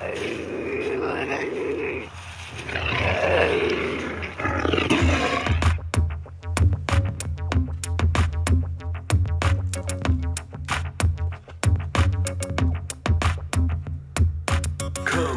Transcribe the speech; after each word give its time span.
Come 0.00 0.16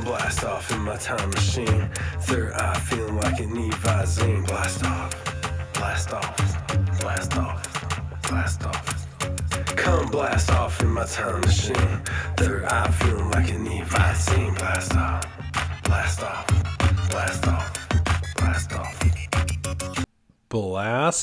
blast 0.06 0.46
off 0.46 0.72
in 0.72 0.80
my 0.80 0.96
time 0.96 1.30
machine. 1.32 1.90
Third 2.22 2.54
eye 2.54 2.80
feeling 2.80 3.18
like 3.18 3.40
an 3.42 3.50
Evazine. 3.50 4.48
Blast 4.48 4.86
off, 4.86 5.74
blast 5.74 6.14
off, 6.14 7.00
blast 7.02 7.38
off, 7.38 8.22
blast 8.30 8.64
off. 8.66 9.76
Come 9.76 10.10
blast 10.10 10.52
off 10.52 10.82
in 10.82 10.88
my 10.88 11.04
time 11.06 11.42
machine. 11.42 12.02
Third 12.38 12.64
eye 12.64 12.90
feeling 12.92 13.13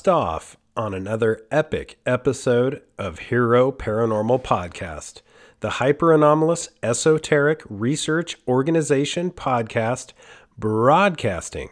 blast 0.01 0.09
off 0.09 0.57
on 0.77 0.95
another 0.95 1.43
epic 1.51 1.99
episode 2.07 2.81
of 2.97 3.19
Hero 3.19 3.71
Paranormal 3.71 4.43
Podcast, 4.43 5.21
the 5.61 5.73
hyper 5.73 6.15
anomalous 6.15 6.71
esoteric 6.83 7.63
research 7.69 8.39
organization 8.49 9.31
podcast 9.31 10.13
broadcasting 10.57 11.69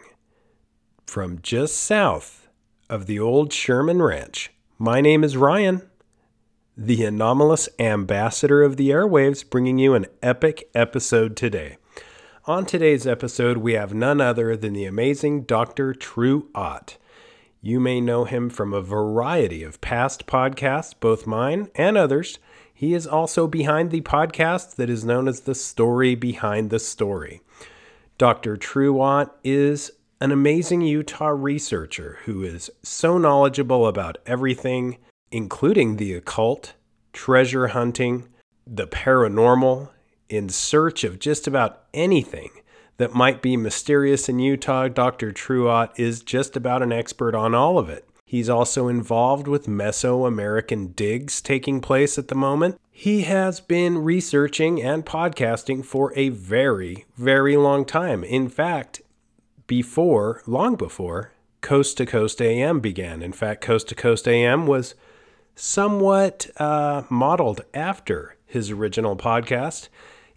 from 1.07 1.41
just 1.41 1.79
south 1.79 2.49
of 2.91 3.07
the 3.07 3.19
old 3.19 3.51
Sherman 3.51 4.03
Ranch. 4.03 4.51
My 4.79 5.01
name 5.01 5.25
is 5.25 5.39
Ryan, 5.39 5.89
the 6.77 7.07
anomalous 7.07 7.67
ambassador 7.79 8.63
of 8.63 8.77
the 8.77 8.91
airwaves, 8.91 9.49
bringing 9.49 9.79
you 9.79 9.95
an 9.95 10.05
epic 10.23 10.69
episode 10.75 11.35
today. 11.35 11.79
On 12.45 12.67
today's 12.67 13.07
episode, 13.07 13.57
we 13.59 13.73
have 13.73 13.95
none 13.95 14.21
other 14.21 14.55
than 14.55 14.75
the 14.75 14.85
amazing 14.85 15.45
Dr. 15.45 15.95
True 15.95 16.49
Ott. 16.55 16.99
You 17.61 17.81
may 17.81 18.01
know 18.01 18.25
him 18.25 18.51
from 18.51 18.73
a 18.73 18.81
variety 18.81 19.65
of 19.65 19.81
past 19.81 20.27
podcasts, 20.27 20.95
both 20.99 21.27
mine 21.27 21.71
and 21.75 21.97
others. 21.97 22.39
He 22.73 22.95
is 22.95 23.07
also 23.07 23.49
behind 23.49 23.91
the 23.91 24.01
podcast 24.01 24.77
that 24.77 24.89
is 24.89 25.05
known 25.05 25.27
as 25.27 25.41
The 25.41 25.57
Story 25.57 26.15
Behind 26.15 26.71
the 26.71 26.79
Story. 26.79 27.41
Dr. 28.17 28.57
True 28.57 29.01
Ott 29.01 29.37
is 29.43 29.91
an 30.21 30.31
amazing 30.31 30.83
Utah 30.83 31.29
researcher 31.29 32.19
who 32.25 32.45
is 32.45 32.71
so 32.85 33.19
knowledgeable 33.19 33.89
about 33.89 34.19
everything, 34.25 34.99
including 35.33 35.97
the 35.97 36.15
occult, 36.15 36.75
treasure 37.13 37.69
hunting, 37.69 38.29
the 38.65 38.87
paranormal, 38.87 39.91
in 40.29 40.49
search 40.49 41.03
of 41.03 41.19
just 41.19 41.49
about 41.49 41.85
anything 41.93 42.51
that 42.99 43.15
might 43.15 43.41
be 43.41 43.57
mysterious 43.57 44.29
in 44.29 44.39
Utah. 44.39 44.89
Dr. 44.89 45.33
True 45.33 45.69
Ott 45.69 45.99
is 45.99 46.21
just 46.21 46.57
about 46.57 46.83
an 46.83 46.93
expert 46.93 47.35
on 47.35 47.55
all 47.55 47.79
of 47.79 47.89
it. 47.89 48.09
He's 48.25 48.51
also 48.51 48.89
involved 48.89 49.49
with 49.49 49.67
Mesoamerican 49.67 50.95
digs 50.95 51.41
taking 51.41 51.81
place 51.81 52.19
at 52.19 52.29
the 52.29 52.35
moment. 52.35 52.79
He 52.91 53.23
has 53.23 53.61
been 53.61 54.05
researching 54.05 54.83
and 54.83 55.07
podcasting 55.07 55.83
for 55.83 56.13
a 56.15 56.29
very, 56.29 57.07
very 57.17 57.57
long 57.57 57.87
time. 57.87 58.23
In 58.25 58.51
fact, 58.51 59.01
before, 59.67 60.43
long 60.47 60.75
before, 60.75 61.33
Coast 61.63 61.97
to 61.97 62.07
Coast 62.07 62.43
AM 62.43 62.81
began. 62.81 63.23
In 63.23 63.33
fact, 63.33 63.63
Coast 63.63 63.89
to 63.89 63.95
Coast 63.95 64.29
AM 64.29 64.67
was 64.67 64.95
somewhat 65.55 66.49
uh, 66.59 67.05
modeled 67.09 67.63
after 67.73 68.37
his 68.45 68.71
original 68.71 69.17
podcast. 69.17 69.89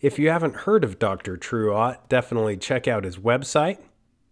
If 0.01 0.17
you 0.17 0.29
haven't 0.29 0.55
heard 0.55 0.83
of 0.83 0.97
Dr. 0.97 1.37
True 1.37 1.75
Ott, 1.75 2.09
definitely 2.09 2.57
check 2.57 2.87
out 2.87 3.03
his 3.03 3.17
website, 3.17 3.77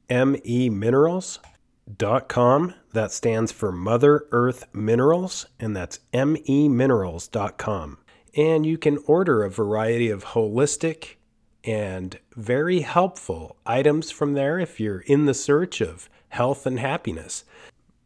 meminerals.com. 0.09 2.73
That 2.91 3.11
stands 3.11 3.51
for 3.51 3.71
Mother 3.71 4.25
Earth 4.31 4.65
Minerals, 4.73 5.45
and 5.59 5.75
that's 5.75 5.99
meminerals.com. 6.11 7.99
And 8.35 8.65
you 8.65 8.79
can 8.79 8.97
order 9.05 9.43
a 9.43 9.51
variety 9.51 10.09
of 10.09 10.25
holistic 10.25 11.17
and 11.63 12.17
very 12.35 12.79
helpful 12.79 13.57
items 13.63 14.09
from 14.09 14.33
there 14.33 14.57
if 14.57 14.79
you're 14.79 15.01
in 15.01 15.27
the 15.27 15.35
search 15.35 15.81
of 15.81 16.09
health 16.29 16.65
and 16.65 16.79
happiness. 16.79 17.43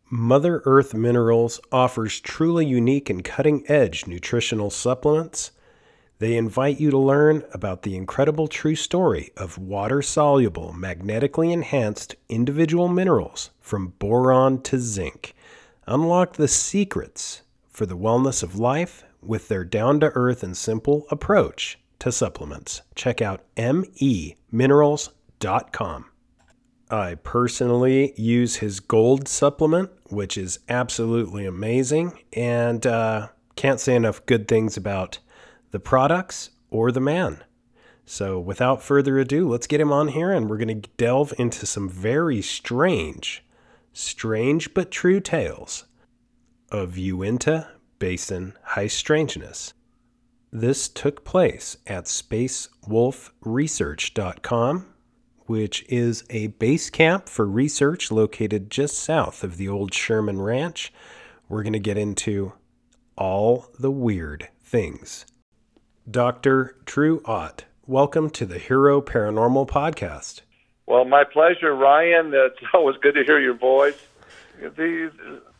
Mother 0.09 0.61
Earth 0.65 0.93
Minerals 0.93 1.61
offers 1.71 2.19
truly 2.19 2.65
unique 2.65 3.09
and 3.09 3.23
cutting 3.23 3.63
edge 3.69 4.05
nutritional 4.05 4.69
supplements. 4.69 5.51
They 6.23 6.37
invite 6.37 6.79
you 6.79 6.89
to 6.89 6.97
learn 6.97 7.43
about 7.51 7.81
the 7.81 7.97
incredible 7.97 8.47
true 8.47 8.75
story 8.75 9.31
of 9.35 9.57
water 9.57 10.01
soluble, 10.01 10.71
magnetically 10.71 11.51
enhanced 11.51 12.15
individual 12.29 12.87
minerals 12.87 13.49
from 13.59 13.95
boron 13.99 14.61
to 14.61 14.79
zinc. 14.79 15.35
Unlock 15.85 16.37
the 16.37 16.47
secrets 16.47 17.41
for 17.67 17.85
the 17.85 17.97
wellness 17.97 18.41
of 18.41 18.57
life 18.57 19.03
with 19.21 19.49
their 19.49 19.65
down 19.65 19.99
to 19.99 20.13
earth 20.15 20.43
and 20.43 20.55
simple 20.55 21.05
approach 21.11 21.77
to 21.99 22.09
supplements. 22.09 22.83
Check 22.95 23.21
out 23.21 23.43
meminerals.com. 23.57 26.05
I 26.89 27.15
personally 27.15 28.13
use 28.15 28.55
his 28.55 28.79
gold 28.79 29.27
supplement, 29.27 29.89
which 30.05 30.37
is 30.37 30.59
absolutely 30.69 31.45
amazing, 31.45 32.17
and 32.31 32.87
uh, 32.87 33.27
can't 33.57 33.81
say 33.81 33.93
enough 33.93 34.25
good 34.25 34.47
things 34.47 34.77
about 34.77 35.19
the 35.73 35.79
products 35.79 36.51
or 36.69 36.91
the 36.91 37.01
man. 37.01 37.43
So, 38.05 38.39
without 38.39 38.83
further 38.83 39.17
ado, 39.17 39.49
let's 39.49 39.65
get 39.65 39.81
him 39.81 39.91
on 39.91 40.09
here 40.09 40.31
and 40.31 40.47
we're 40.47 40.59
going 40.59 40.81
to 40.81 40.89
delve 40.97 41.33
into 41.39 41.65
some 41.65 41.89
very 41.89 42.43
strange, 42.43 43.43
strange 43.91 44.75
but 44.75 44.91
true 44.91 45.19
tales 45.19 45.85
of 46.71 46.95
Uinta 46.97 47.69
Basin 47.97 48.53
High 48.63 48.85
Strangeness. 48.87 49.73
This 50.51 50.87
took 50.87 51.25
place 51.25 51.77
at 51.87 52.05
spacewolfresearch.com, 52.05 54.93
which 55.47 55.85
is 55.89 56.23
a 56.29 56.47
base 56.47 56.89
camp 56.91 57.27
for 57.27 57.47
research 57.47 58.11
located 58.11 58.69
just 58.69 58.99
south 58.99 59.43
of 59.43 59.57
the 59.57 59.69
old 59.69 59.91
Sherman 59.91 60.39
Ranch. 60.39 60.93
We're 61.49 61.63
going 61.63 61.73
to 61.73 61.79
get 61.79 61.97
into 61.97 62.53
all 63.17 63.71
the 63.79 63.89
weird 63.89 64.49
things. 64.61 65.25
Dr. 66.09 66.75
True 66.85 67.21
Ott, 67.23 67.63
welcome 67.87 68.29
to 68.31 68.45
the 68.45 68.59
Hero 68.59 69.01
Paranormal 69.01 69.69
Podcast. 69.69 70.41
Well, 70.85 71.05
my 71.05 71.23
pleasure, 71.23 71.73
Ryan. 71.73 72.31
It's 72.33 72.57
always 72.73 72.97
good 72.97 73.13
to 73.13 73.23
hear 73.23 73.39
your 73.39 73.53
voice. 73.53 73.97
These 74.77 75.11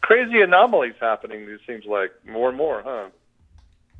crazy 0.01 0.41
anomalies 0.41 0.95
happening. 0.99 1.43
It 1.43 1.61
seems 1.65 1.85
like 1.85 2.11
more 2.27 2.49
and 2.49 2.57
more, 2.57 2.81
huh? 2.83 3.05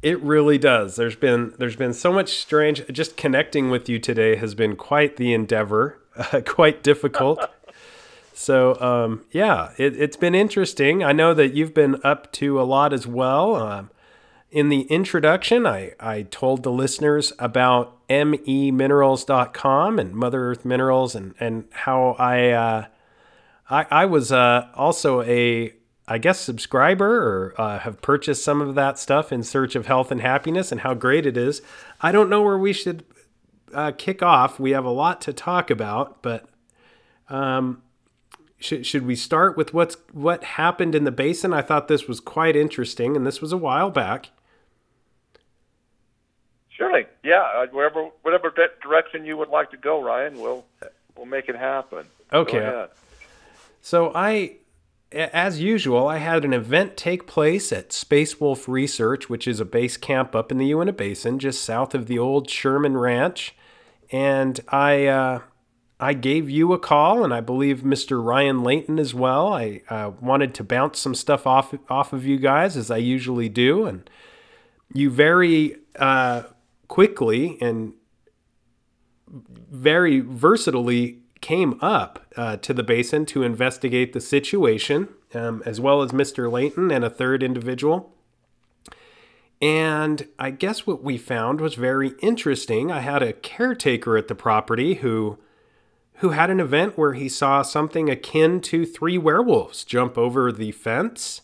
It 0.02 0.22
really 0.22 0.58
does. 0.58 0.98
There's 0.98 1.16
been 1.16 1.54
there's 1.59 1.78
been 1.78 1.94
so 1.94 2.12
much 2.12 2.34
strange. 2.34 2.86
Just 2.92 3.16
connecting 3.16 3.70
with 3.70 3.88
you 3.88 3.98
today 3.98 4.36
has 4.36 4.54
been 4.54 4.75
quite 4.75 5.16
the 5.16 5.34
endeavor, 5.34 6.02
uh, 6.18 6.42
quite 6.46 6.84
difficult. 6.84 7.40
so 8.34 8.80
um, 8.81 9.25
yeah, 9.31 9.72
it, 9.78 9.96
has 9.96 10.18
been 10.18 10.36
interesting. 10.36 11.06
I 11.06 11.14
know 11.14 11.34
that 11.34 11.54
you've 11.54 11.74
been 11.74 12.02
up 12.04 12.34
to 12.34 12.60
a 12.60 12.64
lot 12.64 12.92
as 12.92 13.08
well. 13.08 13.56
Um, 13.56 13.92
in 14.53 14.69
the 14.69 14.81
introduction, 14.81 15.66
I, 15.66 15.94
I 16.00 16.22
told 16.22 16.62
the 16.62 16.72
listeners 16.72 17.34
about 17.40 18.08
meminerals.com 18.08 19.97
and 19.97 20.14
Mother 20.14 20.52
Earth 20.52 20.64
Minerals 20.64 21.16
and, 21.16 21.34
and 21.40 21.66
how 21.72 22.16
I, 22.19 22.52
uh, 22.52 22.86
I, 23.68 23.88
I 23.90 24.06
was 24.06 24.31
uh, 24.31 24.68
also 24.75 25.24
a, 25.24 25.74
I 26.08 26.19
guess, 26.19 26.40
subscriber 26.40 27.16
or 27.24 27.59
uh, 27.59 27.80
have 27.80 28.00
purchased 28.03 28.44
some 28.44 28.62
of 28.62 28.75
that 28.75 29.00
stuff 29.00 29.31
in 29.31 29.42
search 29.42 29.74
of 29.75 29.88
health 29.88 30.12
and 30.12 30.22
happiness 30.22 30.72
and 30.72 30.81
how 30.81 30.94
great 30.94 31.25
it 31.25 31.36
is. 31.36 31.63
I 32.00 32.12
don't 32.12 32.30
know 32.30 32.44
where 32.44 32.59
we 32.59 32.74
should 32.74 33.04
uh, 33.74 33.92
kick 33.98 34.22
off. 34.22 34.60
We 34.60 34.69
have 34.69 34.86
a 34.86 34.92
lot 34.92 35.19
to 35.22 35.33
talk 35.33 35.72
about, 35.72 36.22
but 36.22 36.48
um, 37.28 37.81
should, 38.60 38.86
should 38.86 39.07
we 39.07 39.16
start 39.16 39.57
with 39.57 39.74
what's 39.74 39.98
what 40.12 40.44
happened 40.44 40.94
in 40.94 41.06
the 41.06 41.12
basin? 41.12 41.54
I 41.54 41.63
thought 41.63 41.88
this 41.88 42.07
was 42.07 42.19
quite 42.19 42.56
interesting, 42.56 43.16
and 43.16 43.25
this 43.25 43.42
was 43.42 43.51
a 43.51 43.57
while 43.57 43.89
back. 43.89 44.30
Surely, 46.83 47.06
yeah. 47.24 47.41
uh, 47.41 47.68
Wherever, 47.68 48.09
whatever 48.21 48.53
direction 48.81 49.25
you 49.25 49.38
would 49.38 49.50
like 49.50 49.71
to 49.71 49.77
go, 49.77 50.01
Ryan, 50.01 50.39
we'll 50.39 50.65
we'll 51.15 51.25
make 51.25 51.50
it 51.50 51.56
happen. 51.56 52.06
Okay. 52.31 52.88
So 53.81 54.12
I, 54.15 54.57
as 55.12 55.59
usual, 55.59 56.07
I 56.07 56.18
had 56.18 56.45
an 56.45 56.53
event 56.53 56.97
take 56.97 57.27
place 57.27 57.71
at 57.71 57.91
Space 57.91 58.39
Wolf 58.39 58.68
Research, 58.68 59.30
which 59.30 59.47
is 59.47 59.59
a 59.59 59.65
base 59.65 59.97
camp 59.97 60.35
up 60.35 60.51
in 60.51 60.57
the 60.57 60.65
Uinta 60.68 60.94
Basin, 60.94 61.38
just 61.39 61.63
south 61.63 61.94
of 61.94 62.07
the 62.07 62.18
old 62.18 62.50
Sherman 62.50 62.97
Ranch, 62.97 63.56
and 64.12 64.59
I. 64.69 65.07
Uh, 65.07 65.39
I 66.00 66.12
gave 66.13 66.50
you 66.50 66.74
a 66.74 66.80
call, 66.80 67.24
and 67.24 67.33
I 67.33 67.39
believe 67.39 67.77
Mr. 67.77 68.21
Ryan 68.21 68.62
Layton 68.62 69.00
as 69.00 69.13
well. 69.13 69.53
I 69.53 69.83
uh, 69.89 70.12
wanted 70.19 70.53
to 70.56 70.63
bounce 70.63 71.00
some 71.00 71.15
stuff 71.15 71.47
off 71.47 71.74
off 71.89 72.12
of 72.12 72.25
you 72.25 72.38
guys, 72.38 72.75
as 72.75 72.91
I 72.91 72.97
usually 72.97 73.47
do, 73.47 73.85
and 73.85 74.09
you 74.94 75.09
very 75.09 75.77
uh, 75.95 76.44
quickly 76.88 77.57
and 77.62 77.94
very 79.27 80.19
versatilely 80.19 81.19
came 81.41 81.77
up 81.81 82.25
uh, 82.38 82.57
to 82.57 82.74
the 82.74 82.83
basin 82.83 83.25
to 83.25 83.44
investigate 83.44 84.13
the 84.13 84.21
situation, 84.21 85.09
um, 85.33 85.62
as 85.65 85.80
well 85.81 86.01
as 86.01 86.12
Mr. 86.12 86.51
Layton 86.51 86.91
and 86.91 87.03
a 87.03 87.09
third 87.09 87.44
individual. 87.44 88.13
And 89.62 90.27
I 90.38 90.51
guess 90.51 90.85
what 90.85 91.03
we 91.03 91.18
found 91.18 91.62
was 91.62 91.75
very 91.75 92.13
interesting. 92.21 92.91
I 92.91 93.00
had 93.00 93.24
a 93.24 93.33
caretaker 93.33 94.18
at 94.18 94.27
the 94.27 94.35
property 94.35 94.95
who 94.95 95.38
who 96.18 96.30
had 96.30 96.50
an 96.50 96.59
event 96.59 96.97
where 96.97 97.13
he 97.13 97.27
saw 97.27 97.62
something 97.62 98.09
akin 98.09 98.62
to 98.62 98.85
three 98.85 99.18
werewolves 99.18 99.83
jump 99.83 100.18
over 100.18 100.51
the 100.51 100.71
fence. 100.71 101.41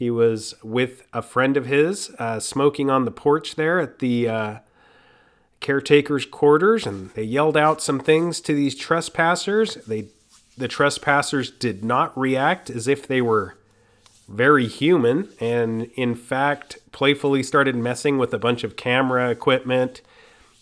He 0.00 0.10
was 0.10 0.54
with 0.62 1.06
a 1.12 1.20
friend 1.20 1.58
of 1.58 1.66
his, 1.66 2.08
uh, 2.18 2.40
smoking 2.40 2.88
on 2.88 3.04
the 3.04 3.10
porch 3.10 3.56
there 3.56 3.78
at 3.80 3.98
the 3.98 4.28
uh, 4.30 4.58
caretaker's 5.60 6.24
quarters, 6.24 6.86
and 6.86 7.10
they 7.10 7.22
yelled 7.22 7.54
out 7.54 7.82
some 7.82 8.00
things 8.00 8.40
to 8.40 8.54
these 8.54 8.74
trespassers. 8.74 9.74
They, 9.86 10.06
the 10.56 10.68
trespassers, 10.68 11.50
did 11.50 11.84
not 11.84 12.16
react 12.16 12.70
as 12.70 12.88
if 12.88 13.06
they 13.06 13.20
were 13.20 13.58
very 14.26 14.66
human, 14.66 15.28
and 15.38 15.90
in 15.96 16.14
fact, 16.14 16.78
playfully 16.92 17.42
started 17.42 17.76
messing 17.76 18.16
with 18.16 18.32
a 18.32 18.38
bunch 18.38 18.64
of 18.64 18.76
camera 18.76 19.28
equipment 19.28 20.00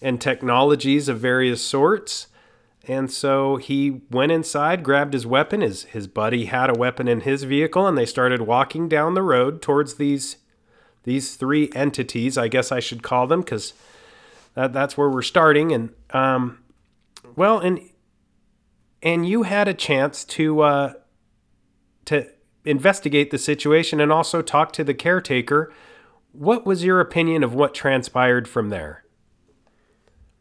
and 0.02 0.20
technologies 0.20 1.08
of 1.08 1.20
various 1.20 1.62
sorts. 1.62 2.26
And 2.88 3.12
so 3.12 3.56
he 3.56 4.00
went 4.10 4.32
inside, 4.32 4.82
grabbed 4.82 5.12
his 5.12 5.26
weapon. 5.26 5.60
His 5.60 5.84
his 5.84 6.06
buddy 6.06 6.46
had 6.46 6.70
a 6.70 6.78
weapon 6.78 7.06
in 7.06 7.20
his 7.20 7.42
vehicle, 7.42 7.86
and 7.86 7.98
they 7.98 8.06
started 8.06 8.40
walking 8.40 8.88
down 8.88 9.12
the 9.12 9.22
road 9.22 9.60
towards 9.60 9.94
these 9.94 10.38
these 11.04 11.36
three 11.36 11.70
entities. 11.74 12.38
I 12.38 12.48
guess 12.48 12.72
I 12.72 12.80
should 12.80 13.02
call 13.02 13.26
them 13.26 13.40
because 13.40 13.74
that 14.54 14.72
that's 14.72 14.96
where 14.96 15.10
we're 15.10 15.20
starting. 15.20 15.70
And 15.70 15.90
um, 16.10 16.60
well, 17.36 17.58
and 17.58 17.78
and 19.02 19.28
you 19.28 19.42
had 19.42 19.68
a 19.68 19.74
chance 19.74 20.24
to 20.24 20.62
uh, 20.62 20.92
to 22.06 22.26
investigate 22.64 23.30
the 23.30 23.38
situation 23.38 24.00
and 24.00 24.10
also 24.10 24.40
talk 24.40 24.72
to 24.72 24.82
the 24.82 24.94
caretaker. 24.94 25.70
What 26.32 26.64
was 26.64 26.84
your 26.84 27.00
opinion 27.00 27.44
of 27.44 27.52
what 27.52 27.74
transpired 27.74 28.48
from 28.48 28.70
there? 28.70 29.04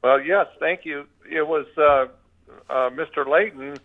Well, 0.02 0.22
yes, 0.22 0.48
thank 0.62 0.86
you. 0.86 1.08
It 1.30 1.46
was. 1.46 1.66
Uh 1.78 2.14
uh, 2.70 2.90
Mr. 2.90 3.28
Layton 3.28 3.78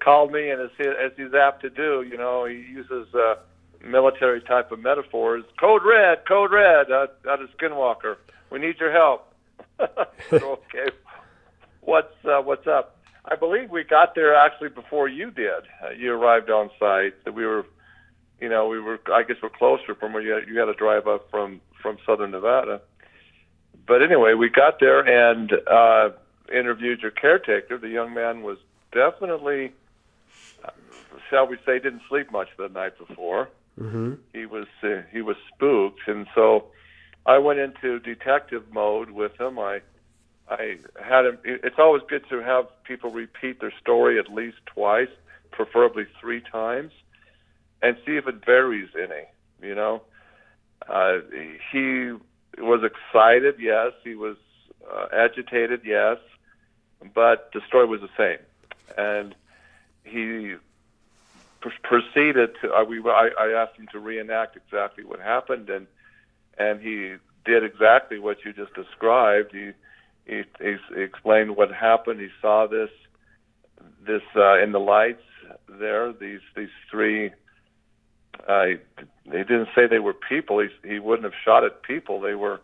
called 0.00 0.32
me, 0.32 0.50
and 0.50 0.60
as, 0.60 0.70
he, 0.76 0.84
as 0.84 1.12
he's 1.16 1.34
apt 1.34 1.62
to 1.62 1.70
do, 1.70 2.04
you 2.08 2.16
know, 2.16 2.44
he 2.44 2.54
uses 2.56 3.12
uh, 3.14 3.36
military 3.84 4.40
type 4.42 4.72
of 4.72 4.78
metaphors. 4.78 5.44
Code 5.58 5.82
red, 5.84 6.26
code 6.26 6.52
red, 6.52 6.90
uh, 6.90 7.06
out 7.28 7.42
of 7.42 7.48
Skinwalker. 7.58 8.16
We 8.50 8.58
need 8.58 8.76
your 8.78 8.92
help. 8.92 9.32
okay, 10.32 10.90
what's 11.80 12.14
uh, 12.24 12.40
what's 12.42 12.66
up? 12.66 12.96
I 13.24 13.36
believe 13.36 13.70
we 13.70 13.84
got 13.84 14.14
there 14.14 14.34
actually 14.34 14.70
before 14.70 15.08
you 15.08 15.30
did. 15.30 15.64
Uh, 15.82 15.90
you 15.90 16.12
arrived 16.12 16.50
on 16.50 16.70
site. 16.80 17.24
That 17.24 17.34
we 17.34 17.46
were, 17.46 17.64
you 18.40 18.48
know, 18.48 18.68
we 18.68 18.80
were. 18.80 18.98
I 19.12 19.22
guess 19.22 19.36
we're 19.42 19.50
closer 19.50 19.94
from 19.94 20.12
where 20.12 20.22
you 20.22 20.32
had, 20.32 20.48
you 20.48 20.58
had 20.58 20.66
to 20.66 20.74
drive 20.74 21.06
up 21.06 21.30
from 21.30 21.60
from 21.82 21.98
Southern 22.06 22.30
Nevada. 22.32 22.80
But 23.86 24.02
anyway, 24.02 24.34
we 24.34 24.48
got 24.48 24.80
there 24.80 25.00
and. 25.00 25.52
uh 25.66 26.10
interviewed 26.52 27.00
your 27.00 27.10
caretaker, 27.10 27.78
the 27.78 27.88
young 27.88 28.14
man 28.14 28.42
was 28.42 28.58
definitely, 28.92 29.72
shall 31.30 31.46
we 31.46 31.56
say, 31.66 31.78
didn't 31.78 32.02
sleep 32.08 32.30
much 32.32 32.48
the 32.58 32.68
night 32.68 32.98
before. 32.98 33.48
Mm-hmm. 33.78 34.14
He 34.32 34.46
was 34.46 34.66
uh, 34.82 35.02
he 35.12 35.22
was 35.22 35.36
spooked, 35.54 36.00
and 36.08 36.26
so 36.34 36.66
I 37.24 37.38
went 37.38 37.60
into 37.60 38.00
detective 38.00 38.64
mode 38.72 39.10
with 39.10 39.38
him. 39.38 39.58
I 39.58 39.80
I 40.50 40.78
had 41.00 41.26
him. 41.26 41.38
It's 41.44 41.78
always 41.78 42.02
good 42.08 42.28
to 42.30 42.42
have 42.42 42.66
people 42.84 43.10
repeat 43.12 43.60
their 43.60 43.72
story 43.80 44.18
at 44.18 44.32
least 44.32 44.56
twice, 44.66 45.10
preferably 45.52 46.06
three 46.20 46.40
times, 46.40 46.90
and 47.82 47.96
see 48.04 48.16
if 48.16 48.26
it 48.26 48.44
varies 48.44 48.88
any. 48.96 49.26
You 49.62 49.76
know, 49.76 50.02
uh, 50.88 51.18
he 51.70 52.12
was 52.58 52.82
excited. 52.82 53.56
Yes, 53.60 53.92
he 54.02 54.16
was 54.16 54.36
uh, 54.90 55.06
agitated. 55.12 55.82
Yes, 55.84 56.16
but 57.14 57.50
the 57.52 57.60
story 57.66 57.86
was 57.86 58.00
the 58.00 58.08
same. 58.16 58.38
And 58.96 59.34
he 60.04 60.54
pr- 61.60 61.68
proceeded 61.82 62.50
to. 62.62 62.72
Uh, 62.72 62.84
we 62.84 63.00
I, 63.00 63.30
I 63.38 63.62
asked 63.62 63.76
him 63.76 63.88
to 63.92 63.98
reenact 63.98 64.56
exactly 64.56 65.04
what 65.04 65.20
happened, 65.20 65.70
and 65.70 65.86
and 66.58 66.80
he 66.80 67.14
did 67.44 67.64
exactly 67.64 68.18
what 68.18 68.44
you 68.44 68.52
just 68.52 68.74
described. 68.74 69.52
He 69.52 69.72
he, 70.26 70.42
he 70.60 70.76
explained 71.00 71.56
what 71.56 71.72
happened. 71.72 72.20
He 72.20 72.28
saw 72.40 72.66
this 72.66 72.90
this 74.06 74.22
uh, 74.36 74.62
in 74.62 74.72
the 74.72 74.80
lights 74.80 75.22
there. 75.68 76.12
These 76.12 76.40
these 76.56 76.68
three. 76.90 77.30
Uh, 78.46 78.66
he 79.24 79.30
didn't 79.30 79.68
say 79.74 79.86
they 79.86 79.98
were 79.98 80.14
people. 80.14 80.60
He 80.60 80.68
he 80.88 80.98
wouldn't 80.98 81.24
have 81.24 81.40
shot 81.44 81.64
at 81.64 81.82
people. 81.82 82.20
They 82.20 82.34
were 82.34 82.60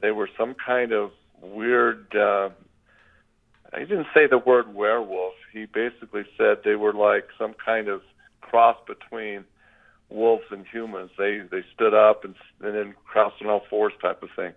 they 0.00 0.10
were 0.10 0.28
some 0.36 0.54
kind 0.54 0.92
of 0.92 1.12
weird 1.40 2.14
uh, 2.14 2.50
he 3.74 3.84
didn't 3.84 4.06
say 4.14 4.26
the 4.28 4.38
word 4.38 4.74
werewolf. 4.74 5.34
He 5.52 5.66
basically 5.66 6.24
said 6.36 6.58
they 6.64 6.76
were 6.76 6.92
like 6.92 7.28
some 7.38 7.54
kind 7.64 7.88
of 7.88 8.02
cross 8.40 8.76
between 8.86 9.44
wolves 10.08 10.44
and 10.50 10.64
humans. 10.70 11.10
They 11.18 11.40
they 11.50 11.64
stood 11.74 11.94
up 11.94 12.24
and 12.24 12.34
and 12.60 12.74
then 12.74 12.94
crossed 13.04 13.42
on 13.42 13.48
all 13.48 13.62
fours 13.68 13.92
type 14.00 14.22
of 14.22 14.28
thing. 14.36 14.52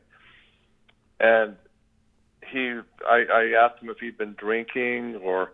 And 1.20 1.56
he, 2.52 2.80
I, 3.08 3.26
I 3.32 3.66
asked 3.66 3.82
him 3.82 3.90
if 3.90 3.98
he'd 4.00 4.18
been 4.18 4.36
drinking 4.38 5.20
or 5.24 5.52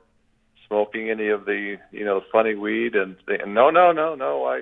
smoking 0.67 1.09
any 1.09 1.29
of 1.29 1.45
the 1.45 1.77
you 1.91 2.05
know 2.05 2.21
funny 2.31 2.55
weed, 2.55 2.95
and, 2.95 3.15
they, 3.27 3.37
no, 3.45 3.69
no, 3.69 3.91
no, 3.91 4.15
no. 4.15 4.45
I 4.45 4.61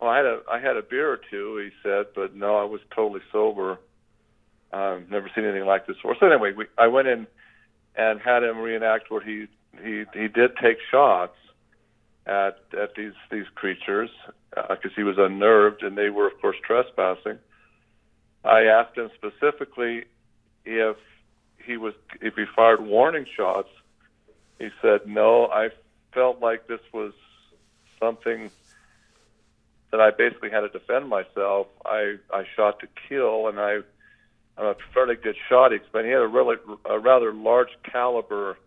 well, 0.00 0.10
I 0.10 0.16
had 0.16 0.26
a 0.26 0.40
I 0.50 0.60
had 0.60 0.76
a 0.76 0.82
beer 0.82 1.10
or 1.10 1.20
two. 1.30 1.56
He 1.64 1.70
said, 1.82 2.06
but 2.14 2.34
no, 2.34 2.56
I 2.56 2.64
was 2.64 2.80
totally 2.94 3.20
sober. 3.32 3.78
Um, 4.72 5.06
never 5.10 5.30
seen 5.34 5.44
anything 5.44 5.66
like 5.66 5.86
this 5.86 5.96
before. 5.96 6.16
So 6.20 6.26
anyway, 6.26 6.52
we, 6.56 6.66
I 6.76 6.88
went 6.88 7.08
in 7.08 7.26
and 7.96 8.20
had 8.20 8.42
him 8.42 8.58
reenact 8.58 9.10
what 9.10 9.22
he 9.22 9.46
he 9.82 10.04
he 10.14 10.28
did 10.28 10.56
take 10.56 10.78
shots 10.90 11.36
at 12.26 12.58
at 12.78 12.94
these 12.96 13.14
these 13.30 13.46
creatures 13.54 14.10
because 14.50 14.92
uh, 14.92 14.96
he 14.96 15.02
was 15.02 15.16
unnerved 15.18 15.82
and 15.82 15.96
they 15.96 16.10
were 16.10 16.26
of 16.26 16.40
course 16.40 16.56
trespassing. 16.64 17.38
I 18.44 18.64
asked 18.64 18.96
him 18.96 19.10
specifically 19.16 20.04
if 20.64 20.96
he 21.64 21.76
was 21.76 21.94
if 22.20 22.34
he 22.34 22.44
fired 22.54 22.80
warning 22.80 23.26
shots. 23.36 23.68
He 24.58 24.68
said 24.82 25.06
no. 25.06 25.46
I 25.46 25.68
felt 26.12 26.40
like 26.40 26.66
this 26.66 26.80
was 26.92 27.12
something 28.00 28.50
that 29.90 30.00
I 30.00 30.10
basically 30.10 30.50
had 30.50 30.60
to 30.60 30.68
defend 30.68 31.08
myself. 31.08 31.68
I 31.84 32.16
I 32.32 32.44
shot 32.56 32.80
to 32.80 32.88
kill 33.08 33.48
and 33.48 33.58
I 33.58 33.78
a 34.58 34.74
fairly 34.92 35.14
good 35.14 35.36
shot. 35.48 35.70
He 35.70 35.76
explained 35.76 36.06
he 36.06 36.12
had 36.12 36.22
a 36.22 36.26
really 36.26 36.56
a 36.84 36.98
rather 36.98 37.32
large 37.32 37.70
caliber 37.90 38.58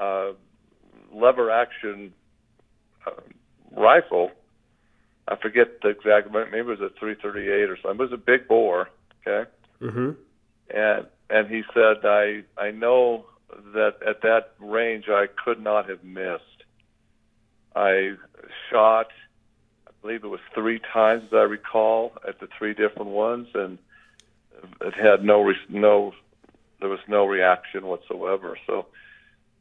uh, 0.00 0.32
lever 1.12 1.50
action 1.50 2.12
uh, 3.06 3.12
rifle. 3.70 4.30
I 5.28 5.36
forget 5.36 5.80
the 5.82 5.90
exact 5.90 6.32
maybe 6.32 6.58
it 6.58 6.66
was 6.66 6.80
a 6.80 6.90
338 6.98 7.70
or 7.70 7.76
something. 7.76 8.00
It 8.00 8.10
was 8.10 8.12
a 8.12 8.16
big 8.16 8.48
bore. 8.48 8.90
Okay. 9.26 9.48
Mm-hmm. 9.80 10.10
And 10.74 11.06
and 11.30 11.48
he 11.48 11.62
said 11.72 12.04
I 12.04 12.42
I 12.58 12.70
know 12.70 13.26
that 13.74 13.96
at 14.06 14.22
that 14.22 14.54
range 14.58 15.08
I 15.08 15.26
could 15.44 15.62
not 15.62 15.88
have 15.88 16.02
missed. 16.02 16.42
I 17.74 18.12
shot, 18.70 19.08
I 19.86 19.90
believe 20.02 20.24
it 20.24 20.28
was 20.28 20.40
three 20.54 20.80
times 20.92 21.24
as 21.26 21.32
I 21.32 21.42
recall, 21.42 22.12
at 22.26 22.40
the 22.40 22.48
three 22.58 22.74
different 22.74 23.10
ones, 23.10 23.48
and 23.54 23.78
it 24.80 24.94
had 24.94 25.24
no 25.24 25.42
re- 25.42 25.56
no 25.68 26.12
there 26.80 26.88
was 26.88 27.00
no 27.08 27.26
reaction 27.26 27.86
whatsoever. 27.86 28.58
So 28.66 28.86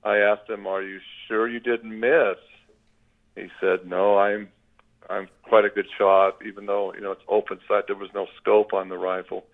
I 0.03 0.17
asked 0.17 0.49
him, 0.49 0.65
"Are 0.67 0.81
you 0.81 0.99
sure 1.27 1.47
you 1.47 1.59
didn't 1.59 1.99
miss?" 1.99 2.37
He 3.35 3.47
said, 3.59 3.85
"No, 3.85 4.17
I'm 4.17 4.49
I'm 5.09 5.29
quite 5.43 5.65
a 5.65 5.69
good 5.69 5.87
shot, 5.97 6.37
even 6.45 6.65
though 6.65 6.93
you 6.93 7.01
know 7.01 7.11
it's 7.11 7.21
open 7.27 7.59
sight. 7.67 7.85
There 7.87 7.95
was 7.95 8.13
no 8.13 8.27
scope 8.41 8.73
on 8.73 8.89
the 8.89 8.97
rifle." 8.97 9.45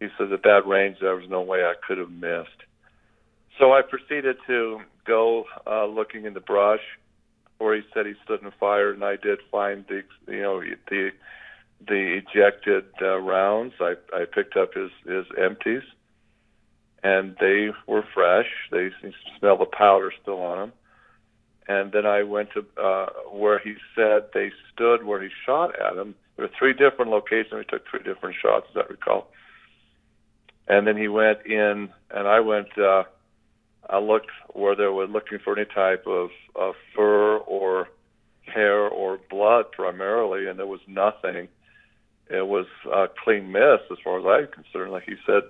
He 0.00 0.08
said, 0.16 0.32
"At 0.32 0.42
that 0.42 0.66
range, 0.66 0.98
there 1.00 1.16
was 1.16 1.28
no 1.28 1.42
way 1.42 1.64
I 1.64 1.74
could 1.86 1.98
have 1.98 2.10
missed." 2.10 2.62
So 3.58 3.72
I 3.72 3.82
proceeded 3.82 4.36
to 4.46 4.80
go 5.04 5.44
uh, 5.66 5.86
looking 5.86 6.24
in 6.24 6.34
the 6.34 6.40
brush, 6.40 6.82
where 7.58 7.74
he 7.74 7.82
said 7.92 8.06
he 8.06 8.14
stood 8.24 8.42
and 8.42 8.52
fired, 8.54 8.94
and 8.94 9.04
I 9.04 9.16
did 9.16 9.40
find 9.50 9.84
the 9.88 10.02
you 10.32 10.42
know 10.42 10.60
the 10.88 11.10
the 11.86 12.20
ejected 12.20 12.84
uh, 13.00 13.18
rounds. 13.18 13.74
I, 13.80 13.94
I 14.12 14.24
picked 14.24 14.56
up 14.56 14.74
his, 14.74 14.90
his 15.06 15.26
empties, 15.38 15.82
and 17.02 17.36
they 17.40 17.70
were 17.86 18.04
fresh. 18.14 18.48
They 18.70 18.90
smell 19.38 19.58
the 19.58 19.66
powder 19.66 20.12
still 20.22 20.40
on 20.40 20.58
them. 20.58 20.72
And 21.68 21.92
then 21.92 22.06
I 22.06 22.22
went 22.22 22.50
to 22.52 22.64
uh, 22.82 23.06
where 23.30 23.58
he 23.58 23.74
said 23.94 24.28
they 24.32 24.50
stood 24.72 25.04
where 25.04 25.22
he 25.22 25.28
shot 25.44 25.78
at 25.80 25.96
them. 25.96 26.14
There 26.36 26.46
were 26.46 26.52
three 26.58 26.72
different 26.72 27.10
locations. 27.10 27.52
We 27.52 27.64
took 27.64 27.86
three 27.88 28.02
different 28.02 28.36
shots, 28.40 28.66
as 28.70 28.84
I 28.84 28.90
recall. 28.90 29.30
And 30.66 30.86
then 30.86 30.96
he 30.96 31.08
went 31.08 31.44
in, 31.44 31.90
and 32.10 32.28
I 32.28 32.40
went 32.40 32.76
uh, 32.78 33.04
I 33.88 33.98
looked 33.98 34.30
where 34.52 34.76
they 34.76 34.86
were 34.86 35.06
looking 35.06 35.38
for 35.42 35.58
any 35.58 35.66
type 35.66 36.06
of, 36.06 36.30
of 36.54 36.74
fur 36.94 37.38
or 37.38 37.88
hair 38.42 38.88
or 38.88 39.18
blood 39.30 39.72
primarily, 39.72 40.46
and 40.46 40.58
there 40.58 40.66
was 40.66 40.80
nothing. 40.86 41.48
It 42.30 42.46
was 42.46 42.66
a 42.92 43.06
clean 43.24 43.52
miss 43.52 43.80
as 43.90 43.98
far 44.04 44.18
as 44.18 44.26
I'm 44.26 44.52
concerned. 44.52 44.92
Like 44.92 45.08
you 45.08 45.16
said, 45.24 45.42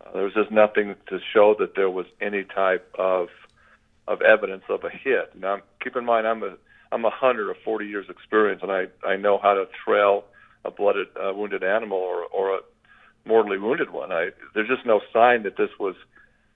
uh, 0.00 0.12
there 0.12 0.24
was 0.24 0.34
just 0.34 0.50
nothing 0.50 0.94
to 1.08 1.18
show 1.32 1.54
that 1.58 1.74
there 1.76 1.90
was 1.90 2.06
any 2.20 2.44
type 2.44 2.92
of 2.98 3.28
of 4.08 4.22
evidence 4.22 4.64
of 4.68 4.82
a 4.82 4.90
hit. 4.90 5.38
Now, 5.38 5.60
keep 5.82 5.94
in 5.94 6.04
mind, 6.04 6.26
I'm 6.26 6.42
a 6.42 6.56
I'm 6.92 7.04
a 7.04 7.10
hunter 7.10 7.50
of 7.50 7.56
40 7.64 7.86
years 7.86 8.06
experience, 8.08 8.62
and 8.62 8.72
I 8.72 8.86
I 9.06 9.16
know 9.16 9.38
how 9.38 9.54
to 9.54 9.66
trail 9.84 10.24
a 10.64 10.70
blooded 10.70 11.08
uh, 11.16 11.32
wounded 11.34 11.62
animal 11.62 11.98
or 11.98 12.24
or 12.24 12.56
a 12.56 12.60
mortally 13.24 13.58
wounded 13.58 13.90
one. 13.90 14.10
I 14.12 14.30
there's 14.54 14.68
just 14.68 14.84
no 14.86 15.00
sign 15.12 15.44
that 15.44 15.56
this 15.56 15.70
was 15.78 15.94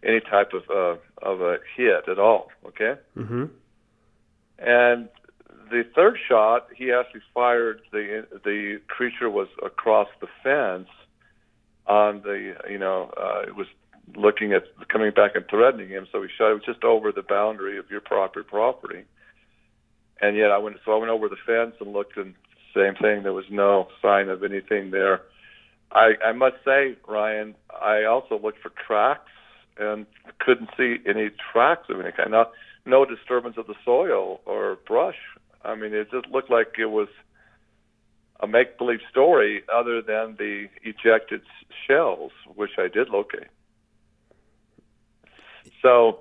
any 0.02 0.20
type 0.20 0.52
of 0.52 0.62
uh, 0.70 1.00
of 1.22 1.40
a 1.40 1.58
hit 1.76 2.08
at 2.08 2.18
all. 2.18 2.50
Okay. 2.66 2.94
Mm-hmm. 3.16 3.44
And 4.58 5.08
the 5.74 5.82
third 5.94 6.16
shot, 6.28 6.68
he 6.76 6.92
actually 6.92 7.22
fired 7.32 7.80
the 7.90 8.26
the 8.44 8.80
creature 8.86 9.28
was 9.28 9.48
across 9.64 10.08
the 10.20 10.28
fence 10.42 10.88
on 11.86 12.22
the 12.22 12.54
you 12.70 12.78
know 12.78 13.10
uh, 13.20 13.42
it 13.42 13.56
was 13.56 13.66
looking 14.14 14.52
at 14.52 14.62
coming 14.88 15.10
back 15.10 15.32
and 15.34 15.44
threatening 15.50 15.88
him. 15.88 16.06
So 16.12 16.22
he 16.22 16.28
shot 16.38 16.52
it 16.52 16.54
was 16.54 16.62
just 16.64 16.84
over 16.84 17.10
the 17.10 17.22
boundary 17.22 17.78
of 17.78 17.90
your 17.90 18.00
property 18.00 18.46
property. 18.48 19.02
And 20.20 20.36
yet 20.36 20.52
I 20.52 20.58
went 20.58 20.76
so 20.84 20.92
I 20.92 20.96
went 20.98 21.10
over 21.10 21.28
the 21.28 21.36
fence 21.44 21.74
and 21.80 21.92
looked 21.92 22.16
and 22.16 22.34
same 22.74 22.94
thing. 22.94 23.24
There 23.24 23.32
was 23.32 23.50
no 23.50 23.88
sign 24.00 24.28
of 24.28 24.44
anything 24.44 24.92
there. 24.92 25.22
I, 25.90 26.12
I 26.24 26.32
must 26.32 26.56
say, 26.64 26.96
Ryan, 27.06 27.54
I 27.70 28.04
also 28.04 28.38
looked 28.38 28.60
for 28.60 28.72
tracks 28.86 29.30
and 29.78 30.06
couldn't 30.40 30.70
see 30.76 30.96
any 31.06 31.30
tracks 31.52 31.86
of 31.88 32.00
any 32.00 32.10
kind. 32.10 32.32
Not, 32.32 32.50
no 32.84 33.04
disturbance 33.04 33.56
of 33.56 33.66
the 33.66 33.74
soil 33.84 34.40
or 34.44 34.78
brush. 34.86 35.18
I 35.64 35.74
mean, 35.74 35.92
it 35.94 36.10
just 36.10 36.28
looked 36.28 36.50
like 36.50 36.74
it 36.78 36.86
was 36.86 37.08
a 38.40 38.46
make-believe 38.46 39.00
story, 39.10 39.62
other 39.72 40.02
than 40.02 40.36
the 40.38 40.68
ejected 40.82 41.42
shells, 41.86 42.32
which 42.54 42.72
I 42.78 42.88
did 42.88 43.08
locate. 43.08 43.48
So, 45.82 46.18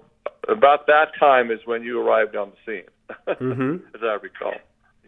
about 0.47 0.87
that 0.87 1.11
time 1.19 1.51
is 1.51 1.59
when 1.65 1.83
you 1.83 1.99
arrived 1.99 2.35
on 2.35 2.51
the 2.51 2.57
scene, 2.65 3.15
Mm-hmm. 3.27 3.95
as 3.95 4.01
I 4.03 4.17
recall. 4.21 4.53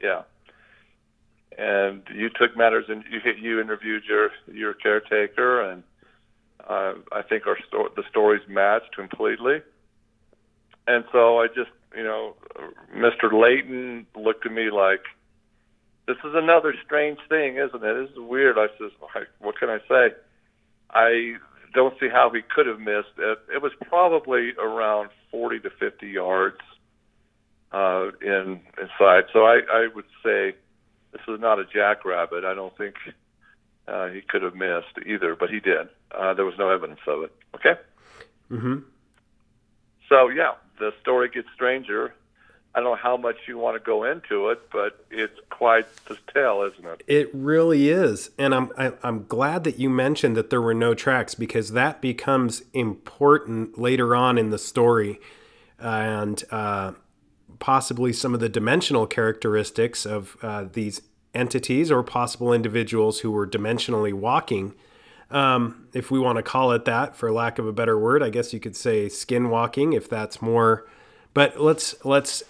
Yeah 0.01 0.24
and 1.58 2.04
you 2.13 2.30
took 2.30 2.56
matters 2.58 2.86
and 2.89 3.04
you 3.10 3.20
you 3.39 3.62
interviewed 3.62 4.04
your 4.08 4.32
your 4.51 4.74
caretaker 4.74 5.62
and 5.62 5.84
uh, 6.68 6.94
I 7.12 7.22
think 7.22 7.48
our 7.48 7.58
sto- 7.68 7.92
the 7.96 8.04
stories 8.10 8.42
matched 8.48 8.96
completely. 8.96 9.62
And 10.88 11.04
so 11.12 11.39
I 11.39 11.48
just 11.48 11.70
you 11.96 12.04
know 12.04 12.36
Mr. 12.96 13.32
Layton 13.32 14.06
looked 14.16 14.46
at 14.46 14.52
me 14.52 14.70
like 14.70 15.02
this 16.08 16.18
is 16.24 16.34
another 16.36 16.74
strange 16.86 17.18
thing, 17.30 17.58
isn't 17.58 17.84
it? 17.84 17.94
This 17.94 18.12
is 18.12 18.20
weird. 18.20 18.58
I 18.58 18.68
says, 18.78 18.92
what 19.40 19.58
can 19.58 19.70
I 19.70 19.80
say? 19.90 20.16
I 20.92 21.36
don't 21.74 21.96
see 22.00 22.08
how 22.10 22.30
he 22.34 22.42
could 22.42 22.68
have 22.68 22.80
missed 22.80 23.18
it. 23.18 23.40
It 23.54 23.62
was 23.62 23.72
probably 23.88 24.54
around 24.62 25.10
40 25.32 25.62
to 25.62 25.70
50 25.70 26.08
yards 26.08 26.60
uh, 27.72 28.12
in 28.22 28.62
inside. 28.80 29.25
So 29.34 29.46
I, 29.46 29.62
I 29.72 29.88
would 29.94 30.06
say 30.24 30.56
this 31.12 31.22
is 31.28 31.40
not 31.40 31.60
a 31.60 31.66
jackrabbit. 31.66 32.46
I 32.46 32.54
don't 32.54 32.75
think 32.78 32.96
uh, 33.88 34.08
he 34.08 34.22
could 34.22 34.44
have 34.44 34.56
missed 34.56 35.06
either, 35.06 35.36
but 35.36 35.50
he 35.50 35.60
did. 35.60 35.90
Uh, 36.12 36.34
there 36.34 36.46
was 36.46 36.56
no 36.58 36.70
evidence 36.70 37.02
of 37.08 37.24
it. 37.24 37.34
Okay. 37.56 37.80
Mm-hmm. 38.52 38.75
So 40.08 40.30
yeah, 40.30 40.52
the 40.79 40.94
story 41.01 41.29
gets 41.29 41.48
stranger. 41.53 42.13
I 42.74 42.82
don't 42.82 42.91
know 42.91 42.96
how 42.96 43.15
much 43.15 43.38
you 43.48 43.58
want 43.58 43.77
to 43.77 43.79
go 43.79 44.03
into 44.03 44.50
it, 44.50 44.70
but 44.70 45.05
it's 45.10 45.39
quite 45.50 45.86
the 46.08 46.17
tale, 46.34 46.70
isn't 46.74 46.86
it? 46.86 47.03
It 47.08 47.29
really 47.34 47.89
is, 47.89 48.32
and 48.38 48.53
I'm 48.53 48.72
I, 48.77 48.88
am 48.88 48.98
i 49.01 49.08
am 49.08 49.25
glad 49.27 49.63
that 49.63 49.79
you 49.79 49.89
mentioned 49.89 50.36
that 50.36 50.50
there 50.50 50.62
were 50.62 50.74
no 50.74 50.94
tracks 50.94 51.36
because 51.36 51.72
that 51.72 52.01
becomes 52.01 52.63
important 52.74 53.79
later 53.79 54.13
on 54.13 54.38
in 54.38 54.50
the 54.50 54.58
story, 54.58 55.22
and 55.79 56.44
uh, 56.51 56.91
possibly 57.60 58.12
some 58.12 58.34
of 58.34 58.41
the 58.41 58.50
dimensional 58.50 59.08
characteristics 59.08 60.05
of 60.05 60.36
uh, 60.41 60.65
these 60.74 61.01
entities 61.34 61.91
or 61.91 62.03
possible 62.03 62.51
individuals 62.51 63.22
who 63.22 63.32
were 63.32 63.48
dimensionally 63.48 64.13
walking. 64.13 64.74
Um, 65.32 65.88
if 65.94 66.12
we 66.12 66.20
want 66.20 66.38
to 66.38 66.44
call 66.44 66.72
it 66.72 66.86
that, 66.86 67.15
for 67.15 67.32
lack 67.32 67.58
of 67.58 67.67
a 67.67 67.74
better 67.74 67.98
word, 67.98 68.22
I 68.22 68.29
guess 68.29 68.53
you 68.53 68.60
could 68.60 68.75
say 68.75 69.10
skin 69.10 69.50
walking, 69.50 69.94
if 69.94 70.10
that's 70.10 70.41
more. 70.41 70.88
But 71.34 71.60
let's 71.60 71.96
let's 72.05 72.44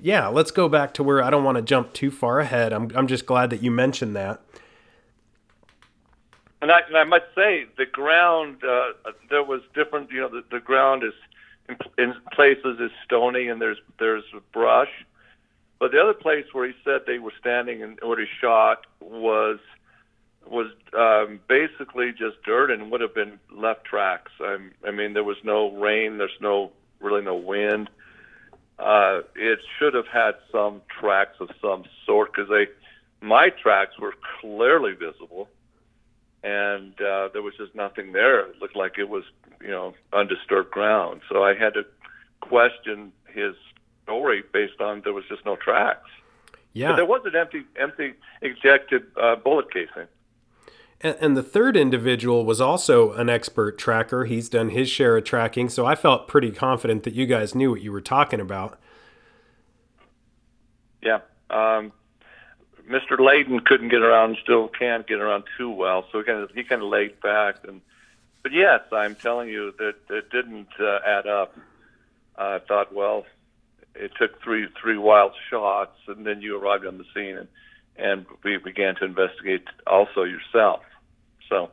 yeah, 0.00 0.28
let's 0.28 0.50
go 0.50 0.68
back 0.68 0.94
to 0.94 1.02
where 1.02 1.22
I 1.22 1.30
don't 1.30 1.44
want 1.44 1.56
to 1.56 1.62
jump 1.62 1.92
too 1.92 2.10
far 2.10 2.40
ahead. 2.40 2.72
I'm 2.72 2.90
I'm 2.94 3.06
just 3.06 3.26
glad 3.26 3.50
that 3.50 3.62
you 3.62 3.70
mentioned 3.70 4.16
that. 4.16 4.40
And 6.62 6.72
I, 6.72 6.80
and 6.88 6.96
I 6.96 7.04
must 7.04 7.26
say, 7.34 7.66
the 7.76 7.84
ground 7.84 8.64
uh, 8.64 9.10
there 9.28 9.44
was 9.44 9.60
different. 9.74 10.10
You 10.10 10.22
know, 10.22 10.28
the, 10.28 10.44
the 10.50 10.60
ground 10.60 11.02
is 11.04 11.12
in, 11.68 11.76
in 11.98 12.14
places 12.32 12.80
is 12.80 12.90
stony 13.04 13.48
and 13.48 13.60
there's 13.60 13.78
there's 13.98 14.24
brush. 14.52 14.90
But 15.78 15.92
the 15.92 16.00
other 16.00 16.14
place 16.14 16.46
where 16.52 16.66
he 16.66 16.72
said 16.84 17.02
they 17.06 17.18
were 17.18 17.32
standing 17.38 17.82
and 17.82 17.98
what 18.02 18.18
he 18.18 18.26
shot 18.40 18.86
was 19.00 19.58
was 20.50 20.68
um, 20.96 21.40
basically 21.48 22.12
just 22.12 22.42
dirt 22.44 22.70
and 22.70 22.90
would 22.90 23.00
have 23.00 23.14
been 23.14 23.38
left 23.50 23.84
tracks. 23.84 24.32
I, 24.40 24.58
I 24.86 24.90
mean, 24.90 25.12
there 25.12 25.24
was 25.24 25.36
no 25.44 25.72
rain. 25.72 26.18
There's 26.18 26.30
no 26.40 26.72
really 27.00 27.22
no 27.22 27.36
wind. 27.36 27.90
Uh, 28.78 29.20
it 29.36 29.60
should 29.78 29.94
have 29.94 30.08
had 30.08 30.34
some 30.50 30.82
tracks 30.88 31.36
of 31.40 31.50
some 31.60 31.84
sort 32.04 32.32
because 32.32 32.48
they 32.48 32.66
my 33.20 33.48
tracks 33.48 33.98
were 33.98 34.14
clearly 34.40 34.92
visible, 34.92 35.48
and 36.42 36.92
uh, 37.00 37.28
there 37.32 37.42
was 37.42 37.54
just 37.56 37.74
nothing 37.74 38.12
there. 38.12 38.40
It 38.40 38.60
looked 38.60 38.76
like 38.76 38.98
it 38.98 39.08
was 39.08 39.24
you 39.60 39.70
know 39.70 39.94
undisturbed 40.12 40.72
ground. 40.72 41.20
So 41.30 41.44
I 41.44 41.54
had 41.54 41.74
to 41.74 41.86
question 42.40 43.12
his 43.32 43.54
story 44.02 44.42
based 44.52 44.80
on 44.80 45.02
there 45.02 45.12
was 45.12 45.24
just 45.28 45.44
no 45.44 45.56
tracks. 45.56 46.10
Yeah, 46.72 46.88
but 46.88 46.96
there 46.96 47.06
was 47.06 47.22
an 47.24 47.36
empty 47.36 47.62
empty 47.80 48.14
ejected 48.42 49.04
uh, 49.16 49.36
bullet 49.36 49.72
casing. 49.72 50.08
And, 51.04 51.36
the 51.36 51.42
third 51.42 51.76
individual 51.76 52.46
was 52.46 52.62
also 52.62 53.12
an 53.12 53.28
expert 53.28 53.76
tracker. 53.76 54.24
He's 54.24 54.48
done 54.48 54.70
his 54.70 54.88
share 54.88 55.18
of 55.18 55.24
tracking, 55.24 55.68
so 55.68 55.84
I 55.84 55.96
felt 55.96 56.26
pretty 56.26 56.50
confident 56.50 57.02
that 57.02 57.12
you 57.12 57.26
guys 57.26 57.54
knew 57.54 57.70
what 57.70 57.82
you 57.82 57.92
were 57.92 58.00
talking 58.00 58.40
about. 58.40 58.80
Yeah. 61.02 61.18
Um, 61.50 61.92
Mr. 62.88 63.20
Layton 63.20 63.60
couldn't 63.60 63.90
get 63.90 64.00
around, 64.00 64.38
still 64.42 64.68
can't 64.68 65.06
get 65.06 65.20
around 65.20 65.44
too 65.58 65.68
well, 65.68 66.06
so 66.10 66.20
he 66.20 66.24
kind 66.24 66.38
of 66.38 66.50
he 66.54 66.64
kind 66.64 66.80
of 66.80 66.88
laid 66.88 67.20
back. 67.20 67.56
And 67.68 67.82
but 68.42 68.52
yes, 68.52 68.80
I'm 68.90 69.14
telling 69.14 69.50
you 69.50 69.74
that 69.78 69.96
it 70.08 70.30
didn't 70.30 70.68
uh, 70.80 71.00
add 71.06 71.26
up. 71.26 71.54
I 72.36 72.60
thought, 72.60 72.94
well, 72.94 73.26
it 73.94 74.12
took 74.18 74.42
three 74.42 74.68
three 74.80 74.96
wild 74.96 75.32
shots, 75.50 75.98
and 76.06 76.26
then 76.26 76.40
you 76.40 76.58
arrived 76.58 76.86
on 76.86 76.96
the 76.96 77.04
scene, 77.14 77.36
and 77.36 77.48
and 77.96 78.26
we 78.42 78.56
began 78.56 78.94
to 78.96 79.04
investigate 79.04 79.64
also 79.86 80.22
yourself. 80.22 80.80
So. 81.48 81.70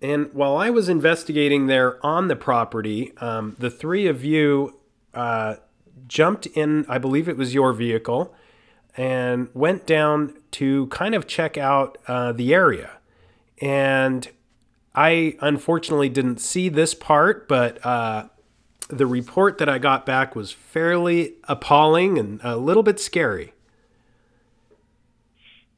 And 0.00 0.32
while 0.34 0.56
I 0.56 0.70
was 0.70 0.88
investigating 0.88 1.68
there 1.68 2.04
on 2.04 2.28
the 2.28 2.36
property, 2.36 3.12
um, 3.18 3.54
the 3.58 3.70
three 3.70 4.06
of 4.08 4.24
you 4.24 4.78
uh, 5.14 5.56
jumped 6.06 6.46
in. 6.46 6.84
I 6.88 6.98
believe 6.98 7.28
it 7.28 7.36
was 7.36 7.54
your 7.54 7.72
vehicle 7.72 8.34
and 8.96 9.48
went 9.54 9.86
down 9.86 10.34
to 10.52 10.86
kind 10.88 11.14
of 11.14 11.26
check 11.26 11.56
out 11.56 11.98
uh, 12.06 12.32
the 12.32 12.52
area. 12.52 12.98
And 13.60 14.28
I 14.94 15.36
unfortunately 15.40 16.08
didn't 16.08 16.38
see 16.38 16.68
this 16.68 16.94
part, 16.94 17.48
but 17.48 17.84
uh, 17.86 18.28
the 18.88 19.06
report 19.06 19.58
that 19.58 19.68
I 19.68 19.78
got 19.78 20.04
back 20.04 20.36
was 20.36 20.52
fairly 20.52 21.34
appalling 21.44 22.18
and 22.18 22.40
a 22.42 22.56
little 22.56 22.82
bit 22.82 23.00
scary. 23.00 23.54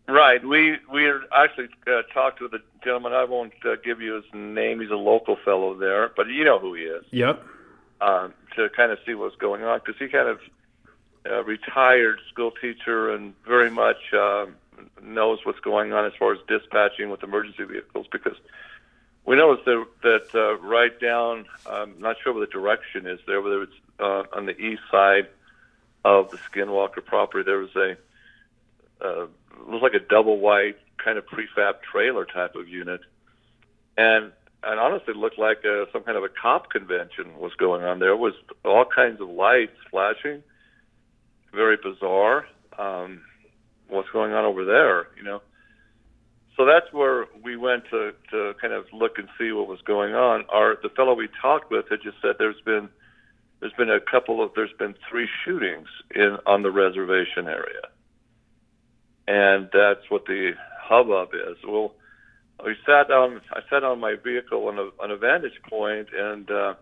Right. 0.06 0.44
We 0.44 0.76
we 0.92 1.10
actually 1.34 1.68
uh, 1.86 2.02
talked 2.12 2.40
with 2.40 2.52
a 2.52 2.60
gentleman. 2.82 3.12
I 3.14 3.24
won't 3.24 3.54
uh, 3.64 3.76
give 3.82 4.00
you 4.02 4.14
his 4.14 4.24
name. 4.34 4.80
He's 4.80 4.90
a 4.90 4.96
local 4.96 5.36
fellow 5.44 5.74
there, 5.74 6.10
but 6.14 6.28
you 6.28 6.44
know 6.44 6.58
who 6.58 6.74
he 6.74 6.82
is. 6.82 7.04
Yep. 7.10 7.42
Um, 8.00 8.34
to 8.56 8.68
kind 8.70 8.92
of 8.92 8.98
see 9.06 9.14
what's 9.14 9.36
going 9.36 9.64
on 9.64 9.78
because 9.78 9.98
he 9.98 10.08
kind 10.08 10.28
of 10.28 10.40
uh, 11.26 11.42
retired 11.44 12.20
school 12.30 12.50
teacher 12.50 13.14
and 13.14 13.34
very 13.46 13.70
much 13.70 14.12
uh, 14.12 14.46
knows 15.02 15.38
what's 15.44 15.60
going 15.60 15.92
on 15.92 16.04
as 16.04 16.12
far 16.18 16.32
as 16.32 16.38
dispatching 16.48 17.08
with 17.08 17.22
emergency 17.22 17.64
vehicles 17.64 18.06
because 18.12 18.36
we 19.24 19.36
noticed 19.36 19.64
that, 19.64 19.86
that 20.02 20.34
uh, 20.34 20.58
right 20.58 20.98
down, 21.00 21.46
I'm 21.66 21.98
not 21.98 22.16
sure 22.22 22.32
what 22.32 22.40
the 22.40 22.52
direction 22.52 23.06
is 23.06 23.20
there, 23.26 23.40
whether 23.40 23.62
it's 23.62 23.72
uh, 23.98 24.24
on 24.34 24.46
the 24.46 24.58
east 24.58 24.82
side 24.90 25.28
of 26.04 26.30
the 26.30 26.36
Skinwalker 26.36 27.04
property, 27.04 27.42
there 27.44 27.58
was 27.58 27.74
a, 27.74 27.96
uh, 29.00 29.26
looks 29.68 29.82
like 29.82 29.94
a 29.94 30.04
double 30.08 30.38
white 30.38 30.76
kind 31.02 31.18
of 31.18 31.24
prefab 31.26 31.82
trailer 31.90 32.24
type 32.24 32.54
of 32.54 32.68
unit. 32.68 33.00
And 33.96 34.32
and 34.66 34.80
honestly 34.80 35.14
looked 35.14 35.38
like 35.38 35.58
a, 35.64 35.84
some 35.92 36.02
kind 36.02 36.16
of 36.16 36.24
a 36.24 36.28
cop 36.28 36.70
convention 36.70 37.38
was 37.38 37.52
going 37.58 37.84
on. 37.84 37.98
There 37.98 38.16
was 38.16 38.34
all 38.64 38.86
kinds 38.86 39.20
of 39.20 39.28
lights 39.28 39.76
flashing, 39.90 40.42
very 41.52 41.76
bizarre. 41.76 42.46
Um, 42.78 43.22
what's 43.88 44.08
going 44.10 44.32
on 44.32 44.44
over 44.44 44.64
there? 44.64 45.08
You 45.16 45.22
know. 45.22 45.42
So 46.56 46.64
that's 46.64 46.92
where 46.92 47.26
we 47.42 47.56
went 47.56 47.84
to 47.90 48.12
to 48.30 48.54
kind 48.60 48.72
of 48.72 48.86
look 48.92 49.18
and 49.18 49.28
see 49.38 49.52
what 49.52 49.68
was 49.68 49.80
going 49.82 50.14
on. 50.14 50.44
Our 50.52 50.76
the 50.82 50.88
fellow 50.88 51.14
we 51.14 51.28
talked 51.42 51.70
with 51.70 51.86
had 51.90 52.00
just 52.02 52.16
said 52.22 52.36
there's 52.38 52.60
been 52.64 52.88
there's 53.60 53.72
been 53.72 53.90
a 53.90 54.00
couple 54.00 54.42
of 54.42 54.52
there's 54.54 54.72
been 54.78 54.94
three 55.10 55.28
shootings 55.44 55.88
in 56.14 56.38
on 56.46 56.62
the 56.62 56.70
reservation 56.70 57.48
area, 57.48 57.82
and 59.26 59.68
that's 59.72 60.08
what 60.10 60.26
the 60.26 60.52
hubbub 60.82 61.30
is. 61.34 61.56
Well 61.66 61.94
we 62.64 62.76
sat 62.86 63.10
on 63.10 63.40
I 63.52 63.60
sat 63.68 63.84
on 63.84 64.00
my 64.00 64.14
vehicle 64.22 64.68
on 64.68 64.78
a 64.78 64.90
on 65.02 65.10
a 65.10 65.16
vantage 65.16 65.60
point, 65.68 66.08
and 66.16 66.50
uh, 66.50 66.74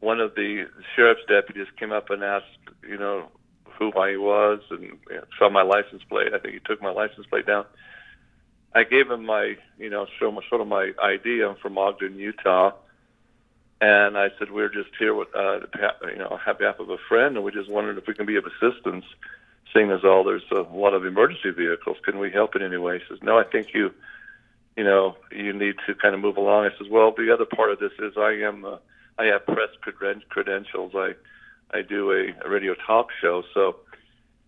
one 0.00 0.20
of 0.20 0.34
the 0.34 0.66
sheriff's 0.94 1.22
deputies 1.28 1.66
came 1.78 1.92
up 1.92 2.10
and 2.10 2.22
asked, 2.22 2.44
you 2.86 2.98
know, 2.98 3.28
who 3.64 3.92
I 3.92 4.16
was, 4.16 4.60
and 4.70 4.82
you 4.82 4.98
know, 5.10 5.24
saw 5.38 5.48
my 5.48 5.62
license 5.62 6.02
plate. 6.08 6.34
I 6.34 6.38
think 6.38 6.54
he 6.54 6.60
took 6.60 6.82
my 6.82 6.90
license 6.90 7.26
plate 7.26 7.46
down. 7.46 7.64
I 8.74 8.84
gave 8.84 9.10
him 9.10 9.24
my, 9.24 9.54
you 9.78 9.88
know, 9.88 10.06
show 10.18 10.30
my 10.30 10.42
sort 10.50 10.60
of 10.60 10.68
my 10.68 10.92
ID. 11.02 11.42
I'm 11.42 11.56
from 11.56 11.78
Ogden, 11.78 12.16
Utah, 12.16 12.72
and 13.80 14.18
I 14.18 14.28
said 14.38 14.50
we're 14.50 14.68
just 14.68 14.90
here 14.98 15.14
with, 15.14 15.28
uh, 15.34 15.60
you 16.10 16.18
know, 16.18 16.28
on 16.28 16.56
behalf 16.58 16.78
of 16.78 16.90
a 16.90 16.98
friend, 17.08 17.36
and 17.36 17.44
we 17.44 17.52
just 17.52 17.70
wondered 17.70 17.96
if 17.96 18.06
we 18.06 18.14
can 18.14 18.26
be 18.26 18.36
of 18.36 18.44
assistance, 18.44 19.04
seeing 19.72 19.90
as 19.90 20.04
all 20.04 20.24
there's 20.24 20.42
a 20.50 20.62
lot 20.74 20.94
of 20.94 21.04
emergency 21.04 21.50
vehicles. 21.50 21.96
Can 22.04 22.18
we 22.18 22.30
help 22.30 22.56
in 22.56 22.62
any 22.62 22.78
way? 22.78 22.98
He 22.98 23.04
says, 23.08 23.18
no, 23.22 23.38
I 23.38 23.44
think 23.44 23.74
you 23.74 23.92
you 24.76 24.84
know, 24.84 25.16
you 25.32 25.52
need 25.52 25.76
to 25.86 25.94
kind 25.94 26.14
of 26.14 26.20
move 26.20 26.36
along. 26.36 26.66
I 26.66 26.78
says, 26.78 26.88
well, 26.90 27.12
the 27.16 27.32
other 27.32 27.46
part 27.46 27.72
of 27.72 27.78
this 27.78 27.92
is 27.98 28.12
I 28.18 28.32
am, 28.46 28.64
uh, 28.64 28.76
I 29.18 29.24
have 29.26 29.46
press 29.46 29.70
creden- 29.82 30.28
credentials. 30.28 30.92
I, 30.94 31.12
I 31.72 31.82
do 31.82 32.12
a, 32.12 32.46
a 32.46 32.50
radio 32.50 32.74
talk 32.86 33.08
show. 33.20 33.42
So 33.54 33.76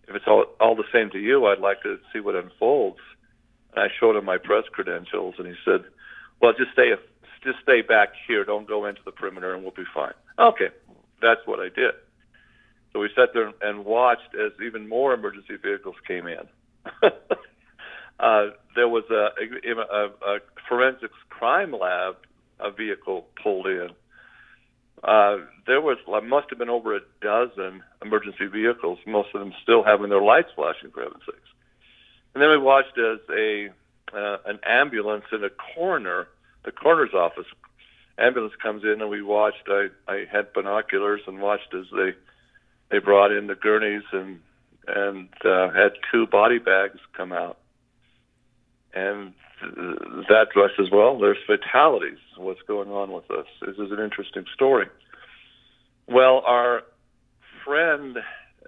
if 0.07 0.15
it's 0.15 0.25
all, 0.27 0.45
all 0.59 0.75
the 0.75 0.83
same 0.93 1.09
to 1.11 1.19
you, 1.19 1.47
I'd 1.47 1.59
like 1.59 1.81
to 1.81 1.97
see 2.13 2.19
what 2.19 2.35
unfolds. 2.35 2.99
And 3.73 3.83
I 3.83 3.87
showed 3.99 4.15
him 4.15 4.25
my 4.25 4.37
press 4.37 4.65
credentials 4.71 5.35
and 5.39 5.47
he 5.47 5.55
said, 5.65 5.85
well, 6.41 6.53
just 6.53 6.71
stay, 6.73 6.91
just 7.43 7.57
stay 7.63 7.81
back 7.81 8.09
here. 8.27 8.45
Don't 8.45 8.67
go 8.67 8.85
into 8.85 9.01
the 9.03 9.11
perimeter 9.11 9.53
and 9.55 9.63
we'll 9.63 9.71
be 9.71 9.83
fine. 9.93 10.13
Okay. 10.37 10.69
That's 11.21 11.41
what 11.45 11.59
I 11.59 11.69
did. 11.69 11.95
So 12.93 12.99
we 12.99 13.09
sat 13.15 13.29
there 13.33 13.51
and 13.61 13.85
watched 13.85 14.35
as 14.35 14.51
even 14.65 14.89
more 14.89 15.13
emergency 15.13 15.55
vehicles 15.61 15.95
came 16.07 16.27
in. 16.27 16.47
uh, 18.19 18.47
there 18.75 18.87
was 18.87 19.03
a, 19.11 19.29
a, 19.91 20.35
a, 20.35 20.39
forensics 20.67 21.17
crime 21.29 21.71
lab 21.71 22.15
a 22.59 22.71
vehicle 22.71 23.27
pulled 23.41 23.67
in. 23.67 23.89
Uh, 25.03 25.37
there 25.65 25.79
was 25.79 25.97
must 26.25 26.47
have 26.49 26.59
been 26.59 26.69
over 26.69 26.95
a 26.95 26.99
dozen 27.21 27.83
emergency 28.03 28.47
vehicles, 28.47 28.99
most 29.05 29.29
of 29.33 29.39
them 29.39 29.53
still 29.63 29.83
having 29.83 30.09
their 30.09 30.21
lights 30.21 30.49
flashing 30.55 30.91
for 30.91 31.03
heaven's 31.03 31.23
sakes. 31.25 31.39
And 32.33 32.43
then 32.43 32.49
we 32.49 32.57
watched 32.57 32.97
as 32.97 33.19
a 33.29 33.69
uh, 34.13 34.37
an 34.45 34.59
ambulance 34.67 35.25
in 35.31 35.43
a 35.43 35.49
coroner, 35.75 36.27
the 36.65 36.71
coroner's 36.71 37.13
office 37.13 37.45
ambulance 38.19 38.53
comes 38.61 38.83
in, 38.83 39.01
and 39.01 39.09
we 39.09 39.21
watched. 39.21 39.67
I 39.67 39.87
I 40.07 40.25
had 40.31 40.53
binoculars 40.53 41.21
and 41.27 41.39
watched 41.39 41.73
as 41.73 41.85
they 41.91 42.13
they 42.91 42.99
brought 42.99 43.31
in 43.31 43.47
the 43.47 43.55
gurneys 43.55 44.03
and 44.11 44.39
and 44.87 45.29
uh, 45.45 45.69
had 45.69 45.91
two 46.11 46.25
body 46.25 46.57
bags 46.57 46.99
come 47.15 47.31
out 47.31 47.57
and 48.93 49.33
that 49.61 50.47
as 50.79 50.91
well. 50.91 51.19
There's 51.19 51.37
fatalities. 51.45 52.17
What's 52.37 52.61
going 52.67 52.89
on 52.89 53.11
with 53.11 53.29
us? 53.29 53.45
This 53.61 53.75
is 53.75 53.91
an 53.91 53.99
interesting 53.99 54.45
story. 54.53 54.87
Well, 56.07 56.41
our 56.45 56.83
friend 57.65 58.17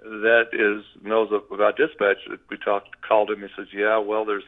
that 0.02 0.44
is 0.52 0.84
knows 1.02 1.30
about 1.52 1.76
dispatch, 1.76 2.18
we 2.50 2.56
talked, 2.58 3.00
called 3.06 3.30
him. 3.30 3.40
He 3.40 3.48
says, 3.56 3.68
"Yeah, 3.72 3.98
well, 3.98 4.24
there's 4.24 4.44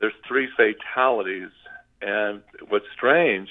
there's 0.00 0.14
three 0.26 0.48
fatalities, 0.56 1.50
and 2.00 2.42
what's 2.68 2.86
strange 2.94 3.48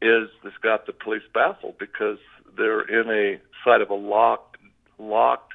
is 0.00 0.28
this 0.44 0.52
got 0.62 0.86
the 0.86 0.92
police 0.92 1.22
baffled 1.34 1.78
because 1.78 2.18
they're 2.56 2.82
in 2.82 3.10
a 3.10 3.40
side 3.64 3.80
of 3.80 3.90
a 3.90 3.94
locked 3.94 4.56
locked 4.98 5.52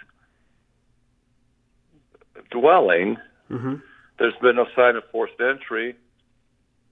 dwelling." 2.52 3.18
Mm-hmm 3.50 3.76
there's 4.20 4.36
been 4.42 4.56
no 4.56 4.66
sign 4.76 4.96
of 4.96 5.04
forced 5.12 5.40
entry, 5.40 5.96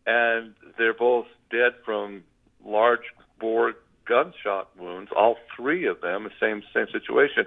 and 0.06 0.54
they're 0.78 0.94
both 0.94 1.28
dead 1.50 1.74
from 1.86 2.24
large 2.66 3.06
bore 3.40 3.74
gunshot 4.06 4.70
wounds. 4.78 5.12
All 5.16 5.38
three 5.56 5.88
of 5.88 6.02
them, 6.02 6.26
the 6.26 6.32
same 6.40 6.64
same 6.74 6.88
situation. 6.92 7.46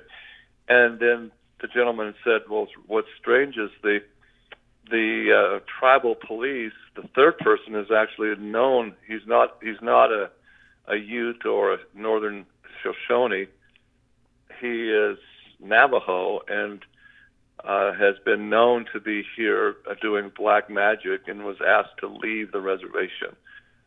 And 0.68 0.98
then 0.98 1.30
the 1.60 1.68
gentleman 1.68 2.14
said, 2.24 2.42
"Well, 2.48 2.68
what's 2.86 3.08
strange 3.20 3.56
is 3.56 3.70
the 3.82 4.02
the 4.90 5.59
uh, 5.61 5.61
tribal 5.79 6.14
police. 6.14 6.73
The 6.97 7.09
third 7.14 7.38
person 7.38 7.75
is 7.75 7.88
actually 7.90 8.35
known. 8.37 8.94
He's 9.07 9.27
not 9.27 9.59
he's 9.62 9.81
not 9.83 10.12
a 10.12 10.31
a 10.87 10.97
Ute 10.97 11.47
or 11.47 11.75
a 11.75 11.79
Northern 11.94 12.47
Shoshone. 12.83 13.47
He 14.61 14.90
is 14.90 15.18
Navajo, 15.61 16.40
and 16.49 16.85
uh, 17.64 17.92
has 17.92 18.16
been 18.25 18.51
known 18.51 18.87
to 18.92 19.01
be 19.01 19.25
here 19.37 19.77
uh, 19.88 19.94
doing 20.01 20.31
black 20.37 20.68
magic 20.68 21.23
and 21.27 21.44
was 21.44 21.57
asked 21.66 21.99
to 22.01 22.09
leave 22.09 22.53
the 22.53 22.61
reservation 22.61 23.35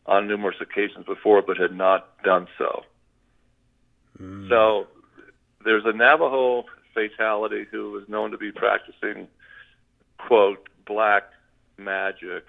on 0.08 0.28
numerous 0.28 0.58
occasions 0.62 1.06
before, 1.06 1.42
but 1.42 1.58
had 1.58 1.76
not 1.76 2.22
done 2.24 2.48
so. 2.58 2.84
Mm. 4.20 4.50
So 4.50 4.88
there's 5.64 5.84
a 5.86 5.94
Navajo 5.94 6.66
fatality 6.94 7.66
who 7.70 7.92
was 7.92 8.04
known 8.08 8.32
to 8.32 8.38
be 8.38 8.52
practicing, 8.52 9.28
quote, 10.18 10.68
black 10.88 11.24
magic, 11.78 12.46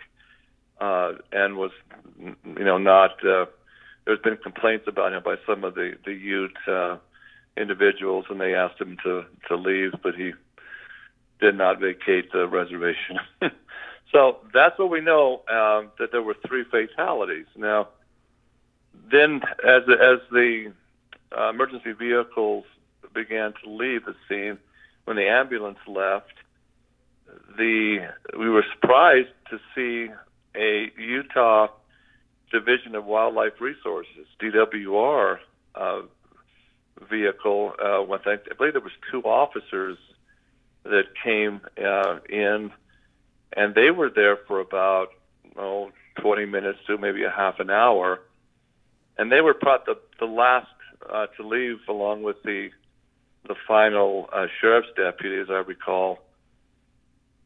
uh, 0.81 1.12
and 1.33 1.57
was, 1.57 1.70
you 2.18 2.64
know, 2.64 2.79
not. 2.79 3.24
Uh, 3.24 3.46
there's 4.07 4.20
been 4.20 4.37
complaints 4.37 4.87
about 4.88 5.12
him 5.12 5.22
by 5.22 5.37
some 5.46 5.64
of 5.64 5.74
the 5.74 5.92
the 6.05 6.12
Ute 6.12 6.57
uh, 6.66 6.96
individuals, 7.57 8.27
and 8.31 8.40
they 8.40 8.55
asked 8.55 8.81
him 8.81 8.96
to 9.05 9.24
to 9.48 9.57
leave, 9.57 9.92
but 10.03 10.14
he 10.14 10.33
did 11.40 11.57
not 11.57 11.81
vacate 11.81 12.33
the 12.33 12.48
reservation. 12.48 13.18
so 14.12 14.38
that's 14.55 14.79
what 14.79 14.90
we 14.90 15.01
know 15.01 15.42
um, 15.48 15.90
that 15.98 16.11
there 16.11 16.22
were 16.22 16.37
three 16.46 16.64
fatalities. 16.64 17.46
Now, 17.57 17.88
then 19.11 19.42
as 19.66 19.83
as 19.88 20.20
the 20.31 20.72
uh, 21.37 21.51
emergency 21.51 21.92
vehicles 21.92 22.64
began 23.14 23.53
to 23.64 23.70
leave 23.70 24.05
the 24.05 24.14
scene, 24.29 24.59
when 25.05 25.16
the 25.16 25.29
ambulance 25.29 25.79
left, 25.87 26.35
the 27.57 28.09
we 28.38 28.49
were 28.49 28.64
surprised 28.75 29.29
to 29.51 29.59
see 29.75 30.12
a 30.55 30.91
Utah 30.99 31.69
Division 32.53 32.95
of 32.95 33.05
Wildlife 33.05 33.61
Resources 33.61 34.27
(DWR) 34.41 35.38
uh, 35.75 36.03
vehicle. 37.11 37.73
Uh, 37.83 38.03
with 38.03 38.23
I 38.27 38.37
believe 38.57 38.73
there 38.73 38.83
was 38.83 38.93
two 39.11 39.23
officers 39.23 39.99
that 40.85 41.05
came 41.23 41.61
uh, 41.83 42.19
in, 42.29 42.71
and 43.57 43.75
they 43.75 43.91
were 43.91 44.11
there 44.11 44.37
for 44.47 44.61
about 44.61 45.09
oh 45.57 45.91
20 46.21 46.47
minutes 46.47 46.79
to 46.87 46.99
maybe 46.99 47.25
a 47.25 47.31
half 47.31 47.61
an 47.61 47.71
hour, 47.71 48.21
and 49.17 49.31
they 49.31 49.41
were 49.41 49.55
probably 49.55 49.95
the, 49.95 50.27
the 50.27 50.33
last 50.33 50.67
uh, 51.12 51.27
to 51.37 51.47
leave 51.47 51.79
along 51.88 52.23
with 52.23 52.43
the 52.43 52.71
the 53.47 53.55
final 53.67 54.29
uh, 54.33 54.47
sheriff's 54.61 54.88
deputy, 54.97 55.38
as 55.38 55.49
I 55.51 55.61
recall. 55.61 56.19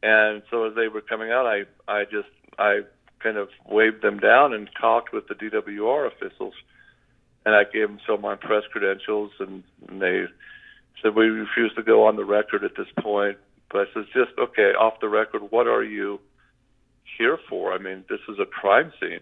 And 0.03 0.43
so 0.51 0.65
as 0.67 0.75
they 0.75 0.89
were 0.89 1.01
coming 1.01 1.31
out, 1.31 1.47
I 1.47 1.63
I 1.87 2.03
just 2.03 2.27
I 2.59 2.81
kind 3.23 3.37
of 3.37 3.47
waved 3.65 4.03
them 4.03 4.19
down 4.19 4.53
and 4.53 4.69
talked 4.79 5.13
with 5.13 5.29
the 5.29 5.33
DWR 5.33 6.07
officials, 6.07 6.53
and 7.45 7.55
I 7.55 7.63
gave 7.63 7.87
them 7.87 7.99
some 8.05 8.15
of 8.15 8.21
my 8.21 8.35
press 8.35 8.63
credentials, 8.69 9.31
and, 9.39 9.63
and 9.87 10.01
they 10.01 10.25
said 11.01 11.15
we 11.15 11.27
refuse 11.27 11.73
to 11.75 11.83
go 11.83 12.05
on 12.05 12.17
the 12.17 12.25
record 12.25 12.65
at 12.65 12.75
this 12.75 12.87
point. 13.01 13.37
But 13.71 13.79
I 13.79 13.83
said, 13.93 14.03
just 14.13 14.37
okay, 14.37 14.73
off 14.77 14.99
the 14.99 15.07
record, 15.07 15.41
what 15.51 15.67
are 15.67 15.83
you 15.83 16.19
here 17.17 17.39
for? 17.49 17.71
I 17.71 17.77
mean, 17.77 18.03
this 18.09 18.19
is 18.27 18.39
a 18.39 18.45
crime 18.45 18.91
scene. 18.99 19.21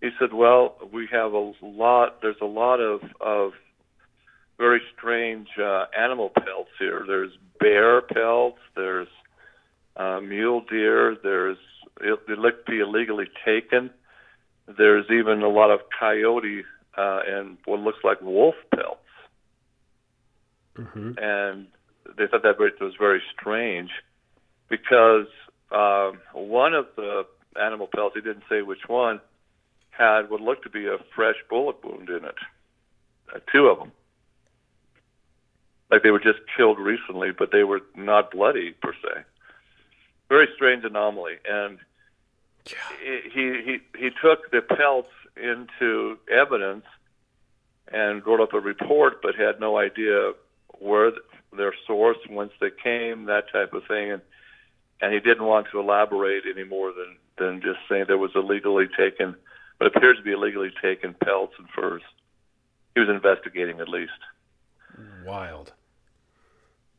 He 0.00 0.08
said, 0.18 0.32
well, 0.32 0.76
we 0.90 1.06
have 1.12 1.34
a 1.34 1.52
lot. 1.60 2.22
There's 2.22 2.40
a 2.40 2.46
lot 2.46 2.80
of 2.80 3.02
of 3.20 3.52
very 4.56 4.80
strange 4.96 5.48
uh, 5.62 5.84
animal 5.96 6.30
pelts 6.30 6.70
here. 6.78 7.04
There's 7.06 7.32
bear 7.60 8.00
pelts. 8.00 8.58
There's 8.74 9.08
uh, 9.96 10.20
mule 10.20 10.62
deer. 10.68 11.16
There's 11.22 11.58
they 12.00 12.34
look 12.34 12.64
to 12.64 12.70
be 12.70 12.80
illegally 12.80 13.26
taken. 13.44 13.90
There's 14.66 15.06
even 15.10 15.42
a 15.42 15.48
lot 15.48 15.70
of 15.70 15.80
coyote 15.98 16.64
uh, 16.96 17.20
and 17.26 17.58
what 17.64 17.80
looks 17.80 17.98
like 18.04 18.20
wolf 18.22 18.54
pelts. 18.74 19.00
Mm-hmm. 20.76 21.12
And 21.18 21.66
they 22.16 22.26
thought 22.26 22.42
that 22.42 22.58
was 22.58 22.94
very 22.98 23.20
strange 23.38 23.90
because 24.68 25.26
um, 25.72 26.20
one 26.32 26.74
of 26.74 26.86
the 26.96 27.26
animal 27.60 27.88
pelts, 27.94 28.14
he 28.14 28.22
didn't 28.22 28.44
say 28.48 28.62
which 28.62 28.86
one, 28.86 29.20
had 29.90 30.30
what 30.30 30.40
looked 30.40 30.62
to 30.64 30.70
be 30.70 30.86
a 30.86 30.96
fresh 31.14 31.36
bullet 31.48 31.76
wound 31.84 32.08
in 32.08 32.24
it, 32.24 32.34
uh, 33.34 33.38
two 33.52 33.66
of 33.66 33.78
them. 33.78 33.92
Like 35.90 36.02
they 36.02 36.10
were 36.10 36.20
just 36.20 36.38
killed 36.56 36.78
recently, 36.78 37.30
but 37.36 37.50
they 37.52 37.64
were 37.64 37.80
not 37.96 38.30
bloody 38.30 38.72
per 38.80 38.92
se. 38.94 39.24
Very 40.30 40.48
strange 40.54 40.84
anomaly, 40.84 41.34
and 41.46 41.78
he 42.64 43.60
he 43.64 43.78
he 43.98 44.10
took 44.22 44.50
the 44.50 44.62
pelts 44.62 45.10
into 45.36 46.18
evidence 46.30 46.84
and 47.88 48.24
wrote 48.24 48.40
up 48.40 48.54
a 48.54 48.60
report, 48.60 49.20
but 49.22 49.34
had 49.34 49.58
no 49.58 49.76
idea 49.76 50.32
where 50.78 51.12
their 51.56 51.74
source, 51.86 52.18
whence 52.28 52.52
they 52.60 52.70
came, 52.70 53.24
that 53.24 53.50
type 53.52 53.72
of 53.72 53.82
thing, 53.86 54.12
and 54.12 54.22
and 55.00 55.12
he 55.12 55.20
didn't 55.20 55.44
want 55.44 55.66
to 55.72 55.80
elaborate 55.80 56.44
any 56.48 56.64
more 56.64 56.92
than 56.92 57.16
than 57.38 57.60
just 57.60 57.78
saying 57.88 58.04
there 58.06 58.18
was 58.18 58.32
illegally 58.34 58.86
taken, 58.96 59.34
what 59.78 59.96
appears 59.96 60.18
to 60.18 60.22
be 60.22 60.32
illegally 60.32 60.70
taken 60.80 61.14
pelts 61.24 61.54
and 61.58 61.68
furs. 61.70 62.02
He 62.94 63.00
was 63.00 63.08
investigating 63.08 63.80
at 63.80 63.88
least. 63.88 64.12
Wild. 65.24 65.72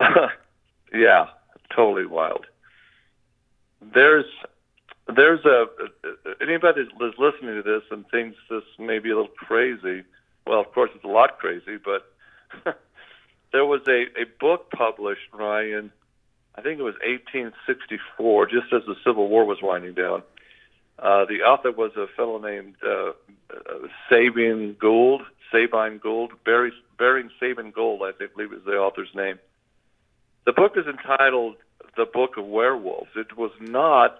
yeah, 0.92 1.26
totally 1.74 2.06
wild. 2.06 2.46
There's 3.94 4.26
there's 5.14 5.44
a 5.44 5.66
anybody 6.40 6.82
that's 6.98 7.18
listening 7.18 7.56
to 7.56 7.62
this 7.62 7.82
and 7.90 8.08
thinks 8.10 8.36
this 8.48 8.62
may 8.78 8.98
be 8.98 9.10
a 9.10 9.16
little 9.16 9.32
crazy. 9.36 10.04
Well, 10.46 10.60
of 10.60 10.72
course 10.72 10.90
it's 10.94 11.04
a 11.04 11.08
lot 11.08 11.38
crazy, 11.38 11.78
but 11.82 12.12
there 13.52 13.64
was 13.64 13.80
a, 13.86 14.04
a 14.20 14.24
book 14.40 14.70
published, 14.70 15.32
Ryan. 15.32 15.92
I 16.54 16.60
think 16.60 16.78
it 16.78 16.82
was 16.82 16.94
1864, 17.04 18.46
just 18.46 18.72
as 18.72 18.82
the 18.86 18.94
Civil 19.04 19.28
War 19.28 19.44
was 19.44 19.58
winding 19.62 19.94
down. 19.94 20.22
Uh, 20.98 21.24
the 21.24 21.42
author 21.42 21.72
was 21.72 21.92
a 21.96 22.06
fellow 22.16 22.38
named 22.38 22.74
uh, 22.84 23.10
uh, 23.50 23.88
Sabine 24.08 24.76
Gould, 24.78 25.22
Sabine 25.50 25.98
Gould, 25.98 26.32
Barry, 26.44 26.72
Baring 26.98 27.30
Sabine 27.40 27.70
Gould, 27.70 28.02
I 28.02 28.12
think, 28.12 28.34
believe 28.34 28.52
is 28.52 28.64
the 28.64 28.72
author's 28.72 29.08
name. 29.14 29.38
The 30.44 30.52
book 30.52 30.72
is 30.76 30.84
entitled 30.86 31.56
"The 31.96 32.06
Book 32.06 32.36
of 32.36 32.46
Werewolves." 32.46 33.10
It 33.16 33.36
was 33.36 33.52
not 33.60 34.18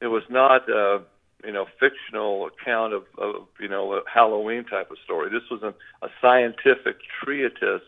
it 0.00 0.08
was 0.08 0.22
not 0.28 0.68
a 0.68 1.02
you 1.44 1.52
know 1.52 1.66
fictional 1.78 2.48
account 2.48 2.92
of, 2.94 3.04
of 3.18 3.46
you 3.60 3.68
know 3.68 3.92
a 3.94 4.02
Halloween 4.12 4.64
type 4.64 4.90
of 4.90 4.98
story. 5.04 5.30
This 5.30 5.48
was 5.50 5.62
a, 5.62 5.74
a 6.04 6.08
scientific 6.20 6.96
treatise 7.22 7.86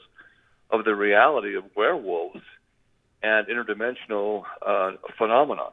of 0.71 0.85
the 0.85 0.95
reality 0.95 1.57
of 1.57 1.65
werewolves 1.77 2.43
and 3.23 3.47
interdimensional 3.49 4.45
uh, 4.67 4.93
phenomena. 5.19 5.71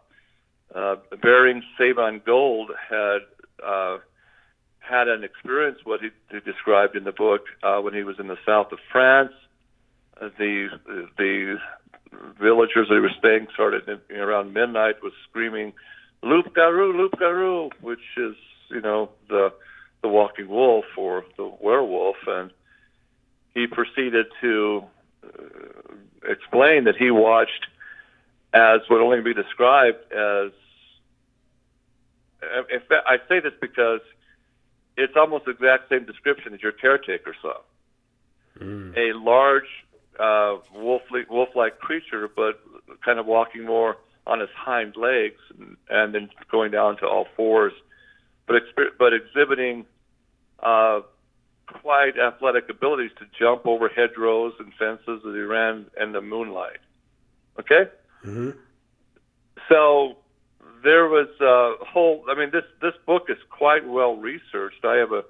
Uh, 0.74 0.96
Baring 1.22 1.64
Sabine 1.78 2.22
Gould 2.26 2.72
had 2.90 3.20
uh, 3.66 3.98
had 4.80 5.08
an 5.08 5.24
experience 5.24 5.80
what 5.84 6.02
he, 6.02 6.10
he 6.32 6.40
described 6.40 6.96
in 6.96 7.04
the 7.04 7.12
book 7.12 7.42
uh, 7.64 7.80
when 7.80 7.94
he 7.94 8.04
was 8.04 8.18
in 8.20 8.28
the 8.28 8.38
south 8.46 8.72
of 8.72 8.80
France. 8.92 9.34
Uh, 10.20 10.30
the 10.38 10.70
the 11.18 11.58
villagers 12.40 12.88
they 12.90 13.00
were 13.00 13.12
staying 13.20 13.48
started 13.54 13.88
in, 13.88 14.18
around 14.18 14.54
midnight 14.54 15.04
was 15.04 15.14
screaming 15.30 15.74
Loup 16.24 16.54
Garou, 16.54 16.94
Loup 16.98 17.18
Garou, 17.18 17.70
which 17.82 18.00
is, 18.18 18.36
you 18.70 18.82
know, 18.82 19.10
the 19.30 19.54
the 20.02 20.08
walking 20.08 20.48
wolf 20.48 20.86
or 20.98 21.26
the 21.38 21.52
werewolf, 21.60 22.18
and 22.28 22.52
he 23.54 23.68
proceeded 23.68 24.28
to 24.42 24.84
uh, 25.24 25.30
explain 26.28 26.86
that 26.86 26.96
he 26.96 27.12
watched 27.12 27.68
as 28.54 28.82
would 28.90 29.02
only 29.02 29.22
be 29.22 29.34
described 29.34 30.12
as. 30.12 30.52
In 32.72 32.80
fact, 32.88 33.06
I 33.08 33.18
say 33.28 33.40
this 33.40 33.54
because 33.60 34.02
it's 34.96 35.14
almost 35.16 35.46
the 35.46 35.52
exact 35.52 35.90
same 35.90 36.06
description 36.06 36.54
as 36.54 36.62
your 36.62 36.72
caretaker 36.72 37.36
saw. 37.42 37.58
Mm. 38.60 38.96
A 38.96 39.18
large 39.18 39.68
uh, 40.20 40.58
wolf-like, 40.74 41.30
wolf-like 41.30 41.80
creature, 41.80 42.30
but 42.34 42.60
kind 43.04 43.20
of 43.20 43.26
walking 43.26 43.66
more 43.66 43.98
on 44.26 44.40
his 44.40 44.50
hind 44.56 44.96
legs 44.96 45.40
and, 45.58 45.78
and 45.90 46.14
then 46.14 46.30
going 46.52 46.72
down 46.72 46.98
to 46.98 47.08
all 47.08 47.28
fours, 47.36 47.74
but 48.48 48.62
but 49.00 49.14
exhibiting 49.14 49.86
uh, 50.62 51.02
quite 51.68 52.18
athletic 52.18 52.70
abilities 52.70 53.12
to 53.20 53.26
jump 53.40 53.66
over 53.66 53.90
hedgerows 53.90 54.54
and 54.60 54.74
fences 54.74 55.22
as 55.28 55.34
he 55.34 55.42
ran 55.42 55.86
in 56.02 56.12
the 56.12 56.22
moonlight. 56.22 56.80
Okay. 57.60 57.90
Mm-hmm. 58.26 58.52
So 59.70 60.18
there 60.84 61.08
was 61.08 61.28
a 61.42 61.86
whole. 61.86 62.24
I 62.30 62.36
mean, 62.36 62.52
this 62.52 62.64
this 62.82 62.94
book 63.06 63.26
is 63.30 63.38
quite 63.50 63.88
well 63.88 64.16
researched. 64.16 64.84
I 64.84 64.96
have 64.96 65.12
a 65.12 65.24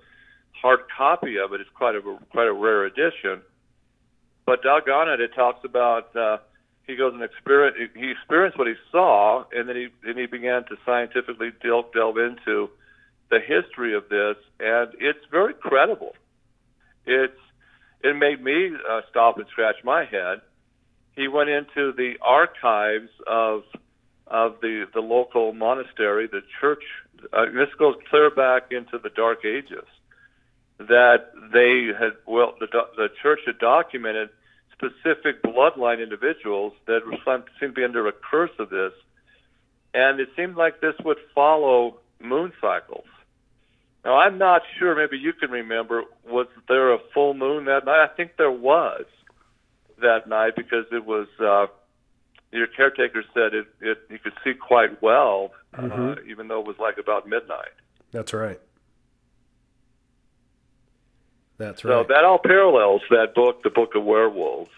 hard 0.62 0.82
copy 0.96 1.38
of 1.38 1.54
it. 1.54 1.62
It's 1.62 1.70
quite 1.74 1.96
a 1.96 2.02
quite 2.32 2.48
a 2.48 2.54
rare 2.54 2.86
edition. 2.86 3.42
But 4.48 4.64
doggone 4.64 5.10
it, 5.10 5.20
it 5.20 5.36
talks 5.36 5.64
about 5.66 6.16
uh, 6.16 6.38
he 6.88 6.96
goes 6.96 7.14
and 7.14 7.22
experience 7.22 7.92
he 7.94 8.10
experienced 8.10 8.58
what 8.58 8.68
he 8.68 8.76
saw, 8.92 9.44
and 9.52 9.68
then 9.68 9.76
he 9.76 9.88
then 10.06 10.18
he 10.18 10.26
began 10.26 10.64
to 10.70 10.78
scientifically 10.86 11.52
delve 11.62 11.92
delve 11.94 12.18
into 12.18 12.70
the 13.30 13.40
history 13.42 13.94
of 13.94 14.08
this, 14.08 14.38
and 14.62 14.94
it's 15.02 15.20
very 15.30 15.54
credible. 15.54 16.14
It's 17.06 17.38
it 18.02 18.16
made 18.16 18.42
me 18.42 18.72
uh, 18.90 19.02
stop 19.10 19.38
and 19.38 19.48
scratch 19.52 19.84
my 19.84 20.06
head. 20.06 20.40
He 21.18 21.28
went 21.28 21.50
into 21.50 21.92
the 21.92 22.14
archives 22.22 23.10
of 23.28 23.64
of 24.28 24.62
the 24.62 24.86
the 24.94 25.02
local 25.02 25.52
monastery, 25.52 26.28
the 26.28 26.42
church. 26.62 26.84
Uh, 27.34 27.48
this 27.54 27.74
goes 27.78 27.96
clear 28.10 28.30
back 28.30 28.72
into 28.72 28.98
the 28.98 29.10
Dark 29.10 29.44
Ages. 29.44 29.88
That 30.80 31.32
they 31.52 31.88
had 32.00 32.14
well, 32.26 32.54
the 32.62 32.68
the 32.96 33.10
church 33.22 33.42
had 33.46 33.60
documented 33.60 34.30
specific 34.78 35.42
bloodline 35.44 36.02
individuals 36.02 36.74
that 36.86 37.02
seem 37.60 37.70
to 37.70 37.74
be 37.74 37.84
under 37.84 38.08
a 38.08 38.12
curse 38.12 38.52
of 38.60 38.70
this. 38.70 38.94
And 39.94 40.20
it 40.20 40.30
seemed 40.36 40.56
like 40.56 40.82
this 40.82 40.94
would 41.04 41.18
follow 41.34 41.98
moon 42.22 42.54
cycles. 42.62 43.06
Now, 44.06 44.18
I'm 44.20 44.38
not 44.38 44.62
sure, 44.78 44.96
maybe 44.96 45.18
you 45.18 45.34
can 45.34 45.50
remember, 45.50 46.04
was 46.26 46.48
there 46.68 46.94
a 46.94 47.00
full 47.14 47.34
moon 47.34 47.66
that 47.66 47.86
night? 47.86 48.04
I 48.04 48.08
think 48.16 48.38
there 48.38 48.52
was 48.52 49.06
that 50.02 50.30
night 50.30 50.56
because 50.56 50.86
it 50.92 51.06
was, 51.06 51.28
uh, 51.40 51.66
your 52.52 52.68
caretaker 52.68 53.24
said 53.34 53.54
it, 53.54 53.68
it 53.82 53.98
you 54.10 54.20
could 54.20 54.34
see 54.44 54.54
quite 54.54 55.02
well, 55.02 55.52
uh, 55.74 55.82
mm-hmm. 55.82 56.10
uh, 56.10 56.16
even 56.30 56.48
though 56.48 56.60
it 56.60 56.68
was 56.68 56.78
like 56.80 56.98
about 56.98 57.28
midnight. 57.28 57.74
That's 58.12 58.34
right. 58.34 58.60
That's 61.58 61.84
right. 61.84 61.92
So 61.92 62.06
that 62.14 62.24
all 62.24 62.40
parallels 62.40 63.02
that 63.10 63.34
book, 63.34 63.64
the 63.64 63.70
Book 63.70 63.96
of 63.96 64.04
Werewolves. 64.04 64.70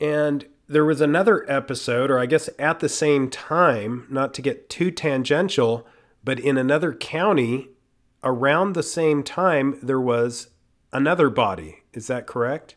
And 0.00 0.46
there 0.68 0.84
was 0.84 1.00
another 1.00 1.50
episode, 1.50 2.10
or 2.10 2.18
I 2.18 2.26
guess 2.26 2.50
at 2.58 2.80
the 2.80 2.88
same 2.88 3.30
time, 3.30 4.06
not 4.10 4.34
to 4.34 4.42
get 4.42 4.68
too 4.68 4.90
tangential, 4.90 5.86
but 6.24 6.38
in 6.38 6.58
another 6.58 6.92
county 6.92 7.68
around 8.22 8.74
the 8.74 8.82
same 8.82 9.22
time, 9.22 9.78
there 9.82 10.00
was 10.00 10.48
another 10.92 11.30
body. 11.30 11.82
Is 11.92 12.08
that 12.08 12.26
correct? 12.26 12.74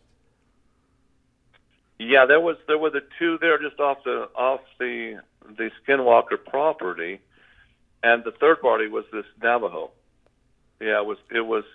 Yeah, 1.98 2.26
there 2.26 2.40
was 2.40 2.56
there 2.68 2.78
were 2.78 2.92
the 2.92 3.04
two 3.18 3.38
there 3.42 3.58
just 3.58 3.80
off 3.80 3.98
the 4.06 4.30
off 4.36 4.62
the 4.80 5.22
the 5.58 5.70
Skinwalker 5.84 6.38
property, 6.46 7.20
and 8.04 8.24
the 8.24 8.32
third 8.32 8.62
body 8.62 8.88
was 8.88 9.04
this 9.12 9.26
Navajo. 9.44 9.92
Yeah, 10.80 11.02
it 11.02 11.06
was 11.06 11.18
it 11.30 11.42
was 11.42 11.66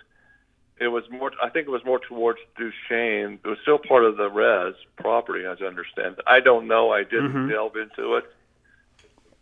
it 0.79 0.89
was 0.89 1.03
more. 1.09 1.31
I 1.41 1.49
think 1.49 1.67
it 1.67 1.71
was 1.71 1.85
more 1.85 1.99
towards 1.99 2.39
Duchesne. 2.57 3.39
It 3.43 3.47
was 3.47 3.57
still 3.61 3.77
part 3.77 4.03
of 4.03 4.17
the 4.17 4.29
res 4.29 4.75
property, 4.97 5.45
as 5.45 5.57
I 5.61 5.65
understand. 5.65 6.17
I 6.27 6.41
don't 6.41 6.67
know. 6.67 6.91
I 6.91 7.03
didn't 7.03 7.31
mm-hmm. 7.31 7.49
delve 7.49 7.75
into 7.77 8.15
it. 8.15 8.25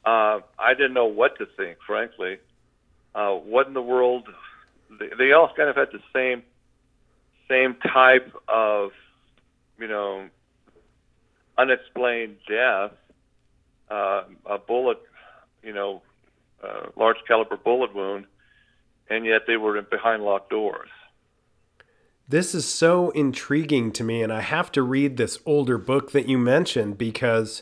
Uh, 0.05 0.41
I 0.59 0.73
didn't 0.73 0.93
know 0.93 1.05
what 1.05 1.37
to 1.39 1.47
think, 1.57 1.77
frankly. 1.85 2.37
Uh, 3.15 3.31
what 3.33 3.67
in 3.67 3.73
the 3.73 3.81
world? 3.81 4.27
They, 4.99 5.09
they 5.17 5.31
all 5.31 5.51
kind 5.55 5.69
of 5.69 5.75
had 5.75 5.89
the 5.91 6.01
same 6.13 6.43
same 7.49 7.75
type 7.75 8.31
of, 8.47 8.91
you 9.79 9.87
know, 9.87 10.27
unexplained 11.57 12.37
death. 12.47 12.91
Uh, 13.89 14.23
a 14.45 14.57
bullet, 14.57 14.99
you 15.61 15.73
know, 15.73 16.01
uh, 16.63 16.87
large 16.95 17.17
caliber 17.27 17.57
bullet 17.57 17.93
wound, 17.93 18.25
and 19.09 19.25
yet 19.25 19.41
they 19.45 19.57
were 19.57 19.77
in 19.77 19.85
behind 19.89 20.23
locked 20.23 20.49
doors. 20.49 20.89
This 22.33 22.55
is 22.55 22.65
so 22.65 23.11
intriguing 23.11 23.91
to 23.91 24.03
me, 24.03 24.23
and 24.23 24.33
I 24.33 24.41
have 24.41 24.71
to 24.71 24.81
read 24.81 25.17
this 25.17 25.37
older 25.45 25.77
book 25.77 26.13
that 26.13 26.27
you 26.27 26.39
mentioned 26.39 26.97
because 26.97 27.61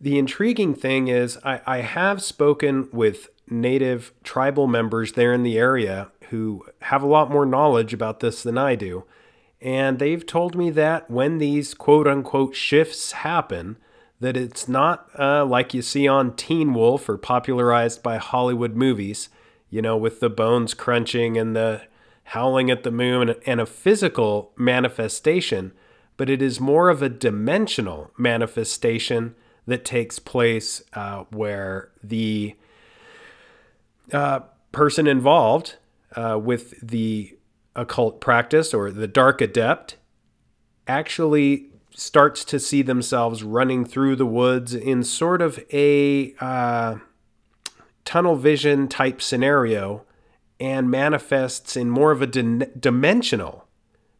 the 0.00 0.20
intriguing 0.20 0.72
thing 0.72 1.08
is 1.08 1.36
I, 1.44 1.60
I 1.66 1.78
have 1.78 2.22
spoken 2.22 2.88
with 2.92 3.28
native 3.50 4.12
tribal 4.22 4.68
members 4.68 5.14
there 5.14 5.32
in 5.32 5.42
the 5.42 5.58
area 5.58 6.12
who 6.30 6.64
have 6.82 7.02
a 7.02 7.08
lot 7.08 7.28
more 7.28 7.44
knowledge 7.44 7.92
about 7.92 8.20
this 8.20 8.44
than 8.44 8.56
I 8.56 8.76
do. 8.76 9.02
And 9.60 9.98
they've 9.98 10.24
told 10.24 10.54
me 10.54 10.70
that 10.70 11.10
when 11.10 11.38
these 11.38 11.74
quote 11.74 12.06
unquote 12.06 12.54
shifts 12.54 13.10
happen, 13.10 13.78
that 14.20 14.36
it's 14.36 14.68
not 14.68 15.08
uh, 15.18 15.44
like 15.44 15.74
you 15.74 15.82
see 15.82 16.06
on 16.06 16.36
Teen 16.36 16.72
Wolf 16.72 17.08
or 17.08 17.18
popularized 17.18 18.00
by 18.00 18.18
Hollywood 18.18 18.76
movies. 18.76 19.28
you 19.70 19.82
know, 19.82 19.96
with 19.96 20.20
the 20.20 20.30
bones 20.30 20.72
crunching 20.72 21.36
and 21.36 21.56
the 21.56 21.82
howling 22.24 22.70
at 22.70 22.82
the 22.82 22.90
moon 22.90 23.34
and 23.46 23.60
a 23.60 23.66
physical 23.66 24.52
manifestation, 24.56 25.72
but 26.16 26.30
it 26.30 26.40
is 26.40 26.60
more 26.60 26.88
of 26.88 27.02
a 27.02 27.08
dimensional 27.08 28.10
manifestation 28.16 29.34
that 29.66 29.84
takes 29.84 30.18
place 30.18 30.82
uh, 30.94 31.24
where 31.30 31.90
the 32.02 32.56
uh, 34.12 34.40
person 34.72 35.06
involved 35.06 35.76
uh, 36.16 36.38
with 36.42 36.74
the 36.86 37.36
occult 37.74 38.20
practice 38.20 38.74
or 38.74 38.90
the 38.90 39.06
dark 39.06 39.40
adept 39.40 39.96
actually 40.86 41.68
starts 41.90 42.44
to 42.44 42.58
see 42.58 42.82
themselves 42.82 43.42
running 43.42 43.84
through 43.84 44.16
the 44.16 44.26
woods 44.26 44.74
in 44.74 45.02
sort 45.02 45.40
of 45.40 45.62
a 45.72 46.34
uh, 46.40 46.96
tunnel 48.04 48.36
vision 48.36 48.88
type 48.88 49.20
scenario 49.22 50.04
and 50.62 50.88
manifests 50.88 51.76
in 51.76 51.90
more 51.90 52.12
of 52.12 52.22
a 52.22 52.26
dimensional 52.28 53.66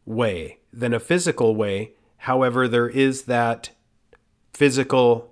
way 0.05 0.59
than 0.73 0.93
a 0.93 0.99
physical 0.99 1.55
way. 1.55 1.93
However, 2.17 2.67
there 2.67 2.89
is 2.89 3.23
that 3.23 3.69
physical 4.53 5.31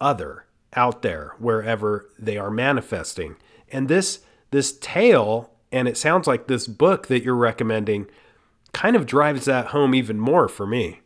other 0.00 0.46
out 0.74 1.02
there 1.02 1.34
wherever 1.40 2.08
they 2.16 2.38
are 2.38 2.48
manifesting. 2.48 3.34
And 3.72 3.88
this 3.88 4.20
this 4.52 4.78
tale 4.78 5.50
and 5.72 5.88
it 5.88 5.96
sounds 5.96 6.28
like 6.28 6.46
this 6.46 6.68
book 6.68 7.08
that 7.08 7.24
you're 7.24 7.34
recommending 7.34 8.06
kind 8.72 8.94
of 8.94 9.04
drives 9.04 9.46
that 9.46 9.66
home 9.68 9.96
even 9.96 10.20
more 10.20 10.46
for 10.46 10.64
me. 10.64 11.00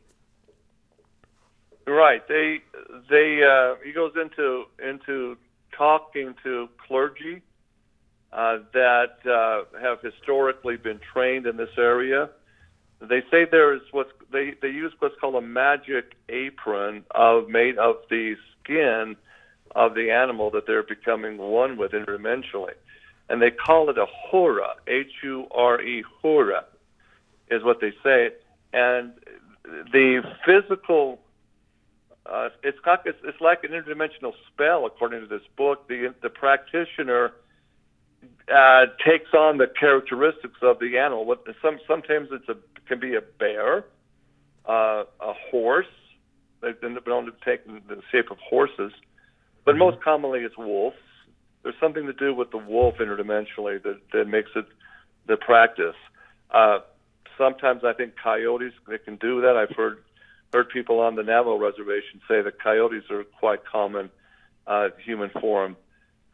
Right. 1.87 2.29
They 2.29 2.61
they 3.09 3.40
uh, 3.42 3.77
he 3.83 3.92
goes 3.92 4.12
into 4.21 4.64
into 4.87 5.38
talking 5.75 6.35
to 6.42 6.69
clergy 6.87 7.40
uh, 8.37 8.59
that 8.72 9.16
uh, 9.27 9.64
have 9.81 10.01
historically 10.01 10.77
been 10.77 11.01
trained 11.12 11.46
in 11.46 11.57
this 11.57 11.77
area. 11.77 12.29
They 13.01 13.22
say 13.31 13.46
there 13.51 13.75
is 13.75 13.83
what's 13.90 14.11
they 14.31 14.55
they 14.62 14.68
use 14.68 14.92
what's 15.01 15.14
called 15.20 15.35
a 15.35 15.46
magic 15.46 16.14
apron 16.29 17.05
of 17.11 17.49
made 17.49 17.79
of 17.79 17.96
the 18.09 18.37
skin 18.62 19.16
of 19.75 19.94
the 19.94 20.11
animal 20.11 20.51
that 20.53 20.66
they're 20.66 20.83
becoming 20.83 21.37
one 21.37 21.77
with 21.77 21.92
interdimensionally 21.92 22.75
and 23.29 23.42
they 23.42 23.51
call 23.51 23.90
it 23.90 23.99
a 23.99 24.07
hura, 24.31 24.75
H-U-R-E, 24.87 26.05
hura, 26.22 26.64
is 27.51 27.64
what 27.64 27.81
they 27.81 27.92
say. 28.03 28.31
And 28.72 29.12
the 29.64 30.22
physical, 30.44 31.20
uh, 32.25 32.51
it's, 32.62 32.79
not, 32.87 33.03
it's, 33.05 33.18
it's 33.25 33.40
like 33.40 33.64
an 33.64 33.70
interdimensional 33.70 34.33
spell, 34.53 34.87
according 34.87 35.22
to 35.22 35.27
this 35.27 35.46
book. 35.57 35.88
The, 35.88 36.14
the 36.22 36.31
practitioner 36.31 37.33
uh, 38.53 38.87
takes 39.05 39.33
on 39.35 39.59
the 39.59 39.67
characteristics 39.67 40.59
of 40.63 40.79
the 40.79 40.99
animal. 40.99 41.25
What, 41.25 41.45
some, 41.63 41.79
sometimes 41.87 42.29
it's 42.33 42.49
a, 42.49 42.57
can 42.87 43.01
be 43.01 43.15
a 43.15 43.21
bear, 43.21 43.85
uh, 44.67 45.05
a 45.21 45.33
horse. 45.51 45.87
They've 46.63 46.81
been 46.81 46.99
known 47.07 47.27
to 47.27 47.33
take 47.45 47.67
the 47.67 48.01
shape 48.11 48.31
of 48.31 48.39
horses, 48.39 48.93
but 49.65 49.73
mm-hmm. 49.73 49.81
most 49.81 50.03
commonly 50.03 50.41
it's 50.41 50.57
wolves 50.57 50.97
there's 51.67 51.75
something 51.81 52.07
to 52.07 52.13
do 52.13 52.33
with 52.33 52.53
the 52.53 52.59
wolf 52.59 52.95
interdimensionally 52.99 53.83
that, 53.83 53.99
that 54.13 54.27
makes 54.29 54.51
it 54.55 54.67
the 55.27 55.37
practice. 55.37 55.97
Uh, 56.49 56.79
sometimes 57.37 57.83
I 57.83 57.93
think 57.93 58.15
coyotes 58.23 58.73
they 58.89 58.99
can 58.99 59.17
do 59.17 59.41
that. 59.41 59.57
I've 59.57 59.75
heard 59.77 59.99
heard 60.53 60.69
people 60.69 61.01
on 61.01 61.17
the 61.17 61.25
Navajo 61.25 61.59
reservation 61.59 62.21
say 62.29 62.41
that 62.41 62.63
coyotes 62.63 63.03
are 63.11 63.25
quite 63.25 63.65
common 63.65 64.11
uh, 64.69 64.91
human 65.05 65.29
form 65.41 65.77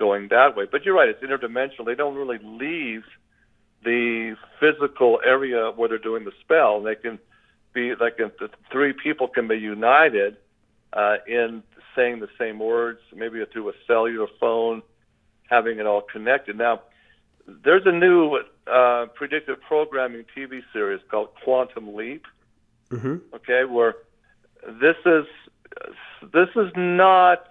going 0.02 0.26
that 0.30 0.56
way. 0.56 0.64
But 0.70 0.84
you're 0.84 0.96
right, 0.96 1.08
it's 1.08 1.22
interdimensional. 1.22 1.86
They 1.86 1.94
don't 1.94 2.16
really 2.16 2.40
leave 2.42 3.04
the 3.84 4.36
physical 4.58 5.20
area 5.24 5.70
where 5.76 5.88
they're 5.88 5.98
doing 6.10 6.24
the 6.24 6.32
spell. 6.40 6.82
They 6.82 6.96
can 6.96 7.20
be 7.72 7.94
like 7.94 8.16
if 8.18 8.36
the 8.38 8.50
three 8.72 8.92
people 8.92 9.28
can 9.28 9.46
be 9.46 9.56
united 9.56 10.38
uh, 10.92 11.18
in 11.28 11.62
saying 11.94 12.18
the 12.18 12.28
same 12.36 12.58
words, 12.58 12.98
maybe 13.14 13.40
through 13.52 13.68
a 13.68 13.72
cellular 13.86 14.26
phone 14.40 14.82
having 15.48 15.78
it 15.78 15.86
all 15.86 16.02
connected. 16.02 16.58
Now, 16.58 16.82
there's 17.46 17.86
a 17.86 17.92
new 17.92 18.40
uh, 18.66 19.06
predictive 19.14 19.60
programming 19.60 20.24
TV 20.36 20.62
series 20.72 21.00
called 21.10 21.28
Quantum 21.44 21.94
Leap. 21.94 22.24
Mm-hmm. 22.90 23.16
Okay, 23.36 23.64
where 23.64 23.94
this 24.84 24.96
is 25.06 25.26
this 26.32 26.48
is 26.56 26.72
not 26.76 27.44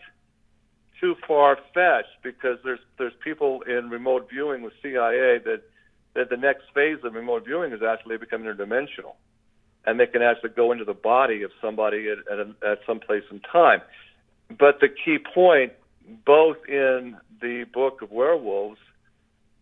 too 1.02 1.16
far 1.28 1.58
fetched 1.74 2.22
because 2.24 2.60
there's 2.64 2.80
there's 2.98 3.14
people 3.24 3.64
in 3.64 3.90
remote 3.90 4.30
viewing 4.30 4.62
with 4.62 4.74
CIA 4.82 5.40
that 5.40 5.62
that 6.14 6.30
the 6.30 6.38
next 6.38 6.66
phase 6.74 7.00
of 7.04 7.14
remote 7.14 7.46
viewing 7.46 7.74
is 7.74 7.82
actually 7.82 8.18
becoming 8.18 8.48
interdimensional, 8.48 9.16
and 9.86 10.00
they 10.00 10.06
can 10.06 10.22
actually 10.22 10.52
go 10.52 10.72
into 10.72 10.86
the 10.86 10.94
body 10.94 11.42
of 11.42 11.52
somebody 11.60 12.08
at 12.10 12.20
at, 12.32 12.40
a, 12.40 12.72
at 12.72 12.80
some 12.86 13.00
place 13.00 13.24
in 13.32 13.40
time. 13.40 13.82
But 14.58 14.80
the 14.80 14.90
key 14.90 15.18
point, 15.18 15.74
both 16.26 16.58
in 16.68 17.18
the 17.42 17.66
Book 17.74 18.02
of 18.02 18.12
Werewolves, 18.12 18.80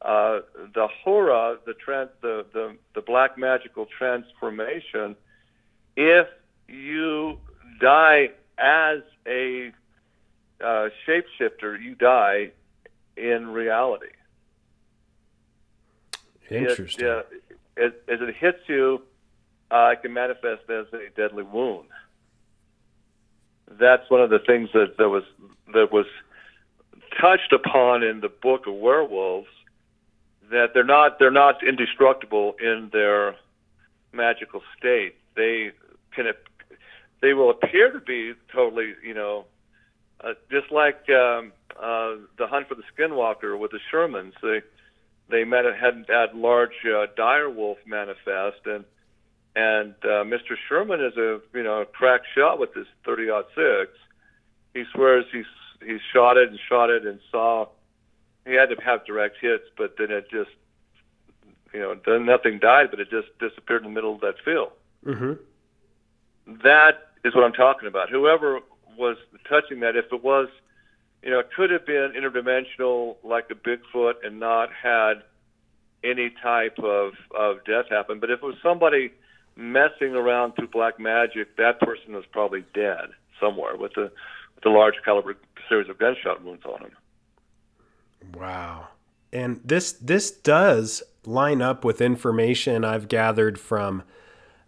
uh, 0.02 0.39
the 0.73 0.88
hura, 1.06 1.58
the, 1.65 1.73
trans, 1.73 2.10
the, 2.21 2.45
the, 2.54 2.75
the 2.95 3.02
black 3.02 3.38
magical 3.38 3.86
transformation, 3.86 5.15
if 5.95 6.28
you 6.67 7.38
die 7.80 8.30
as 8.58 8.99
a 9.28 9.71
uh, 10.63 10.89
shapeshifter, 11.08 11.82
you 11.82 11.95
die 11.95 12.52
in 13.17 13.48
reality. 13.48 14.08
Interesting. 16.50 17.06
It, 17.06 17.12
uh, 17.12 17.84
as, 17.86 17.91
as 18.08 18.19
it 18.22 18.36
hits 18.36 18.60
you, 18.67 19.02
uh, 19.72 19.91
it 19.93 20.02
can 20.02 20.13
manifest 20.13 20.69
as 20.69 20.86
a 20.93 21.10
deadly 21.15 21.43
wound. 21.43 21.88
That's 23.80 24.10
one 24.10 24.22
of 24.22 24.30
the 24.30 24.39
things 24.39 24.69
that, 24.74 24.98
that 24.98 25.10
was 25.10 25.24
that 25.74 25.91
was 25.91 26.08
touched 27.22 27.54
upon 27.54 28.02
in 28.04 28.19
the 28.19 28.30
book 28.30 28.65
of 28.65 28.74
werewolves 28.74 29.48
that 30.52 30.74
they're 30.74 30.84
not 30.84 31.19
they're 31.19 31.32
not 31.32 31.65
indestructible 31.65 32.56
in 32.60 32.89
their 32.91 33.36
magical 34.12 34.62
state. 34.78 35.15
They 35.36 35.72
can 36.15 36.26
they 37.22 37.34
will 37.34 37.52
appear 37.52 37.91
to 37.91 38.00
be 38.00 38.34
totally 38.52 38.93
you 39.06 39.13
know 39.13 39.45
uh, 40.23 40.34
just 40.51 40.71
like 40.71 41.10
um, 41.10 41.51
uh, 41.77 42.15
the 42.38 42.47
hunt 42.47 42.67
for 42.67 42.75
the 42.75 42.84
skinwalker 42.97 43.58
with 43.58 43.71
the 43.71 43.79
Shermans. 43.91 44.34
They 44.41 44.62
they 45.29 45.43
met 45.43 45.65
a 45.65 45.73
had 45.73 46.05
had 46.10 46.36
large 46.36 46.86
uh, 46.86 47.08
dire 47.15 47.49
wolf 47.49 47.77
manifest 47.86 48.65
and 48.65 48.84
and 49.55 49.95
uh, 50.03 50.23
Mr. 50.23 50.55
Sherman 50.67 51.01
is 51.03 51.17
a 51.17 51.39
you 51.53 51.63
know 51.63 51.86
crack 51.91 52.21
shot 52.36 52.60
with 52.60 52.73
his 52.73 52.88
30 53.05 53.29
six. 53.55 53.91
He 54.73 54.84
swears 54.93 55.25
he's 55.32 55.45
he 55.86 55.97
shot 56.13 56.38
it 56.38 56.49
and 56.49 56.60
shot 56.67 56.89
it 56.89 57.05
and 57.05 57.19
saw 57.32 57.67
he 58.45 58.53
had 58.53 58.69
to 58.69 58.75
have 58.84 59.05
direct 59.05 59.38
hits, 59.41 59.65
but 59.77 59.95
then 59.97 60.12
it 60.12 60.29
just 60.29 60.51
you 61.73 61.79
know 61.79 61.99
then 62.05 62.25
nothing 62.25 62.60
died, 62.60 62.88
but 62.91 62.99
it 62.99 63.10
just 63.10 63.27
disappeared 63.39 63.84
in 63.84 63.89
the 63.89 63.93
middle 63.93 64.13
of 64.13 64.21
that 64.21 64.36
field. 64.43 64.71
Mm-hmm. 65.05 65.34
That 66.63 67.10
is 67.23 67.36
what 67.36 67.43
I'm 67.43 67.53
talking 67.53 67.88
about. 67.88 68.10
Whoever 68.10 68.60
was 69.00 69.18
touching 69.48 69.80
that, 69.80 69.96
if 69.96 70.06
it 70.12 70.24
was, 70.24 70.50
you 71.24 71.32
know, 71.32 71.40
it 71.40 71.50
could 71.56 71.72
have 71.72 71.86
been 71.86 72.14
interdimensional 72.16 73.16
like 73.24 73.50
a 73.50 73.56
Bigfoot 73.56 74.16
and 74.24 74.40
not 74.40 74.70
had 74.72 75.24
any 76.04 76.32
type 76.42 76.78
of 76.80 77.14
of 77.38 77.64
death 77.66 77.86
happen. 77.90 78.20
But 78.20 78.30
if 78.30 78.44
it 78.44 78.46
was 78.46 78.56
somebody 78.62 79.12
messing 79.56 80.16
around 80.16 80.54
through 80.54 80.68
black 80.68 81.00
magic, 81.00 81.58
that 81.58 81.80
person 81.80 82.14
was 82.14 82.26
probably 82.32 82.64
dead 82.74 83.10
somewhere 83.40 83.76
with 83.76 83.98
a 83.98 84.12
with 84.56 84.66
a 84.66 84.70
large 84.70 84.96
caliber 85.04 85.36
series 85.68 85.90
of 85.90 85.98
gunshot 85.98 86.44
wounds 86.44 86.64
on 86.66 86.82
him. 86.82 86.92
Wow. 88.34 88.90
And 89.32 89.62
this 89.64 89.92
this 89.92 90.32
does 90.32 91.04
line 91.26 91.62
up 91.62 91.84
with 91.84 92.02
information 92.02 92.84
I've 92.84 93.08
gathered 93.08 93.60
from 93.60 94.04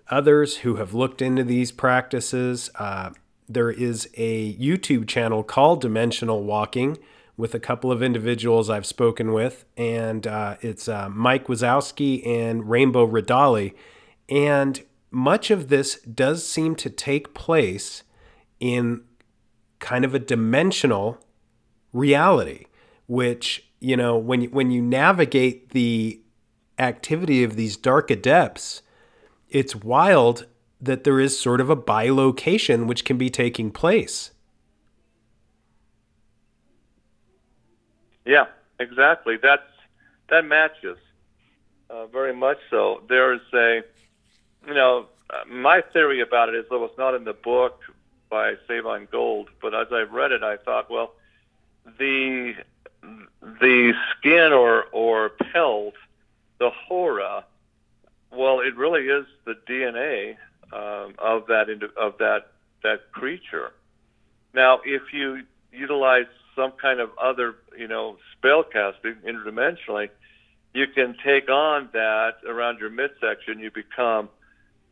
others 0.09 0.57
who 0.57 0.75
have 0.75 0.93
looked 0.93 1.21
into 1.21 1.43
these 1.43 1.71
practices. 1.71 2.69
Uh, 2.75 3.11
there 3.47 3.71
is 3.71 4.09
a 4.15 4.55
YouTube 4.55 5.07
channel 5.07 5.43
called 5.43 5.81
Dimensional 5.81 6.43
Walking 6.43 6.97
with 7.37 7.55
a 7.55 7.59
couple 7.59 7.91
of 7.91 8.03
individuals 8.03 8.69
I've 8.69 8.85
spoken 8.85 9.33
with, 9.33 9.65
and 9.75 10.27
uh, 10.27 10.57
it's 10.61 10.87
uh, 10.87 11.09
Mike 11.09 11.47
Wazowski 11.47 12.25
and 12.27 12.69
Rainbow 12.69 13.07
Radali. 13.07 13.73
And 14.29 14.81
much 15.09 15.51
of 15.51 15.69
this 15.69 15.99
does 16.01 16.47
seem 16.47 16.75
to 16.75 16.89
take 16.89 17.33
place 17.33 18.03
in 18.59 19.03
kind 19.79 20.05
of 20.05 20.13
a 20.13 20.19
dimensional 20.19 21.17
reality, 21.91 22.65
which, 23.07 23.65
you 23.79 23.97
know, 23.97 24.17
when, 24.17 24.41
you, 24.41 24.49
when 24.49 24.71
you 24.71 24.81
navigate 24.81 25.69
the 25.69 26.21
activity 26.77 27.43
of 27.43 27.55
these 27.55 27.75
dark 27.75 28.09
adepts, 28.11 28.81
it's 29.49 29.75
wild 29.75 30.45
that 30.81 31.03
there 31.03 31.19
is 31.19 31.39
sort 31.39 31.61
of 31.61 31.69
a 31.69 31.75
bilocation 31.75 32.87
which 32.87 33.05
can 33.05 33.17
be 33.17 33.29
taking 33.29 33.71
place. 33.71 34.31
Yeah, 38.25 38.45
exactly. 38.79 39.37
That's 39.41 39.63
that 40.29 40.45
matches 40.45 40.97
uh, 41.89 42.07
very 42.07 42.33
much 42.33 42.57
so. 42.69 43.01
There 43.09 43.33
is 43.33 43.41
a, 43.53 43.81
you 44.67 44.73
know, 44.73 45.07
uh, 45.29 45.45
my 45.47 45.81
theory 45.93 46.21
about 46.21 46.49
it 46.49 46.55
is, 46.55 46.65
though 46.69 46.85
it's 46.85 46.97
not 46.97 47.13
in 47.13 47.23
the 47.23 47.33
book 47.33 47.81
by 48.29 48.55
Sabine 48.67 49.07
Gould, 49.11 49.49
but 49.61 49.75
as 49.75 49.87
I 49.91 50.01
read 50.01 50.31
it, 50.31 50.41
I 50.41 50.57
thought, 50.57 50.89
well, 50.89 51.13
the 51.97 52.53
the 53.41 53.93
skin 54.17 54.53
or 54.53 54.85
or 54.91 55.29
pelt, 55.29 55.95
the 56.59 56.69
hora, 56.69 57.43
well, 58.31 58.61
it 58.61 58.75
really 58.75 59.07
is 59.07 59.25
the 59.45 59.55
DNA 59.67 60.37
um, 60.73 61.15
of 61.17 61.47
that 61.47 61.67
of 61.97 62.17
that 62.19 62.51
that 62.83 63.11
creature. 63.11 63.71
Now, 64.53 64.79
if 64.85 65.13
you 65.13 65.43
utilize 65.71 66.25
some 66.55 66.73
kind 66.81 66.99
of 66.99 67.09
other, 67.21 67.55
you 67.77 67.87
know, 67.87 68.17
spell 68.33 68.63
casting 68.63 69.15
interdimensionally, 69.25 70.09
you 70.73 70.87
can 70.87 71.15
take 71.23 71.49
on 71.49 71.89
that 71.93 72.35
around 72.47 72.79
your 72.79 72.89
midsection. 72.89 73.59
You 73.59 73.71
become 73.71 74.29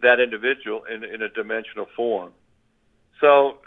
that 0.01 0.19
individual 0.19 0.83
in, 0.85 1.03
in 1.03 1.21
a 1.21 1.29
dimensional 1.29 1.87
form. 1.95 2.31
So, 3.19 3.57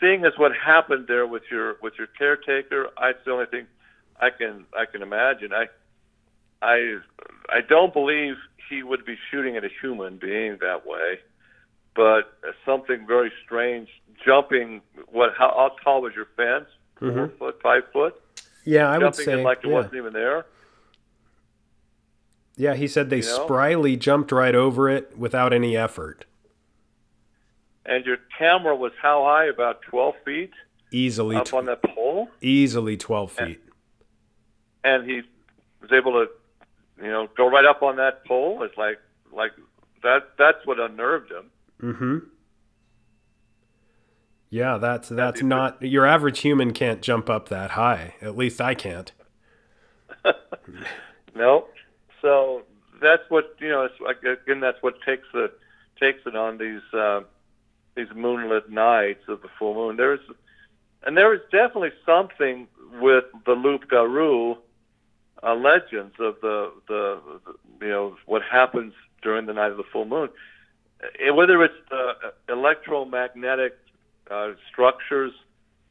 seeing 0.00 0.24
as 0.24 0.32
what 0.36 0.52
happened 0.54 1.06
there 1.08 1.26
with 1.26 1.42
your 1.50 1.76
with 1.82 1.94
your 1.98 2.06
caretaker, 2.06 2.88
I 2.96 3.12
the 3.24 3.32
only 3.32 3.46
thing 3.46 3.66
I 4.20 4.30
can 4.30 4.66
I 4.76 4.84
can 4.86 5.02
imagine. 5.02 5.52
I 5.52 5.66
I 6.64 6.98
I 7.50 7.60
don't 7.68 7.92
believe 7.92 8.34
he 8.70 8.82
would 8.82 9.04
be 9.04 9.16
shooting 9.30 9.56
at 9.56 9.64
a 9.64 9.68
human 9.80 10.16
being 10.16 10.58
that 10.60 10.86
way, 10.86 11.18
but 11.94 12.38
something 12.64 13.06
very 13.06 13.30
strange, 13.44 13.88
jumping. 14.24 14.80
What? 15.10 15.30
How, 15.36 15.48
how 15.48 15.76
tall 15.84 16.02
was 16.02 16.14
your 16.14 16.26
fence? 16.36 16.68
Mm-hmm. 17.00 17.16
Four 17.16 17.52
foot, 17.52 17.60
five 17.62 17.82
foot. 17.92 18.14
Yeah, 18.64 18.88
I 18.88 18.98
would 18.98 19.14
say 19.14 19.36
like 19.42 19.58
it 19.62 19.68
yeah. 19.68 19.74
wasn't 19.74 19.94
even 19.94 20.12
there. 20.14 20.46
Yeah, 22.56 22.74
he 22.74 22.86
said 22.88 23.10
they 23.10 23.16
You 23.18 23.22
know? 23.22 23.46
spryly 23.48 23.98
jumped 23.98 24.30
right 24.32 24.54
over 24.54 24.88
it 24.88 25.18
without 25.18 25.52
any 25.52 25.76
effort. 25.76 26.24
And 27.84 28.06
your 28.06 28.18
camera 28.38 28.74
was 28.74 28.92
how 29.02 29.24
high? 29.24 29.46
About 29.46 29.82
twelve 29.82 30.14
feet 30.24 30.52
Easily, 30.90 31.36
up 31.36 31.46
tw- 31.46 31.54
on 31.54 31.64
that 31.66 31.82
pole, 31.82 32.28
easily 32.40 32.96
twelve 32.96 33.32
feet. 33.32 33.60
and 34.84 35.04
he 35.10 35.22
was 35.82 35.90
able 35.92 36.12
to, 36.12 36.26
you 37.00 37.08
know, 37.08 37.28
go 37.36 37.48
right 37.48 37.64
up 37.64 37.82
on 37.82 37.96
that 37.96 38.24
pole. 38.24 38.62
It's 38.62 38.76
like 38.76 38.98
like 39.32 39.52
that. 40.02 40.30
That's 40.38 40.64
what 40.64 40.78
unnerved 40.78 41.30
him. 41.30 41.50
Mm-hmm. 41.82 42.18
Yeah, 44.50 44.78
that's 44.78 45.08
that's 45.08 45.42
not 45.42 45.82
your 45.82 46.06
average 46.06 46.40
human 46.40 46.72
can't 46.72 47.02
jump 47.02 47.28
up 47.28 47.48
that 47.48 47.72
high. 47.72 48.14
At 48.20 48.36
least 48.36 48.60
I 48.60 48.74
can't. 48.74 49.12
No. 51.34 51.66
So 52.22 52.62
that's 53.02 53.22
what 53.28 53.56
you 53.60 53.68
know. 53.68 53.84
It's 53.84 54.00
like 54.00 54.22
again, 54.22 54.60
that's 54.60 54.82
what 54.82 54.94
takes 55.04 55.26
the 55.32 55.50
takes 56.00 56.20
it 56.26 56.36
on 56.36 56.58
these 56.58 56.82
uh, 56.92 57.20
these 57.96 58.08
moonlit 58.14 58.70
nights 58.70 59.24
of 59.28 59.42
the 59.42 59.48
full 59.58 59.74
moon. 59.74 59.96
There's 59.96 60.20
and 61.02 61.16
there 61.16 61.34
is 61.34 61.40
definitely 61.50 61.92
something 62.06 62.66
with 63.00 63.24
the 63.44 63.52
Loup 63.52 63.88
Garou 63.88 64.56
uh, 65.44 65.54
legends 65.54 66.14
of 66.18 66.36
the, 66.40 66.72
the 66.88 67.20
the 67.78 67.86
you 67.86 67.92
know 67.92 68.16
what 68.26 68.42
happens 68.42 68.94
during 69.22 69.46
the 69.46 69.52
night 69.52 69.70
of 69.70 69.76
the 69.76 69.84
full 69.92 70.04
moon. 70.04 70.28
Eh, 71.20 71.30
Whether 71.30 71.62
it's 71.62 71.74
uh, 71.92 72.30
electromagnetic 72.48 73.76
uh, 74.30 74.52
structures, 74.70 75.32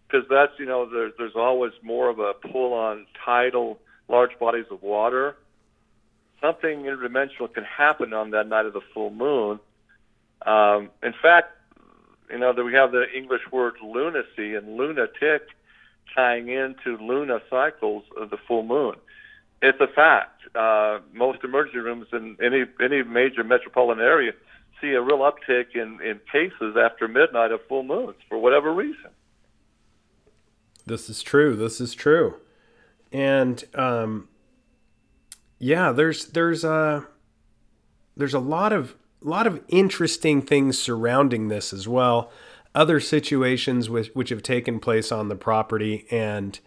because 0.08 0.26
that's 0.30 0.54
you 0.58 0.66
know 0.66 0.90
there's 0.90 1.14
there's 1.18 1.36
always 1.36 1.72
more 1.84 2.10
of 2.10 2.20
a 2.20 2.34
pull 2.52 2.74
on 2.74 3.06
tidal 3.24 3.80
large 4.10 4.38
bodies 4.40 4.66
of 4.72 4.82
water. 4.82 5.36
Something 6.42 6.84
interdimensional 6.84 7.54
can 7.54 7.64
happen 7.64 8.14
on 8.14 8.32
that 8.32 8.48
night 8.48 8.66
of 8.66 8.74
the 8.74 8.82
full 8.94 9.12
moon. 9.12 9.60
Um, 10.46 10.90
in 11.02 11.14
fact, 11.22 11.52
you 12.30 12.40
know 12.40 12.54
that 12.54 12.64
we 12.64 12.74
have 12.74 12.92
the 12.92 13.06
English 13.16 13.42
word 13.52 13.76
lunacy 13.84 14.56
and 14.56 14.78
lunatic 14.78 15.44
tying 16.16 16.50
into 16.50 16.98
lunar 17.02 17.40
cycles 17.50 18.04
of 18.20 18.30
the 18.30 18.38
full 18.48 18.64
moon. 18.64 18.96
It's 19.64 19.80
a 19.80 19.88
fact. 19.88 20.42
Uh, 20.54 21.00
most 21.14 21.42
emergency 21.44 21.80
rooms 21.80 22.08
in 22.12 22.36
any 22.44 22.66
any 22.84 23.02
major 23.02 23.46
metropolitan 23.46 24.04
area 24.04 24.34
see 24.82 24.90
a 24.90 25.02
real 25.02 25.20
uptick 25.20 25.74
in, 25.74 26.02
in 26.02 26.20
cases 26.30 26.76
after 26.78 27.08
midnight 27.08 27.52
of 27.52 27.62
full 27.70 27.84
moons 27.84 28.18
for 28.28 28.38
whatever 28.38 28.74
reason. 28.74 29.10
This 30.86 31.10
is 31.10 31.24
true. 31.24 31.56
This 31.56 31.80
is 31.80 31.96
true. 31.96 32.36
And 33.14 33.64
um, 33.74 34.28
yeah, 35.60 35.94
there's 35.94 36.26
there's 36.26 36.66
a 36.66 37.08
there's 38.18 38.34
a 38.34 38.40
lot 38.40 38.74
of 38.74 38.96
lot 39.22 39.48
of 39.48 39.62
interesting 39.70 40.42
things 40.42 40.78
surrounding 40.78 41.48
this 41.48 41.72
as 41.72 41.88
well. 41.88 42.32
Other 42.76 43.00
situations 43.00 43.90
which 43.90 44.10
which 44.14 44.30
have 44.30 44.44
taken 44.44 44.82
place 44.82 45.10
on 45.10 45.30
the 45.30 45.38
property, 45.38 46.06
and 46.12 46.60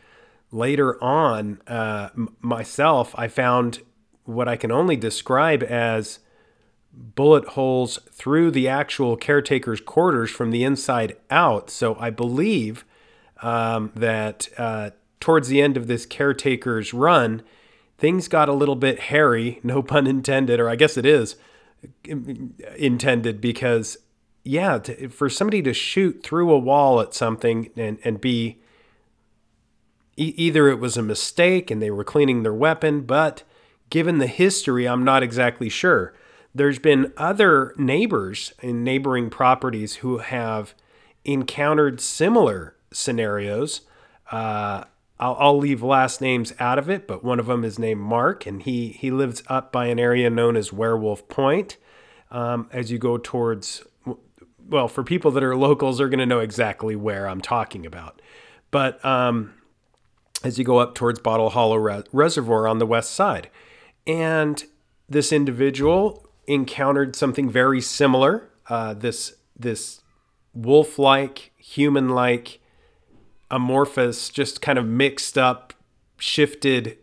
later 0.51 1.03
on, 1.03 1.61
uh, 1.67 2.11
m- 2.15 2.37
myself, 2.41 3.15
I 3.17 3.29
found 3.29 3.81
what 4.25 4.49
I 4.49 4.57
can 4.57 4.71
only 4.71 4.97
describe 4.97 5.63
as 5.63 6.19
bullet 6.93 7.45
holes 7.49 7.99
through 8.11 8.51
the 8.51 8.69
actual 8.69 9.17
caretaker's 9.17 9.81
quarters 9.81 10.31
from 10.31 10.51
the 10.51 10.65
inside 10.65 11.17
out. 11.31 11.71
So 11.71 11.97
I 12.01 12.11
believe 12.11 12.85
um, 13.43 13.93
that 13.95 14.49
uh, 14.57 14.91
towards 15.21 15.49
the 15.49 15.61
end 15.61 15.77
of 15.77 15.87
this 15.87 16.07
caretaker's 16.07 16.95
run, 16.95 17.43
things 17.99 18.29
got 18.29 18.49
a 18.49 18.55
little 18.55 18.77
bit 18.77 19.01
hairy, 19.01 19.61
no 19.63 19.83
pun 19.83 20.07
intended, 20.07 20.61
or 20.61 20.69
I 20.69 20.77
guess 20.77 20.97
it 20.97 21.07
is 21.07 21.37
intended 22.77 23.41
because, 23.41 23.99
yeah, 24.43 24.79
to, 24.79 25.09
for 25.09 25.29
somebody 25.29 25.63
to 25.63 25.75
shoot 25.75 26.23
through 26.23 26.51
a 26.51 26.59
wall 26.59 27.01
at 27.01 27.15
something 27.15 27.71
and, 27.77 27.99
and 28.03 28.21
be 28.21 28.59
e- 30.17 30.35
either 30.37 30.69
it 30.69 30.79
was 30.79 30.97
a 30.97 31.03
mistake 31.03 31.71
and 31.71 31.81
they 31.81 31.91
were 31.91 32.05
cleaning 32.05 32.43
their 32.43 32.55
weapon, 32.55 33.03
but 33.03 33.43
given 33.91 34.19
the 34.19 34.27
history, 34.27 34.87
I'm 34.87 35.05
not 35.05 35.23
exactly 35.23 35.69
sure. 35.69 36.15
There's 36.55 36.79
been 36.79 37.13
other 37.17 37.75
neighbors 37.77 38.53
in 38.63 38.83
neighboring 38.83 39.31
properties 39.31 39.97
who 39.97 40.19
have 40.19 40.75
encountered 41.25 42.01
similar 42.01 42.77
scenarios. 42.93 43.83
Uh, 44.31 44.85
I'll, 45.19 45.37
I'll 45.39 45.59
leave 45.59 45.83
last 45.83 46.21
names 46.21 46.55
out 46.59 46.79
of 46.79 46.89
it, 46.89 47.07
but 47.07 47.23
one 47.25 47.39
of 47.39 47.47
them 47.47 47.65
is 47.65 47.79
named 47.79 48.01
Mark, 48.01 48.47
and 48.47 48.63
he 48.63 48.89
he 48.89 49.11
lives 49.11 49.43
up 49.49 49.73
by 49.73 49.87
an 49.87 49.99
area 49.99 50.31
known 50.31 50.57
as 50.57 50.73
Werewolf 50.73 51.29
Point. 51.29 51.77
Um, 52.31 52.69
as 52.73 52.91
you 52.91 52.99
go 52.99 53.19
towards, 53.19 53.83
well, 54.69 54.89
for 54.89 55.05
people 55.05 55.31
that 55.33 55.45
are 55.45 55.57
locals, 55.57 55.99
they're 55.99 56.09
going 56.09 56.19
to 56.19 56.27
know 56.27 56.41
exactly 56.41 56.97
where 56.97 57.29
I'm 57.29 57.41
talking 57.41 57.87
about. 57.87 58.21
But 58.71 59.03
um, 59.05 59.55
as 60.47 60.59
you 60.59 60.65
go 60.65 60.79
up 60.79 60.95
towards 60.95 61.19
Bottle 61.19 61.51
Hollow 61.51 61.77
Re- 61.77 62.05
Reservoir 62.13 62.69
on 62.69 62.79
the 62.79 62.87
west 62.87 63.11
side, 63.11 63.51
and 64.07 64.63
this 65.09 65.33
individual 65.33 66.25
encountered 66.47 67.17
something 67.17 67.51
very 67.51 67.81
similar. 67.81 68.49
Uh, 68.69 68.95
this 68.95 69.35
this 69.59 70.03
wolf-like, 70.55 71.51
human-like, 71.57 72.61
amorphous, 73.51 74.29
just 74.29 74.63
kind 74.63 74.79
of 74.79 74.87
mixed 74.87 75.37
up, 75.37 75.75
shifted 76.17 76.97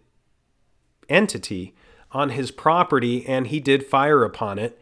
entity 1.10 1.76
on 2.12 2.30
his 2.30 2.50
property, 2.50 3.26
and 3.28 3.48
he 3.48 3.60
did 3.60 3.86
fire 3.86 4.24
upon 4.24 4.58
it. 4.58 4.80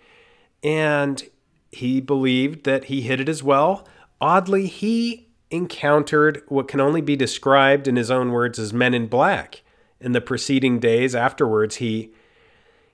And 0.63 1.23
he 1.71 1.99
believed 1.99 2.63
that 2.65 2.85
he 2.85 3.01
hit 3.01 3.19
it 3.19 3.27
as 3.27 3.41
well. 3.41 3.87
Oddly, 4.19 4.67
he 4.67 5.30
encountered 5.51 6.41
what 6.47 6.67
can 6.67 6.79
only 6.79 7.01
be 7.01 7.15
described 7.15 7.87
in 7.87 7.95
his 7.95 8.09
own 8.09 8.31
words 8.31 8.57
as 8.57 8.73
men 8.73 8.93
in 8.93 9.07
black. 9.07 9.61
In 9.99 10.13
the 10.13 10.21
preceding 10.21 10.79
days 10.79 11.13
afterwards, 11.13 11.75
he 11.75 12.11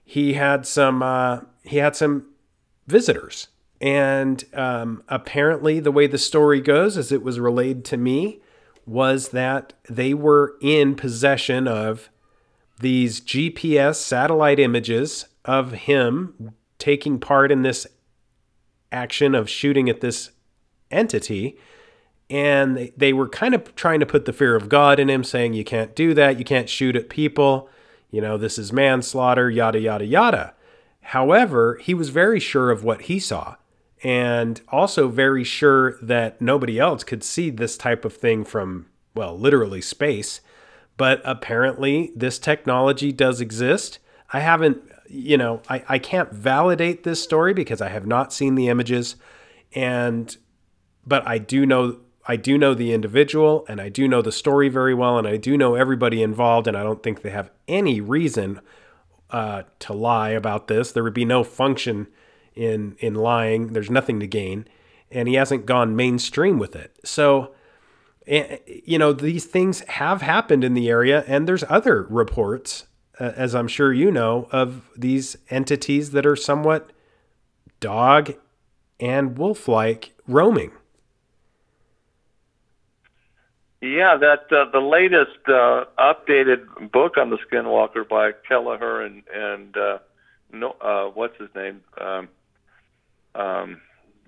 he 0.03 0.33
had 0.33 0.65
some 0.65 1.01
uh, 1.01 1.41
he 1.63 1.77
had 1.77 1.95
some 1.95 2.25
visitors, 2.85 3.47
and 3.79 4.43
um, 4.53 5.03
apparently, 5.07 5.79
the 5.79 5.91
way 5.91 6.07
the 6.07 6.17
story 6.17 6.59
goes, 6.59 6.97
as 6.97 7.11
it 7.13 7.23
was 7.23 7.39
relayed 7.39 7.85
to 7.85 7.97
me, 7.97 8.41
was 8.85 9.29
that 9.29 9.73
they 9.89 10.13
were 10.13 10.55
in 10.59 10.95
possession 10.95 11.67
of 11.67 12.09
these 12.79 13.21
GPS 13.21 13.95
satellite 13.95 14.59
images 14.59 15.25
of 15.45 15.71
him 15.71 16.53
taking 16.77 17.19
part 17.19 17.51
in 17.51 17.63
this 17.63 17.87
action 18.91 19.35
of 19.35 19.49
shooting 19.49 19.89
at 19.89 20.01
this 20.01 20.31
entity. 20.91 21.57
And 22.29 22.77
they, 22.77 22.93
they 22.97 23.13
were 23.13 23.29
kind 23.29 23.53
of 23.53 23.73
trying 23.75 23.99
to 24.01 24.05
put 24.05 24.25
the 24.25 24.33
fear 24.33 24.55
of 24.55 24.69
God 24.69 24.99
in 24.99 25.09
him, 25.09 25.23
saying, 25.23 25.53
You 25.53 25.63
can't 25.63 25.95
do 25.95 26.13
that. 26.13 26.37
You 26.37 26.45
can't 26.45 26.69
shoot 26.69 26.95
at 26.95 27.09
people. 27.09 27.69
You 28.11 28.21
know, 28.21 28.37
this 28.37 28.57
is 28.57 28.73
manslaughter, 28.73 29.49
yada, 29.49 29.79
yada, 29.79 30.05
yada. 30.05 30.53
However, 31.01 31.77
he 31.81 31.93
was 31.93 32.09
very 32.09 32.39
sure 32.39 32.69
of 32.69 32.83
what 32.83 33.03
he 33.03 33.19
saw 33.19 33.55
and 34.03 34.61
also 34.69 35.07
very 35.07 35.43
sure 35.43 35.97
that 36.01 36.39
nobody 36.41 36.79
else 36.79 37.03
could 37.03 37.23
see 37.23 37.49
this 37.49 37.77
type 37.77 38.05
of 38.05 38.13
thing 38.13 38.43
from, 38.43 38.87
well, 39.15 39.37
literally 39.37 39.81
space. 39.81 40.41
but 40.97 41.21
apparently 41.23 42.11
this 42.15 42.39
technology 42.39 43.11
does 43.11 43.39
exist. 43.39 43.99
I 44.33 44.39
haven't, 44.39 44.81
you 45.07 45.37
know, 45.37 45.61
I, 45.69 45.83
I 45.87 45.99
can't 45.99 46.31
validate 46.33 47.03
this 47.03 47.21
story 47.21 47.53
because 47.53 47.81
I 47.81 47.89
have 47.89 48.05
not 48.07 48.33
seen 48.33 48.55
the 48.55 48.67
images. 48.67 49.15
And, 49.73 50.35
but 51.05 51.25
I 51.27 51.37
do 51.37 51.65
know, 51.65 51.99
I 52.27 52.35
do 52.35 52.57
know 52.57 52.73
the 52.73 52.93
individual 52.93 53.65
and 53.69 53.79
I 53.79 53.89
do 53.89 54.07
know 54.07 54.21
the 54.21 54.31
story 54.31 54.69
very 54.69 54.93
well. 54.93 55.17
And 55.17 55.27
I 55.27 55.37
do 55.37 55.57
know 55.57 55.75
everybody 55.75 56.21
involved. 56.21 56.67
And 56.67 56.75
I 56.75 56.83
don't 56.83 57.01
think 57.01 57.21
they 57.21 57.29
have 57.29 57.51
any 57.67 58.01
reason 58.01 58.59
uh, 59.29 59.63
to 59.79 59.93
lie 59.93 60.29
about 60.29 60.67
this. 60.67 60.91
There 60.91 61.03
would 61.03 61.13
be 61.13 61.25
no 61.25 61.43
function 61.43 62.07
in, 62.53 62.95
in 62.99 63.15
lying. 63.15 63.73
There's 63.73 63.89
nothing 63.89 64.19
to 64.19 64.27
gain. 64.27 64.67
And 65.09 65.27
he 65.27 65.35
hasn't 65.35 65.65
gone 65.65 65.95
mainstream 65.95 66.59
with 66.59 66.75
it. 66.75 66.97
So, 67.05 67.53
you 68.27 68.97
know, 68.97 69.13
these 69.13 69.45
things 69.45 69.79
have 69.81 70.21
happened 70.21 70.65
in 70.65 70.73
the 70.73 70.89
area, 70.89 71.23
and 71.27 71.47
there's 71.47 71.63
other 71.69 72.03
reports, 72.09 72.87
uh, 73.19 73.31
as 73.35 73.55
I'm 73.55 73.69
sure 73.69 73.93
you 73.93 74.11
know, 74.11 74.49
of 74.51 74.89
these 74.97 75.37
entities 75.49 76.11
that 76.11 76.25
are 76.25 76.35
somewhat 76.35 76.91
dog 77.79 78.33
and 78.99 79.37
wolf 79.37 79.69
like 79.69 80.11
roaming. 80.27 80.71
Yeah, 83.81 84.17
that 84.17 84.51
uh, 84.51 84.71
the 84.71 84.79
latest 84.79 85.37
uh, 85.47 85.85
updated 85.99 86.91
book 86.91 87.17
on 87.17 87.29
the 87.29 87.37
Skinwalker 87.37 88.07
by 88.07 88.31
Kelleher 88.47 89.01
and 89.01 89.21
and 89.31 89.77
uh, 89.77 89.99
no, 90.51 90.75
uh, 90.81 91.05
what's 91.05 91.37
his 91.39 91.49
name? 91.55 91.81
Um, 91.99 92.29
um, 93.35 93.81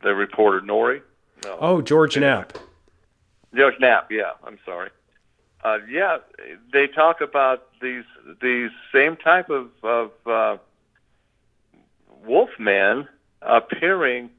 the 0.04 0.14
reporter 0.14 0.62
Noory. 0.62 1.02
No. 1.44 1.58
Oh, 1.60 1.82
George 1.82 2.18
Knapp. 2.18 2.58
George 3.56 3.76
Knapp, 3.80 4.12
yeah. 4.12 4.32
I'm 4.46 4.60
sorry. 4.66 4.92
Uh, 5.64 5.80
yeah, 5.90 6.18
they 6.72 6.88
talk 6.88 7.20
about 7.20 7.68
these 7.82 8.06
these 8.42 8.70
same 8.94 9.18
type 9.18 9.50
of 9.50 9.70
of 9.84 10.12
uh, 10.26 10.58
wolfmen 12.26 13.08
appearing 13.42 14.30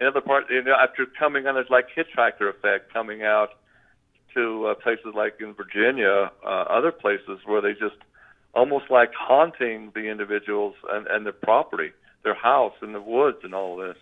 in 0.00 0.06
other 0.06 0.20
parts. 0.20 0.48
You 0.50 0.62
know, 0.62 0.74
after 0.74 1.06
coming 1.06 1.46
on 1.46 1.54
this 1.54 1.70
like 1.70 1.88
hitchhiker 1.96 2.50
effect, 2.50 2.92
coming 2.92 3.22
out 3.22 3.54
to 4.34 4.66
uh, 4.66 4.74
places 4.74 5.14
like 5.14 5.34
in 5.40 5.54
Virginia, 5.54 6.30
uh, 6.44 6.48
other 6.48 6.92
places 6.92 7.38
where 7.46 7.60
they 7.60 7.72
just 7.72 8.00
almost 8.54 8.84
like 8.90 9.10
haunting 9.18 9.92
the 9.94 10.10
individuals 10.10 10.74
and, 10.90 11.06
and 11.06 11.24
their 11.24 11.32
property, 11.32 11.90
their 12.24 12.34
house 12.34 12.74
in 12.82 12.92
the 12.92 13.00
woods, 13.00 13.38
and 13.42 13.54
all 13.54 13.76
this. 13.76 13.96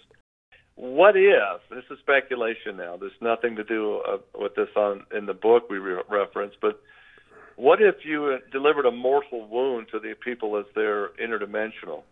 What 0.78 1.16
if 1.16 1.60
this 1.70 1.82
is 1.90 1.98
speculation 1.98 2.76
now 2.76 2.96
there's 2.96 3.10
nothing 3.20 3.56
to 3.56 3.64
do 3.64 4.00
uh, 4.08 4.18
with 4.38 4.54
this 4.54 4.68
on 4.76 5.04
in 5.16 5.26
the 5.26 5.34
book 5.34 5.68
we 5.68 5.78
re- 5.78 6.02
reference 6.08 6.54
but 6.62 6.80
what 7.56 7.82
if 7.82 7.96
you 8.04 8.26
uh, 8.26 8.38
delivered 8.52 8.86
a 8.86 8.92
mortal 8.92 9.48
wound 9.48 9.88
to 9.90 9.98
the 9.98 10.14
people 10.24 10.56
as 10.56 10.66
they're 10.76 11.08
interdimensional 11.20 12.04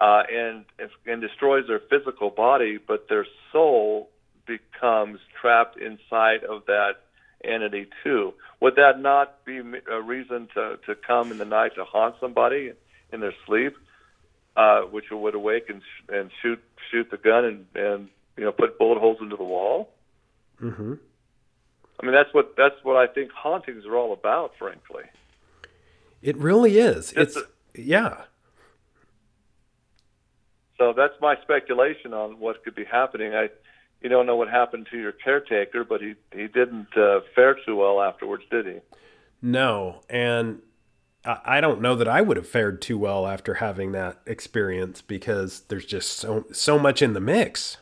uh, 0.00 0.22
and 0.28 0.64
and 1.06 1.22
destroys 1.22 1.68
their 1.68 1.82
physical 1.88 2.30
body 2.30 2.80
but 2.84 3.06
their 3.08 3.26
soul 3.52 4.10
becomes 4.44 5.20
trapped 5.40 5.78
inside 5.78 6.42
of 6.42 6.66
that 6.66 6.94
entity 7.44 7.86
too 8.02 8.32
would 8.60 8.76
that 8.76 9.00
not 9.00 9.44
be 9.44 9.60
a 9.90 10.00
reason 10.00 10.48
to 10.54 10.78
to 10.86 10.94
come 10.94 11.30
in 11.30 11.38
the 11.38 11.44
night 11.44 11.74
to 11.74 11.84
haunt 11.84 12.14
somebody 12.20 12.72
in 13.12 13.20
their 13.20 13.34
sleep 13.46 13.76
uh, 14.56 14.82
which 14.82 15.06
would 15.10 15.34
awake 15.34 15.68
and, 15.68 15.82
sh- 15.82 16.08
and 16.08 16.30
shoot 16.42 16.62
shoot 16.90 17.10
the 17.10 17.16
gun 17.16 17.44
and, 17.44 17.66
and 17.74 18.08
you 18.36 18.44
know 18.44 18.52
put 18.52 18.78
bullet 18.78 18.98
holes 18.98 19.18
into 19.20 19.36
the 19.36 19.44
wall. 19.44 19.90
Mm-hmm. 20.60 20.94
I 22.00 22.06
mean, 22.06 22.14
that's 22.14 22.32
what 22.32 22.54
that's 22.56 22.76
what 22.82 22.96
I 22.96 23.12
think 23.12 23.30
hauntings 23.32 23.84
are 23.86 23.96
all 23.96 24.12
about, 24.12 24.52
frankly. 24.58 25.04
It 26.22 26.36
really 26.36 26.78
is. 26.78 27.12
It's, 27.12 27.36
it's 27.36 27.36
a, 27.36 27.80
yeah. 27.80 28.22
So 30.78 30.92
that's 30.96 31.14
my 31.20 31.36
speculation 31.42 32.12
on 32.12 32.40
what 32.40 32.64
could 32.64 32.74
be 32.74 32.84
happening. 32.84 33.34
I, 33.34 33.48
you 34.04 34.10
don't 34.10 34.26
know 34.26 34.36
what 34.36 34.50
happened 34.50 34.86
to 34.90 34.98
your 34.98 35.12
caretaker, 35.12 35.82
but 35.82 36.02
he 36.02 36.14
he 36.32 36.46
didn't 36.46 36.94
uh, 36.96 37.20
fare 37.34 37.56
too 37.66 37.74
well 37.74 38.02
afterwards, 38.02 38.44
did 38.50 38.66
he? 38.66 38.76
No, 39.40 40.02
and 40.10 40.60
I 41.24 41.62
don't 41.62 41.80
know 41.80 41.96
that 41.96 42.06
I 42.06 42.20
would 42.20 42.36
have 42.36 42.46
fared 42.46 42.82
too 42.82 42.98
well 42.98 43.26
after 43.26 43.54
having 43.54 43.92
that 43.92 44.18
experience 44.26 45.00
because 45.00 45.62
there's 45.68 45.86
just 45.86 46.18
so 46.18 46.44
so 46.52 46.78
much 46.78 47.00
in 47.00 47.14
the 47.14 47.20
mix. 47.20 47.78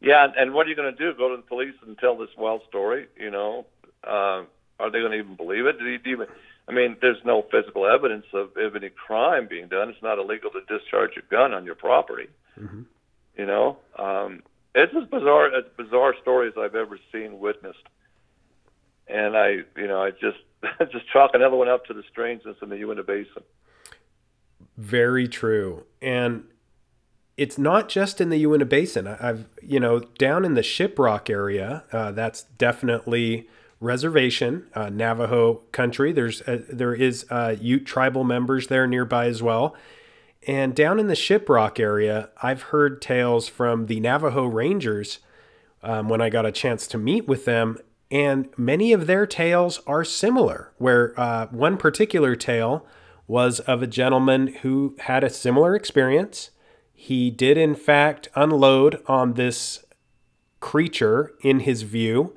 Yeah, 0.00 0.26
and 0.36 0.54
what 0.54 0.66
are 0.66 0.70
you 0.70 0.76
going 0.76 0.94
to 0.94 0.98
do? 0.98 1.16
Go 1.16 1.28
to 1.30 1.36
the 1.36 1.42
police 1.42 1.74
and 1.86 1.96
tell 1.98 2.16
this 2.16 2.30
wild 2.38 2.62
story? 2.68 3.06
You 3.18 3.30
know, 3.30 3.66
uh, 4.02 4.44
are 4.80 4.90
they 4.90 5.00
going 5.00 5.12
to 5.12 5.18
even 5.18 5.36
believe 5.36 5.66
it? 5.66 5.78
Did 5.78 6.00
he 6.04 6.10
even? 6.10 6.26
I 6.66 6.72
mean, 6.72 6.96
there's 7.02 7.22
no 7.26 7.44
physical 7.50 7.86
evidence 7.86 8.24
of, 8.32 8.56
of 8.56 8.76
any 8.76 8.88
crime 8.88 9.46
being 9.46 9.68
done. 9.68 9.90
It's 9.90 10.02
not 10.02 10.18
illegal 10.18 10.50
to 10.52 10.60
discharge 10.62 11.18
a 11.18 11.22
gun 11.30 11.52
on 11.52 11.66
your 11.66 11.74
property. 11.74 12.28
Mm-hmm. 12.58 12.82
You 13.36 13.46
know, 13.46 13.78
um, 13.98 14.42
it's 14.74 14.92
as 14.94 15.08
bizarre 15.08 15.46
as 15.46 15.64
bizarre 15.76 16.14
stories 16.22 16.54
I've 16.58 16.74
ever 16.74 16.98
seen 17.12 17.38
witnessed. 17.38 17.86
And 19.08 19.36
I, 19.36 19.58
you 19.76 19.86
know, 19.86 20.02
I 20.02 20.10
just 20.10 20.38
just 20.92 21.10
chalk 21.12 21.32
another 21.34 21.56
one 21.56 21.68
up 21.68 21.84
to 21.86 21.94
the 21.94 22.02
strangeness 22.10 22.56
in 22.62 22.68
the 22.68 22.76
Uinta 22.76 23.02
Basin. 23.02 23.42
Very 24.76 25.28
true. 25.28 25.84
And 26.00 26.44
it's 27.36 27.58
not 27.58 27.88
just 27.88 28.20
in 28.20 28.28
the 28.28 28.38
Uinta 28.38 28.64
Basin. 28.64 29.06
I've, 29.06 29.46
you 29.62 29.80
know, 29.80 30.00
down 30.18 30.44
in 30.44 30.54
the 30.54 30.62
Shiprock 30.62 31.28
area, 31.28 31.84
uh, 31.92 32.12
that's 32.12 32.44
definitely 32.58 33.48
reservation, 33.80 34.66
uh, 34.74 34.88
Navajo 34.88 35.62
country. 35.72 36.12
There's 36.12 36.40
a, 36.42 36.54
uh, 36.54 36.62
there 36.68 36.94
is 36.94 37.26
uh, 37.30 37.56
Ute 37.60 37.84
tribal 37.84 38.24
members 38.24 38.68
there 38.68 38.86
nearby 38.86 39.26
as 39.26 39.42
well. 39.42 39.76
And 40.46 40.74
down 40.74 40.98
in 40.98 41.06
the 41.06 41.14
Shiprock 41.14 41.80
area, 41.80 42.30
I've 42.42 42.62
heard 42.62 43.00
tales 43.00 43.48
from 43.48 43.86
the 43.86 44.00
Navajo 44.00 44.46
Rangers 44.46 45.20
um, 45.82 46.08
when 46.08 46.20
I 46.20 46.28
got 46.30 46.46
a 46.46 46.52
chance 46.52 46.86
to 46.88 46.98
meet 46.98 47.26
with 47.26 47.44
them 47.44 47.78
and 48.14 48.48
many 48.56 48.92
of 48.92 49.08
their 49.08 49.26
tales 49.26 49.80
are 49.88 50.04
similar, 50.04 50.72
where 50.78 51.18
uh, 51.18 51.46
one 51.48 51.76
particular 51.76 52.36
tale 52.36 52.86
was 53.26 53.58
of 53.60 53.82
a 53.82 53.88
gentleman 53.88 54.48
who 54.62 54.94
had 55.00 55.24
a 55.24 55.30
similar 55.30 55.74
experience. 55.74 56.50
He 56.92 57.30
did, 57.30 57.58
in 57.58 57.74
fact, 57.74 58.28
unload 58.36 59.02
on 59.06 59.34
this 59.34 59.84
creature 60.60 61.32
in 61.42 61.60
his 61.60 61.82
view. 61.82 62.36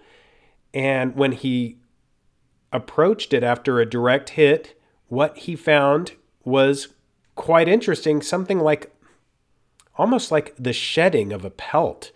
And 0.73 1.15
when 1.15 1.33
he 1.33 1.77
approached 2.71 3.31
it 3.31 3.43
after 3.43 3.79
a 3.79 3.89
direct 3.89 4.31
hit, 4.31 4.81
what 5.09 5.37
he 5.37 5.55
found 5.55 6.13
was 6.43 6.87
quite 7.37 7.69
interesting 7.69 8.21
something 8.21 8.59
like 8.59 8.91
almost 9.95 10.29
like 10.29 10.53
the 10.59 10.73
shedding 10.73 11.31
of 11.31 11.45
a 11.45 11.49
pelt, 11.49 12.11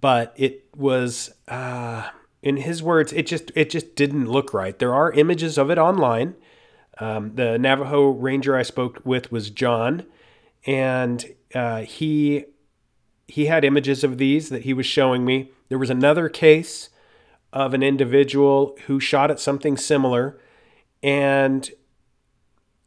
but 0.00 0.34
it 0.36 0.64
was. 0.76 1.32
Uh, 1.46 2.08
in 2.46 2.58
his 2.58 2.80
words, 2.80 3.12
it 3.12 3.26
just 3.26 3.50
it 3.56 3.70
just 3.70 3.96
didn't 3.96 4.30
look 4.30 4.54
right. 4.54 4.78
There 4.78 4.94
are 4.94 5.10
images 5.10 5.58
of 5.58 5.68
it 5.68 5.78
online. 5.78 6.36
Um, 6.98 7.34
the 7.34 7.58
Navajo 7.58 8.10
ranger 8.10 8.56
I 8.56 8.62
spoke 8.62 9.00
with 9.04 9.32
was 9.32 9.50
John, 9.50 10.04
and 10.64 11.24
uh, 11.56 11.80
he 11.80 12.44
he 13.26 13.46
had 13.46 13.64
images 13.64 14.04
of 14.04 14.18
these 14.18 14.48
that 14.50 14.62
he 14.62 14.72
was 14.72 14.86
showing 14.86 15.24
me. 15.24 15.50
There 15.68 15.78
was 15.78 15.90
another 15.90 16.28
case 16.28 16.90
of 17.52 17.74
an 17.74 17.82
individual 17.82 18.76
who 18.86 19.00
shot 19.00 19.30
at 19.30 19.40
something 19.40 19.76
similar, 19.76 20.38
and 21.02 21.68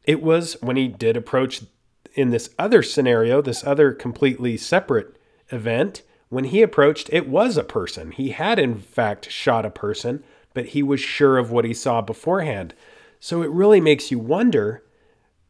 it 0.04 0.22
was 0.22 0.56
when 0.60 0.76
he 0.76 0.88
did 0.88 1.16
approach 1.16 1.62
in 2.14 2.30
this 2.30 2.50
other 2.58 2.82
scenario, 2.82 3.40
this 3.40 3.64
other 3.64 3.92
completely 3.92 4.56
separate 4.56 5.16
event 5.50 6.02
when 6.30 6.44
he 6.44 6.62
approached, 6.62 7.10
it 7.12 7.28
was 7.28 7.56
a 7.56 7.64
person. 7.64 8.12
He 8.12 8.30
had, 8.30 8.58
in 8.58 8.78
fact, 8.78 9.30
shot 9.30 9.66
a 9.66 9.70
person, 9.70 10.22
but 10.54 10.66
he 10.66 10.82
was 10.82 11.00
sure 11.00 11.36
of 11.36 11.50
what 11.50 11.64
he 11.64 11.74
saw 11.74 12.00
beforehand. 12.00 12.72
So 13.18 13.42
it 13.42 13.50
really 13.50 13.80
makes 13.80 14.10
you 14.10 14.18
wonder 14.18 14.82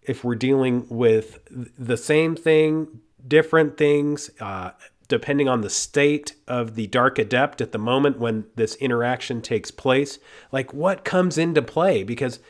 if 0.03 0.25
we're 0.25 0.35
dealing 0.35 0.87
with 0.89 1.39
the 1.79 1.99
same 1.99 2.35
thing, 2.35 3.01
different 3.29 3.77
things, 3.77 4.31
uh, 4.41 4.71
depending 5.07 5.49
on 5.51 5.61
the 5.61 5.69
state 5.69 6.35
of 6.49 6.77
the 6.77 6.87
dark 6.87 7.19
adept 7.19 7.61
at 7.61 7.73
the 7.73 7.79
moment 7.79 8.19
when 8.19 8.47
this 8.57 8.75
interaction 8.77 9.43
takes 9.43 9.71
place. 9.71 10.19
Like 10.51 10.73
what 10.73 11.05
comes 11.05 11.37
into 11.37 11.61
play? 11.61 12.03
Because 12.05 12.41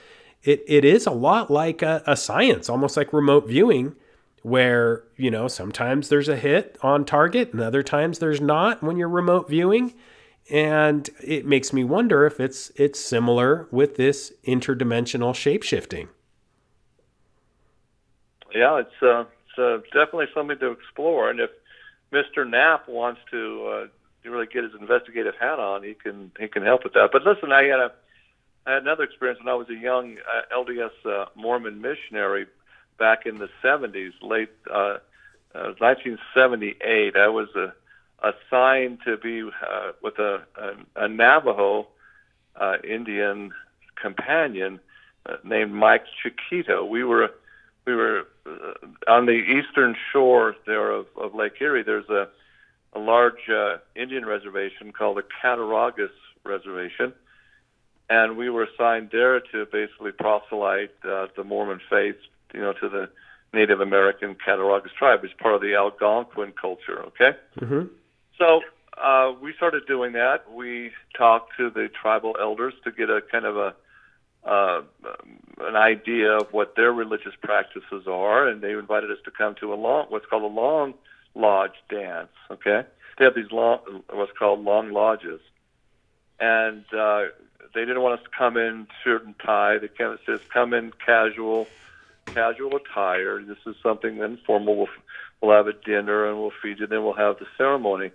it, 0.42 0.64
it 0.66 0.84
is 0.84 1.06
a 1.06 1.10
lot 1.10 1.50
like 1.50 1.82
a, 1.82 2.02
a 2.06 2.16
science, 2.16 2.68
almost 2.68 2.96
like 2.96 3.12
remote 3.12 3.46
viewing 3.46 3.94
where, 4.42 5.04
you 5.16 5.30
know, 5.30 5.48
sometimes 5.48 6.08
there's 6.08 6.28
a 6.28 6.36
hit 6.36 6.78
on 6.82 7.04
target 7.04 7.52
and 7.52 7.60
other 7.60 7.82
times 7.82 8.18
there's 8.18 8.40
not 8.40 8.82
when 8.82 8.96
you're 8.96 9.08
remote 9.08 9.48
viewing. 9.48 9.94
And 10.50 11.08
it 11.22 11.46
makes 11.46 11.72
me 11.72 11.84
wonder 11.84 12.26
if 12.26 12.40
it's 12.40 12.72
it's 12.74 12.98
similar 12.98 13.68
with 13.70 13.96
this 13.96 14.32
interdimensional 14.44 15.32
shapeshifting. 15.32 16.08
Yeah, 18.52 18.80
it's 18.80 19.02
uh, 19.02 19.26
it's 19.46 19.58
uh, 19.58 19.76
definitely 19.92 20.26
something 20.34 20.58
to 20.58 20.72
explore. 20.72 21.30
And 21.30 21.38
if 21.38 21.50
Mr. 22.12 22.48
Knapp 22.48 22.88
wants 22.88 23.20
to 23.30 23.66
uh, 23.66 24.28
really 24.28 24.46
get 24.46 24.64
his 24.64 24.72
investigative 24.80 25.34
hat 25.38 25.60
on, 25.60 25.84
he 25.84 25.94
can 25.94 26.32
he 26.40 26.48
can 26.48 26.64
help 26.64 26.82
with 26.82 26.94
that. 26.94 27.10
But 27.12 27.22
listen, 27.22 27.52
I 27.52 27.64
had 27.64 27.78
a 27.78 27.92
I 28.66 28.74
had 28.74 28.82
another 28.82 29.04
experience 29.04 29.40
when 29.40 29.48
I 29.48 29.54
was 29.54 29.68
a 29.70 29.74
young 29.74 30.16
uh, 30.18 30.54
LDS 30.54 30.90
uh, 31.04 31.26
Mormon 31.34 31.80
missionary 31.80 32.46
back 32.98 33.26
in 33.26 33.38
the 33.38 33.48
70s, 33.64 34.12
late 34.22 34.50
uh, 34.70 34.98
uh, 35.54 35.72
1978. 35.78 37.16
I 37.16 37.28
was 37.28 37.48
uh, 37.56 37.70
assigned 38.22 38.98
to 39.06 39.16
be 39.16 39.42
uh, 39.42 39.92
with 40.02 40.18
a, 40.18 40.42
a, 40.56 41.04
a 41.04 41.08
Navajo 41.08 41.88
uh, 42.60 42.76
Indian 42.84 43.52
companion 44.00 44.80
uh, 45.26 45.36
named 45.44 45.72
Mike 45.72 46.04
Chiquito. 46.22 46.84
We 46.84 47.04
were 47.04 47.30
we 47.86 47.94
were 47.94 48.26
uh, 48.46 49.10
on 49.10 49.26
the 49.26 49.32
eastern 49.32 49.96
shore 50.12 50.54
there 50.66 50.90
of, 50.90 51.06
of 51.16 51.34
Lake 51.34 51.60
Erie. 51.60 51.82
There's 51.82 52.08
a 52.08 52.28
a 52.92 52.98
large 52.98 53.48
uh, 53.48 53.78
Indian 53.94 54.26
reservation 54.26 54.92
called 54.92 55.16
the 55.16 55.24
Cattaraugus 55.40 56.10
Reservation, 56.44 57.12
and 58.10 58.36
we 58.36 58.50
were 58.50 58.64
assigned 58.64 59.08
there 59.12 59.40
to 59.40 59.64
basically 59.72 60.12
proselyte 60.12 60.90
uh, 61.04 61.28
the 61.36 61.44
Mormon 61.44 61.80
faith, 61.88 62.16
you 62.52 62.60
know, 62.60 62.74
to 62.74 62.88
the 62.90 63.08
Native 63.54 63.80
American 63.80 64.34
Cattaraugus 64.34 64.92
tribe 64.98 65.20
as 65.24 65.30
part 65.40 65.54
of 65.54 65.60
the 65.62 65.74
Algonquin 65.74 66.52
culture. 66.60 67.02
Okay, 67.06 67.30
Mm-hmm. 67.60 67.86
so 68.36 68.60
uh, 69.00 69.32
we 69.40 69.54
started 69.56 69.86
doing 69.86 70.12
that. 70.12 70.52
We 70.52 70.90
talked 71.16 71.52
to 71.56 71.70
the 71.70 71.88
tribal 72.02 72.36
elders 72.38 72.74
to 72.84 72.90
get 72.92 73.08
a 73.08 73.20
kind 73.32 73.46
of 73.46 73.56
a 73.56 73.74
uh, 74.42 74.82
an 75.60 75.76
idea 75.76 76.30
of 76.32 76.46
what 76.52 76.74
their 76.74 76.92
religious 76.92 77.34
practices 77.42 78.06
are, 78.06 78.48
and 78.48 78.62
they 78.62 78.72
invited 78.72 79.10
us 79.10 79.18
to 79.26 79.30
come 79.30 79.54
to 79.60 79.72
a 79.72 79.76
long, 79.76 80.06
what's 80.08 80.24
called 80.26 80.42
a 80.42 80.46
long 80.46 80.94
lodge 81.34 81.74
dance. 81.90 82.30
Okay, 82.50 82.82
they 83.18 83.24
have 83.26 83.34
these 83.34 83.52
long, 83.52 83.78
what's 84.10 84.32
called 84.38 84.64
long 84.64 84.92
lodges, 84.92 85.40
and 86.40 86.84
uh, 86.96 87.24
they 87.74 87.80
didn't 87.80 88.02
want 88.02 88.20
us 88.20 88.24
to 88.24 88.36
come 88.36 88.56
in 88.56 88.86
shirt 89.04 89.24
and 89.24 89.38
tie. 89.38 89.78
They 89.78 89.88
kind 89.88 90.12
of 90.12 90.20
says 90.26 90.40
come 90.52 90.74
in 90.74 90.92
casual, 91.04 91.66
casual 92.26 92.76
attire. 92.76 93.42
This 93.42 93.58
is 93.66 93.76
something 93.82 94.18
informal. 94.18 94.76
We'll, 94.76 94.88
we'll 95.40 95.56
have 95.56 95.66
a 95.66 95.72
dinner 95.72 96.28
and 96.28 96.38
we'll 96.38 96.52
feed 96.62 96.80
you. 96.80 96.86
Then 96.86 97.02
we'll 97.02 97.14
have 97.14 97.38
the 97.38 97.46
ceremony, 97.56 98.10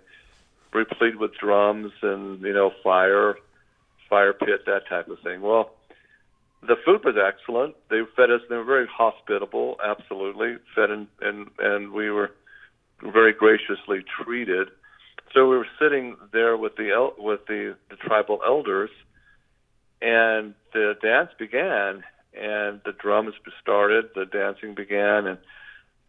replete 0.72 1.18
with 1.18 1.34
drums 1.36 1.92
and 2.02 2.40
you 2.42 2.52
know 2.52 2.72
fire, 2.82 3.36
fire 4.08 4.32
pit, 4.32 4.66
that 4.66 4.88
type 4.88 5.08
of 5.08 5.20
thing. 5.20 5.40
Well, 5.40 5.70
the 6.62 6.76
food 6.84 7.04
was 7.04 7.16
excellent. 7.16 7.76
They 7.90 8.02
fed 8.16 8.30
us. 8.30 8.40
They 8.48 8.56
were 8.56 8.64
very 8.64 8.86
hospitable. 8.86 9.76
Absolutely 9.84 10.56
fed 10.74 10.90
and 10.90 11.06
and 11.20 11.48
and 11.58 11.92
we 11.92 12.10
were 12.10 12.32
very 13.02 13.32
graciously 13.32 14.04
treated. 14.22 14.68
So 15.34 15.48
we 15.48 15.56
were 15.56 15.68
sitting 15.78 16.16
there 16.32 16.56
with 16.56 16.76
the 16.76 17.10
with 17.18 17.46
the, 17.46 17.76
the 17.90 17.96
tribal 17.96 18.40
elders, 18.46 18.90
and 20.06 20.54
the 20.72 20.94
dance 21.02 21.30
began, 21.38 22.04
and 22.32 22.80
the 22.84 22.94
drums 22.96 23.34
started. 23.60 24.10
The 24.14 24.24
dancing 24.24 24.74
began, 24.74 25.26
and 25.26 25.38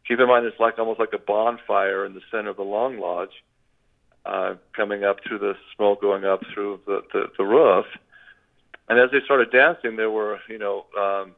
keep 0.08 0.20
in 0.20 0.28
mind 0.28 0.45
it's 0.45 0.60
like 0.60 0.78
almost 0.78 1.00
like 1.00 1.14
a 1.14 1.18
bonfire 1.18 2.06
in 2.06 2.14
the 2.14 2.22
center 2.32 2.52
of 2.52 2.58
the 2.58 2.64
long 2.64 3.00
lodge, 3.00 3.43
uh, 4.26 4.56
coming 4.76 5.04
up 5.04 5.18
through 5.26 5.39
the 5.39 5.54
smoke 5.76 6.02
going 6.02 6.26
up 6.26 6.41
through 6.54 6.80
the, 6.86 7.02
the 7.12 7.22
the 7.38 7.43
roof. 7.43 7.86
And 8.88 9.00
as 9.00 9.10
they 9.12 9.20
started 9.26 9.52
dancing, 9.52 9.95
there 9.95 10.12
were 10.12 10.39
you 10.48 10.60
know 10.60 10.86
um, 10.98 11.36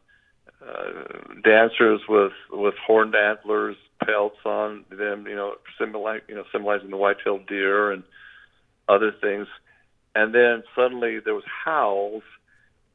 uh, 0.62 1.39
dancers 1.43 2.01
with 2.10 2.34
with 2.51 2.76
horned 2.86 3.16
antlers, 3.16 3.78
pelts 4.05 4.43
on 4.45 4.86
them, 4.89 5.28
you 5.28 5.36
know, 5.36 5.55
you 5.80 6.36
know, 6.36 6.43
symbolizing 6.51 6.89
the 6.89 6.97
white-tailed 6.97 7.47
deer 7.47 7.91
and 7.91 8.03
other 8.88 9.12
things. 9.12 9.47
And 10.16 10.34
then 10.34 10.64
suddenly 10.76 11.20
there 11.20 11.36
was 11.36 11.43
howls, 11.66 12.24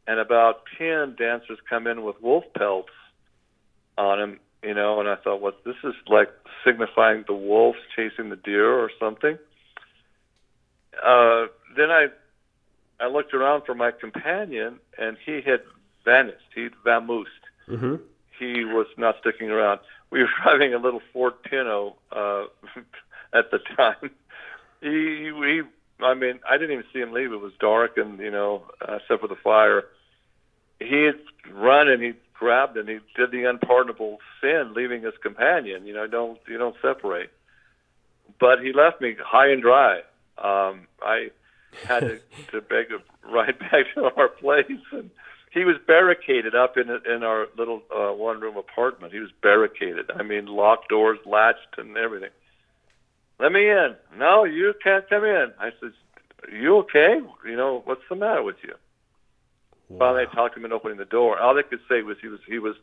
and 0.07 0.19
about 0.21 0.63
ten 0.79 1.15
dancers 1.19 1.59
come 1.69 1.87
in 1.87 2.03
with 2.03 2.21
wolf 2.21 2.45
pelts 2.57 2.91
on 3.97 4.19
them, 4.19 4.41
you 4.63 4.75
know. 4.75 5.01
And 5.01 5.09
I 5.09 5.17
thought, 5.17 5.41
well, 5.41 5.53
this 5.65 5.77
is 5.85 5.95
like 6.09 6.29
signifying 6.65 7.25
the 7.27 7.35
wolves 7.35 7.79
chasing 7.97 8.31
the 8.31 8.37
deer 8.37 8.71
or 8.73 8.91
something. 9.01 9.39
Uh, 11.03 11.47
then 11.77 11.91
I 11.91 12.07
I 13.01 13.09
looked 13.09 13.35
around 13.35 13.65
for 13.67 13.75
my 13.75 13.91
companion, 13.91 14.79
and 14.99 15.17
he 15.25 15.41
had 15.45 15.63
vanished. 16.05 16.45
He'd 16.55 16.73
vamoosed 16.85 17.27
Mm-hmm. 17.69 17.95
he 18.39 18.63
was 18.67 18.87
not 18.99 19.17
sticking 19.21 19.49
around. 19.51 19.81
We 20.11 20.21
were 20.21 20.29
driving 20.43 20.75
a 20.75 20.79
little 20.79 21.01
Ford 21.15 21.43
Pinto 21.43 21.97
uh, 22.13 22.45
at 23.33 23.51
the 23.51 23.59
time. 23.75 24.11
He, 24.83 25.31
he, 25.35 25.63
I 26.01 26.15
mean, 26.15 26.41
I 26.49 26.59
didn't 26.59 26.73
even 26.73 26.85
see 26.93 27.01
him 27.01 27.13
leave. 27.13 27.33
It 27.33 27.41
was 27.41 27.53
dark, 27.61 27.97
and 27.97 28.19
you 28.19 28.31
know, 28.31 28.63
uh, 28.81 28.97
except 28.97 29.21
for 29.21 29.29
the 29.29 29.37
fire. 29.37 29.85
He 30.81 31.05
had 31.05 31.55
run 31.55 31.89
and 31.89 32.03
he 32.03 32.13
grabbed 32.35 32.77
and 32.77 32.89
he 32.89 32.99
did 33.17 33.31
the 33.31 33.49
unpardonable 33.49 34.19
sin, 34.41 34.73
leaving 34.75 35.03
his 35.03 35.15
companion. 35.23 35.87
You 35.87 35.95
know, 35.95 36.07
don't 36.07 36.39
you 36.49 36.59
don't 36.59 36.77
separate. 36.83 37.31
But 38.41 38.61
he 38.61 38.73
left 38.73 39.01
me 39.01 39.15
high 39.25 39.51
and 39.51 39.63
dry. 39.63 39.99
Um, 40.37 40.89
I 41.01 41.31
had 41.87 42.01
to, 42.01 42.21
to 42.51 42.61
beg 42.61 42.87
a 42.91 43.31
ride 43.33 43.59
back 43.59 43.87
to 43.95 44.11
our 44.17 44.29
place 44.29 44.67
and 44.93 45.11
he 45.55 45.65
was 45.65 45.77
barricaded 45.87 46.55
up 46.55 46.77
in 46.77 46.91
in 46.91 47.23
our 47.23 47.47
little 47.57 47.83
uh, 47.95 48.13
one 48.13 48.41
room 48.41 48.57
apartment. 48.57 49.13
He 49.13 49.21
was 49.21 49.31
barricaded. 49.41 50.11
I 50.15 50.25
mean, 50.25 50.47
locked 50.47 50.89
doors, 50.89 51.19
latched, 51.25 51.79
and 51.79 51.97
everything. 51.97 52.31
Let 53.41 53.53
me 53.53 53.69
in. 53.69 53.95
No, 54.17 54.45
you 54.45 54.75
can't 54.83 55.09
come 55.09 55.25
in. 55.25 55.53
I 55.59 55.71
said, 55.81 55.93
"You 56.53 56.79
okay? 56.79 57.21
You 57.45 57.57
know 57.57 57.83
what's 57.85 58.03
the 58.09 58.17
matter 58.17 58.43
with 58.43 58.57
you?" 58.63 58.75
Finally, 59.99 60.25
I 60.31 60.35
talked 60.35 60.57
him 60.57 60.65
into 60.65 60.77
opening 60.77 60.99
the 60.99 61.05
door. 61.05 61.39
All 61.39 61.55
they 61.55 61.63
could 61.63 61.81
say 61.89 62.03
was 62.03 62.17
he 62.21 62.29
was 62.29 62.41
he 62.47 62.59
was 62.59 62.77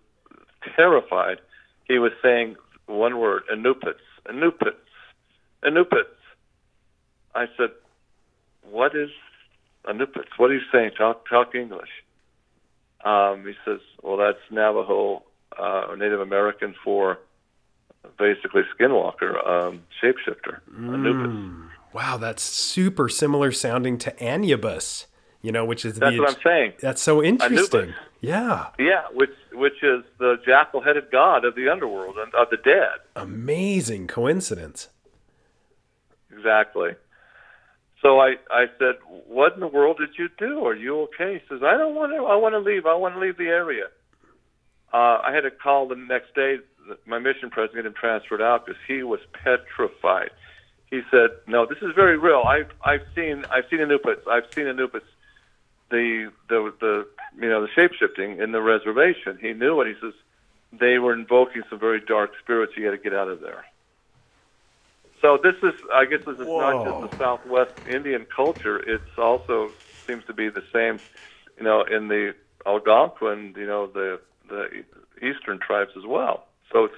terrified. 0.75 1.39
He 1.85 1.99
was 1.99 2.11
saying 2.21 2.55
one 2.85 3.17
word: 3.17 3.43
"Anupits, 3.51 4.05
Anupits, 4.29 4.75
Anupits." 5.63 6.19
I 7.33 7.45
said, 7.57 7.69
"What 8.69 8.95
is 8.95 9.09
Anupits? 9.85 10.37
What 10.37 10.51
are 10.51 10.53
you 10.53 10.61
saying? 10.71 10.91
Talk 10.97 11.27
talk 11.27 11.55
English." 11.55 11.89
Um, 13.03 13.45
he 13.45 13.53
says, 13.65 13.79
"Well, 14.03 14.17
that's 14.17 14.37
Navajo 14.51 15.23
uh, 15.57 15.85
or 15.89 15.97
Native 15.97 16.19
American 16.21 16.75
for 16.83 17.17
basically 18.17 18.63
skinwalker, 18.77 19.45
um, 19.47 19.83
shapeshifter, 20.01 20.59
Anubis." 20.77 21.27
Mm. 21.31 21.67
Wow, 21.93 22.17
that's 22.17 22.41
super 22.43 23.09
similar 23.09 23.51
sounding 23.51 23.97
to 23.99 24.23
Anubis. 24.23 25.07
You 25.41 25.51
know, 25.51 25.65
which 25.65 25.85
is 25.85 25.95
That's 25.97 26.15
the 26.15 26.21
what 26.21 26.35
I'm 26.35 26.41
saying. 26.43 26.73
that's 26.81 27.01
so 27.01 27.23
interesting. 27.23 27.79
Anubis. 27.79 27.95
Yeah, 28.21 28.67
Yeah, 28.77 29.01
which 29.13 29.31
which 29.51 29.81
is 29.81 30.03
the 30.19 30.35
jackal-headed 30.45 31.09
god 31.11 31.43
of 31.45 31.55
the 31.55 31.67
underworld 31.69 32.17
and 32.19 32.31
of 32.35 32.51
the 32.51 32.57
dead. 32.57 32.99
amazing 33.15 34.05
coincidence. 34.07 34.89
Exactly. 36.31 36.91
So 38.01 38.19
I, 38.19 38.35
I 38.51 38.65
said, 38.79 38.95
"What 39.27 39.53
in 39.53 39.59
the 39.59 39.67
world 39.67 39.97
did 39.97 40.09
you 40.17 40.29
do? 40.37 40.65
Are 40.65 40.75
you 40.75 41.01
okay?" 41.01 41.33
He 41.39 41.41
says, 41.49 41.61
"I 41.63 41.77
don't 41.77 41.93
want 41.95 42.11
to. 42.13 42.25
I 42.25 42.35
want 42.35 42.53
to 42.53 42.59
leave. 42.59 42.85
I 42.85 42.93
want 42.95 43.15
to 43.15 43.19
leave 43.19 43.37
the 43.37 43.47
area." 43.47 43.85
Uh, 44.93 45.21
I 45.23 45.31
had 45.33 45.41
to 45.41 45.51
call 45.51 45.87
the 45.87 45.95
next 45.95 46.33
day. 46.35 46.57
My 47.05 47.19
mission 47.19 47.49
president 47.49 47.83
get 47.83 47.85
him 47.85 47.93
transferred 47.93 48.41
out 48.41 48.65
because 48.65 48.81
he 48.87 49.03
was 49.03 49.19
petrified. 49.33 50.31
He 50.89 51.01
said, 51.09 51.29
"No, 51.47 51.65
this 51.65 51.77
is 51.81 51.93
very 51.95 52.17
real. 52.17 52.43
I've 52.45 52.71
I've 52.83 53.05
seen 53.15 53.45
I've 53.49 53.65
seen 53.69 53.79
Anubis. 53.79 54.19
I've 54.29 54.51
seen 54.53 54.67
Anubis. 54.67 55.03
The 55.89 56.31
the 56.49 56.73
the 56.79 57.07
you 57.39 57.49
know 57.49 57.61
the 57.61 57.71
shape 57.73 57.93
shifting 57.93 58.39
in 58.39 58.51
the 58.51 58.61
reservation. 58.61 59.37
He 59.41 59.53
knew 59.53 59.79
it. 59.81 59.87
He 59.87 59.95
says 60.01 60.13
they 60.71 60.99
were 60.99 61.13
invoking 61.13 61.63
some 61.69 61.79
very 61.79 62.01
dark 62.01 62.31
spirits. 62.39 62.73
You 62.75 62.85
got 62.85 62.91
to 62.91 62.97
get 62.97 63.13
out 63.13 63.29
of 63.29 63.41
there." 63.41 63.65
So 65.21 65.37
this 65.37 65.55
is, 65.61 65.79
I 65.93 66.05
guess, 66.05 66.21
this 66.25 66.39
is 66.39 66.47
not 66.47 66.83
just 66.83 67.11
the 67.11 67.23
Southwest 67.23 67.73
Indian 67.87 68.25
culture. 68.25 68.77
It's 68.77 69.17
also 69.17 69.71
seems 70.07 70.25
to 70.25 70.33
be 70.33 70.49
the 70.49 70.63
same, 70.73 70.99
you 71.57 71.63
know, 71.63 71.83
in 71.83 72.07
the 72.07 72.33
Algonquin, 72.65 73.53
you 73.55 73.67
know, 73.67 73.87
the 73.87 74.19
the 74.49 74.83
Eastern 75.21 75.59
tribes 75.59 75.91
as 75.95 76.05
well. 76.05 76.45
So 76.71 76.85
it's, 76.85 76.95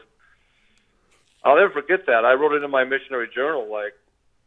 I'll 1.44 1.56
never 1.58 1.72
forget 1.72 2.06
that. 2.08 2.26
I 2.26 2.34
wrote 2.34 2.54
it 2.54 2.64
in 2.64 2.72
my 2.72 2.84
missionary 2.84 3.28
journal. 3.34 3.70
Like, 3.72 3.94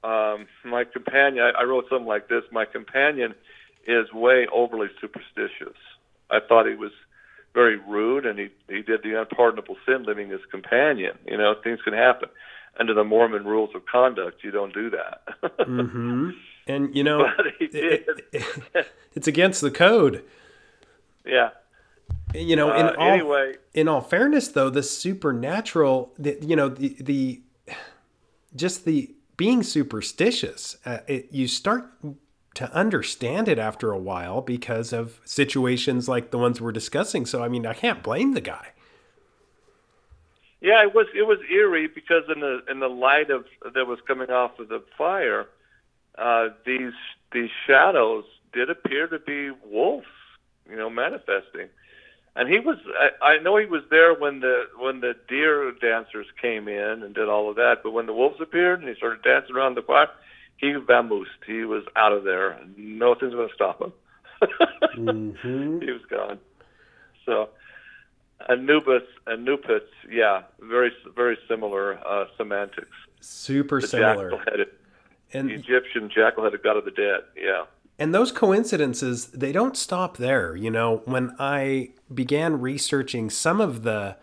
um, 0.02 0.46
my 0.64 0.84
companion, 0.84 1.44
I, 1.44 1.60
I 1.60 1.64
wrote 1.64 1.86
something 1.90 2.06
like 2.06 2.28
this: 2.28 2.42
My 2.52 2.64
companion 2.64 3.34
is 3.86 4.12
way 4.12 4.46
overly 4.52 4.88
superstitious. 5.00 5.76
I 6.30 6.38
thought 6.46 6.66
he 6.66 6.74
was 6.74 6.92
very 7.54 7.76
rude, 7.76 8.24
and 8.26 8.38
he 8.38 8.48
he 8.68 8.82
did 8.82 9.02
the 9.02 9.20
unpardonable 9.20 9.76
sin, 9.86 10.04
leaving 10.06 10.30
his 10.30 10.40
companion. 10.50 11.18
You 11.26 11.36
know, 11.38 11.54
things 11.62 11.80
can 11.82 11.92
happen 11.92 12.28
under 12.78 12.94
the 12.94 13.04
Mormon 13.04 13.44
rules 13.44 13.70
of 13.74 13.84
conduct. 13.86 14.44
You 14.44 14.50
don't 14.50 14.72
do 14.74 14.90
that. 14.90 15.22
hmm 15.66 16.30
And 16.66 16.94
you 16.96 17.04
know, 17.04 17.26
it- 17.60 17.74
it- 18.32 18.86
it's 19.14 19.26
against 19.28 19.60
the 19.60 19.70
code. 19.70 20.22
yeah. 21.24 21.50
You 22.34 22.56
know, 22.56 22.74
in 22.74 22.86
Uh, 22.86 22.94
all 22.98 23.08
anyway, 23.08 23.54
in 23.74 23.88
all 23.88 24.00
fairness, 24.00 24.48
though, 24.48 24.70
the 24.70 24.82
supernatural, 24.82 26.12
the, 26.18 26.38
you 26.42 26.56
know, 26.56 26.68
the 26.68 26.96
the 27.00 27.42
just 28.54 28.84
the 28.84 29.14
being 29.36 29.62
superstitious, 29.62 30.76
uh, 30.84 30.98
it, 31.06 31.28
you 31.30 31.46
start 31.46 31.90
to 32.54 32.72
understand 32.72 33.48
it 33.48 33.58
after 33.58 33.92
a 33.92 33.98
while 33.98 34.40
because 34.40 34.92
of 34.92 35.20
situations 35.24 36.08
like 36.08 36.30
the 36.30 36.38
ones 36.38 36.60
we're 36.60 36.72
discussing. 36.72 37.26
So 37.26 37.42
I 37.42 37.48
mean, 37.48 37.66
I 37.66 37.74
can't 37.74 38.02
blame 38.02 38.32
the 38.32 38.40
guy. 38.40 38.72
Yeah, 40.60 40.82
it 40.82 40.94
was 40.94 41.06
it 41.14 41.26
was 41.26 41.38
eerie 41.50 41.86
because 41.86 42.24
in 42.34 42.40
the 42.40 42.62
in 42.68 42.80
the 42.80 42.88
light 42.88 43.30
of 43.30 43.44
that 43.74 43.86
was 43.86 43.98
coming 44.06 44.30
off 44.30 44.58
of 44.58 44.68
the 44.68 44.82
fire, 44.98 45.46
uh, 46.18 46.48
these 46.64 46.94
these 47.32 47.50
shadows 47.66 48.24
did 48.52 48.70
appear 48.70 49.06
to 49.06 49.18
be 49.18 49.50
wolves, 49.64 50.06
you 50.68 50.76
know, 50.76 50.88
manifesting. 50.88 51.68
And 52.36 52.50
he 52.50 52.58
was 52.58 52.76
I, 53.00 53.24
I 53.24 53.38
know 53.38 53.56
he 53.56 53.64
was 53.64 53.82
there 53.90 54.14
when 54.14 54.40
the 54.40 54.64
when 54.78 55.00
the 55.00 55.14
deer 55.26 55.72
dancers 55.80 56.26
came 56.40 56.68
in 56.68 57.02
and 57.02 57.14
did 57.14 57.28
all 57.28 57.48
of 57.48 57.56
that, 57.56 57.76
but 57.82 57.92
when 57.92 58.04
the 58.04 58.12
wolves 58.12 58.40
appeared 58.40 58.80
and 58.80 58.88
he 58.88 58.94
started 58.94 59.22
dancing 59.22 59.56
around 59.56 59.74
the 59.74 59.82
fire, 59.82 60.08
he 60.58 60.74
vamoosed. 60.74 61.44
He 61.46 61.64
was 61.64 61.84
out 61.96 62.12
of 62.12 62.24
there. 62.24 62.60
Nothing's 62.76 63.32
going 63.32 63.48
to 63.48 63.54
stop 63.54 63.80
him. 63.80 63.92
mm-hmm. 64.98 65.78
He 65.82 65.90
was 65.90 66.02
gone. 66.10 66.38
So 67.24 67.48
Anubis, 68.48 69.02
Anubis, 69.26 69.82
yeah, 70.10 70.42
very 70.60 70.92
very 71.14 71.38
similar 71.48 71.98
uh, 72.06 72.26
semantics. 72.36 72.88
Super 73.20 73.80
the 73.80 73.88
similar. 73.88 74.30
Jackal-headed, 74.30 74.68
and 75.32 75.50
Egyptian 75.50 76.10
jackal-headed 76.14 76.62
god 76.62 76.76
of 76.76 76.84
the 76.84 76.90
dead. 76.90 77.20
Yeah. 77.34 77.64
And 77.98 78.14
those 78.14 78.30
coincidences, 78.30 79.28
they 79.28 79.52
don't 79.52 79.76
stop 79.76 80.18
there. 80.18 80.54
You 80.54 80.70
know, 80.70 81.02
when 81.06 81.34
I 81.38 81.90
began 82.12 82.60
researching 82.60 83.30
some 83.30 83.60
of 83.60 83.82
the 83.82 84.16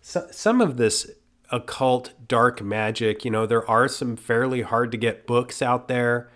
some 0.00 0.60
of 0.60 0.76
this 0.76 1.10
occult 1.50 2.12
dark 2.28 2.62
magic, 2.62 3.24
you 3.24 3.30
know, 3.30 3.46
there 3.46 3.68
are 3.68 3.88
some 3.88 4.16
fairly 4.16 4.62
hard 4.62 4.92
to 4.92 4.98
get 4.98 5.26
books 5.26 5.60
out 5.60 5.88
there. 5.88 6.30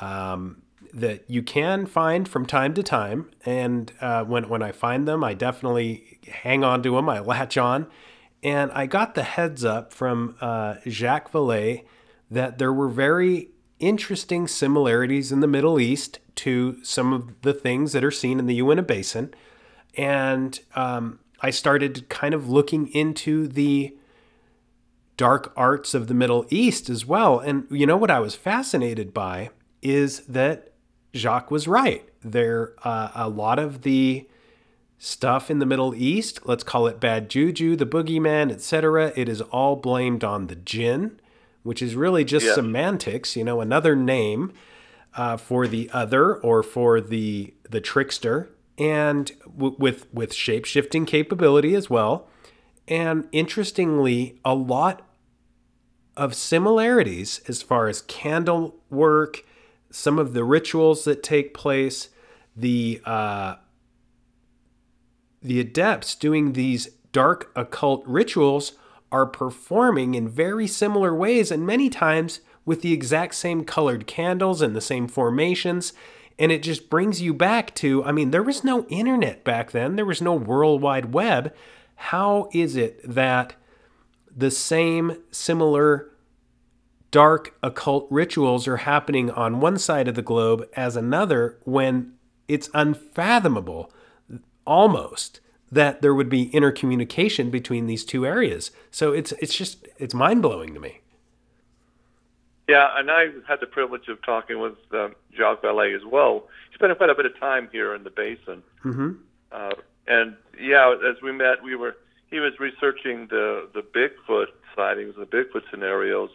Um, 0.00 0.62
that 0.96 1.24
you 1.28 1.42
can 1.42 1.84
find 1.84 2.26
from 2.26 2.46
time 2.46 2.72
to 2.72 2.82
time. 2.82 3.30
And 3.44 3.92
uh, 4.00 4.24
when 4.24 4.48
when 4.48 4.62
I 4.62 4.72
find 4.72 5.06
them, 5.06 5.22
I 5.22 5.34
definitely 5.34 6.18
hang 6.26 6.64
on 6.64 6.82
to 6.84 6.92
them. 6.92 7.08
I 7.08 7.20
latch 7.20 7.58
on, 7.58 7.86
and 8.42 8.72
I 8.72 8.86
got 8.86 9.14
the 9.14 9.22
heads 9.22 9.64
up 9.64 9.92
from 9.92 10.36
uh, 10.40 10.76
Jacques 10.88 11.32
Vallée 11.32 11.84
that 12.30 12.58
there 12.58 12.72
were 12.72 12.88
very 12.88 13.50
interesting 13.78 14.48
similarities 14.48 15.32
in 15.32 15.40
the 15.40 15.46
Middle 15.46 15.78
East 15.78 16.18
to 16.36 16.82
some 16.82 17.12
of 17.12 17.40
the 17.42 17.54
things 17.54 17.92
that 17.92 18.04
are 18.04 18.10
seen 18.10 18.38
in 18.38 18.46
the 18.46 18.54
Uinta 18.54 18.82
Basin, 18.82 19.32
and 19.96 20.60
um, 20.74 21.20
I 21.40 21.50
started 21.50 22.08
kind 22.08 22.34
of 22.34 22.48
looking 22.48 22.88
into 22.88 23.46
the 23.48 23.96
dark 25.16 25.52
arts 25.56 25.94
of 25.94 26.08
the 26.08 26.14
Middle 26.14 26.46
East 26.50 26.90
as 26.90 27.06
well. 27.06 27.38
And 27.38 27.66
you 27.70 27.86
know 27.86 27.96
what 27.96 28.10
I 28.10 28.20
was 28.20 28.34
fascinated 28.34 29.14
by 29.14 29.50
is 29.82 30.20
that 30.20 30.72
Jacques 31.14 31.50
was 31.50 31.66
right. 31.66 32.06
There, 32.22 32.74
uh, 32.84 33.10
a 33.14 33.28
lot 33.28 33.58
of 33.58 33.82
the 33.82 34.28
stuff 34.98 35.50
in 35.50 35.58
the 35.58 35.66
Middle 35.66 35.94
East, 35.94 36.40
let's 36.44 36.64
call 36.64 36.86
it 36.86 37.00
bad 37.00 37.28
juju, 37.28 37.76
the 37.76 37.86
boogeyman, 37.86 38.50
etc., 38.50 39.12
it 39.14 39.28
is 39.28 39.40
all 39.42 39.76
blamed 39.76 40.24
on 40.24 40.46
the 40.46 40.56
jinn, 40.56 41.20
which 41.66 41.82
is 41.82 41.94
really 41.94 42.24
just 42.24 42.46
yeah. 42.46 42.54
semantics, 42.54 43.36
you 43.36 43.44
know, 43.44 43.60
another 43.60 43.94
name 43.96 44.52
uh, 45.14 45.36
for 45.36 45.66
the 45.66 45.90
other 45.92 46.36
or 46.36 46.62
for 46.62 47.00
the 47.00 47.52
the 47.68 47.80
trickster, 47.80 48.50
and 48.78 49.32
w- 49.44 49.76
with 49.78 50.12
with 50.14 50.32
shape 50.32 50.64
shifting 50.64 51.04
capability 51.04 51.74
as 51.74 51.90
well. 51.90 52.28
And 52.88 53.28
interestingly, 53.32 54.38
a 54.44 54.54
lot 54.54 55.02
of 56.16 56.34
similarities 56.34 57.40
as 57.48 57.60
far 57.62 57.88
as 57.88 58.02
candle 58.02 58.76
work 58.88 59.42
some 59.90 60.18
of 60.18 60.34
the 60.34 60.44
rituals 60.44 61.04
that 61.04 61.22
take 61.22 61.54
place, 61.54 62.10
the 62.54 63.00
uh, 63.04 63.56
the 65.42 65.60
adepts 65.60 66.14
doing 66.14 66.52
these 66.52 66.88
dark 67.12 67.50
occult 67.56 68.04
rituals 68.06 68.72
are 69.12 69.26
performing 69.26 70.14
in 70.14 70.28
very 70.28 70.66
similar 70.66 71.14
ways 71.14 71.50
and 71.50 71.66
many 71.66 71.88
times 71.88 72.40
with 72.64 72.82
the 72.82 72.92
exact 72.92 73.34
same 73.34 73.64
colored 73.64 74.06
candles 74.06 74.60
and 74.60 74.74
the 74.74 74.80
same 74.80 75.06
formations. 75.06 75.92
And 76.38 76.52
it 76.52 76.62
just 76.62 76.90
brings 76.90 77.22
you 77.22 77.32
back 77.32 77.74
to 77.76 78.04
I 78.04 78.12
mean, 78.12 78.30
there 78.30 78.42
was 78.42 78.64
no 78.64 78.84
internet 78.86 79.44
back 79.44 79.70
then, 79.70 79.96
there 79.96 80.04
was 80.04 80.20
no 80.20 80.34
World 80.34 80.82
Wide 80.82 81.14
Web. 81.14 81.54
How 81.96 82.50
is 82.52 82.76
it 82.76 83.00
that 83.04 83.54
the 84.34 84.50
same 84.50 85.18
similar 85.30 86.10
dark 87.10 87.56
occult 87.62 88.06
rituals 88.10 88.68
are 88.68 88.78
happening 88.78 89.30
on 89.30 89.60
one 89.60 89.78
side 89.78 90.08
of 90.08 90.14
the 90.14 90.22
globe 90.22 90.68
as 90.76 90.96
another 90.96 91.58
when 91.64 92.12
it's 92.48 92.68
unfathomable 92.74 93.90
almost 94.66 95.40
that 95.70 96.00
there 96.02 96.14
would 96.14 96.28
be 96.28 96.50
intercommunication 96.50 97.50
between 97.50 97.86
these 97.86 98.04
two 98.04 98.26
areas. 98.26 98.70
So 98.90 99.12
it's 99.12 99.32
it's 99.32 99.54
just 99.54 99.86
it's 99.98 100.14
mind 100.14 100.42
blowing 100.42 100.74
to 100.74 100.80
me. 100.80 101.00
Yeah, 102.68 102.88
and 102.96 103.10
I 103.10 103.26
had 103.46 103.60
the 103.60 103.66
privilege 103.66 104.08
of 104.08 104.20
talking 104.22 104.58
with 104.58 104.74
um, 104.92 105.14
Jacques 105.36 105.62
Vallée 105.62 105.94
as 105.94 106.04
well. 106.04 106.48
He 106.70 106.74
spent 106.74 106.96
quite 106.96 107.10
a 107.10 107.14
bit 107.14 107.26
of 107.26 107.38
time 107.38 107.68
here 107.70 107.94
in 107.94 108.02
the 108.02 108.10
basin, 108.10 108.62
mm-hmm. 108.84 109.12
uh, 109.52 109.70
and 110.08 110.36
yeah, 110.60 110.94
as 111.08 111.22
we 111.22 111.32
met, 111.32 111.62
we 111.62 111.76
were 111.76 111.96
he 112.30 112.40
was 112.40 112.52
researching 112.58 113.28
the 113.28 113.68
the 113.72 113.82
Bigfoot 113.82 114.46
sightings, 114.74 115.14
the 115.16 115.26
Bigfoot 115.26 115.62
scenarios, 115.70 116.30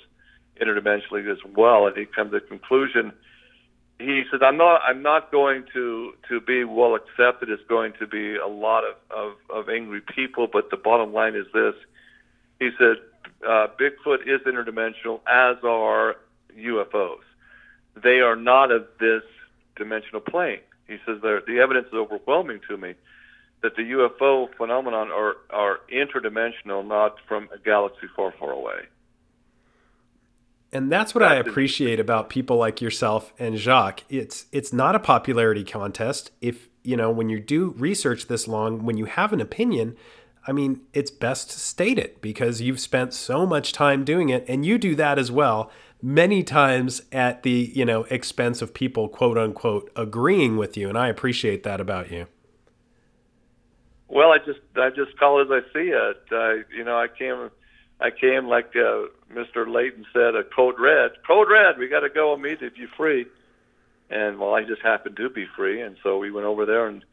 interdimensionally 0.61 1.29
as 1.31 1.39
well, 1.55 1.87
and 1.87 1.97
he 1.97 2.05
came 2.05 2.25
to 2.25 2.39
the 2.39 2.41
conclusion. 2.41 3.11
He 4.01 4.23
said, 4.29 4.43
"I'm 4.43 4.57
not. 4.57 4.81
I'm 4.85 5.01
not 5.01 5.31
going 5.31 5.65
to 5.73 6.13
to 6.29 6.41
be 6.41 6.63
well 6.63 6.95
accepted. 6.95 7.49
It's 7.49 7.63
going 7.67 7.93
to 7.99 8.07
be 8.07 8.35
a 8.35 8.47
lot 8.47 8.83
of 8.83 8.95
of, 9.09 9.33
of 9.49 9.69
angry 9.69 10.01
people. 10.01 10.47
But 10.51 10.69
the 10.69 10.77
bottom 10.77 11.13
line 11.13 11.35
is 11.35 11.45
this." 11.53 11.75
He 12.59 12.69
said, 12.77 12.97
uh, 13.47 13.67
"Bigfoot 13.79 14.27
is 14.27 14.41
interdimensional, 14.45 15.19
as 15.27 15.57
are 15.63 16.17
UFOs. 16.57 17.23
They 18.01 18.19
are 18.19 18.35
not 18.35 18.71
of 18.71 18.87
this 18.99 19.23
dimensional 19.75 20.21
plane." 20.21 20.59
He 20.87 20.97
says, 21.05 21.21
"The 21.21 21.59
evidence 21.61 21.87
is 21.87 21.93
overwhelming 21.93 22.61
to 22.69 22.77
me." 22.77 22.95
that 23.61 23.75
the 23.75 23.83
UFO 23.83 24.47
phenomenon 24.57 25.11
are, 25.11 25.35
are 25.51 25.79
interdimensional, 25.93 26.85
not 26.85 27.17
from 27.27 27.47
a 27.53 27.59
galaxy 27.59 28.07
far, 28.15 28.33
far 28.39 28.51
away. 28.51 28.87
And 30.73 30.91
that's 30.91 31.13
what 31.13 31.23
I 31.23 31.35
appreciate 31.35 31.99
about 31.99 32.29
people 32.29 32.55
like 32.55 32.81
yourself 32.81 33.33
and 33.37 33.57
Jacques. 33.57 34.03
It's 34.09 34.45
it's 34.53 34.71
not 34.71 34.95
a 34.95 34.99
popularity 34.99 35.65
contest. 35.65 36.31
If 36.39 36.69
you 36.83 36.95
know 36.95 37.11
when 37.11 37.27
you 37.29 37.41
do 37.41 37.71
research 37.77 38.27
this 38.27 38.47
long, 38.47 38.85
when 38.85 38.97
you 38.97 39.05
have 39.05 39.33
an 39.33 39.41
opinion, 39.41 39.97
I 40.47 40.53
mean, 40.53 40.81
it's 40.93 41.11
best 41.11 41.51
to 41.51 41.59
state 41.59 41.99
it 41.99 42.21
because 42.21 42.61
you've 42.61 42.79
spent 42.79 43.13
so 43.13 43.45
much 43.45 43.73
time 43.73 44.05
doing 44.05 44.29
it, 44.29 44.45
and 44.47 44.65
you 44.65 44.77
do 44.77 44.95
that 44.95 45.19
as 45.19 45.29
well. 45.29 45.69
Many 46.01 46.41
times 46.41 47.01
at 47.11 47.43
the 47.43 47.71
you 47.75 47.83
know 47.83 48.03
expense 48.05 48.61
of 48.61 48.73
people 48.73 49.09
quote 49.09 49.37
unquote 49.37 49.91
agreeing 49.95 50.55
with 50.55 50.77
you, 50.77 50.87
and 50.87 50.97
I 50.97 51.09
appreciate 51.09 51.63
that 51.63 51.81
about 51.81 52.11
you. 52.11 52.27
Well, 54.07 54.31
I 54.31 54.37
just 54.37 54.61
I 54.77 54.89
just 54.89 55.17
call 55.19 55.41
it 55.41 55.53
as 55.53 55.63
I 55.63 55.73
see 55.73 55.89
it. 55.89 56.23
Uh, 56.31 56.65
you 56.73 56.85
know, 56.85 56.97
I 56.97 57.07
came 57.09 57.51
I 58.01 58.09
came 58.09 58.47
like 58.47 58.75
uh, 58.75 59.07
Mr. 59.31 59.71
Layton 59.71 60.05
said, 60.11 60.35
a 60.35 60.43
code 60.43 60.79
red. 60.79 61.11
Code 61.25 61.49
red, 61.49 61.77
we 61.77 61.87
got 61.87 61.99
to 61.99 62.09
go 62.09 62.33
immediately 62.33 62.71
you're 62.79 62.89
free. 62.97 63.27
And 64.09 64.39
well, 64.39 64.53
I 64.53 64.63
just 64.63 64.81
happened 64.81 65.15
to 65.17 65.29
be 65.29 65.45
free, 65.55 65.81
and 65.81 65.95
so 66.03 66.17
we 66.17 66.31
went 66.31 66.45
over 66.45 66.65
there, 66.65 66.87
and 66.87 67.05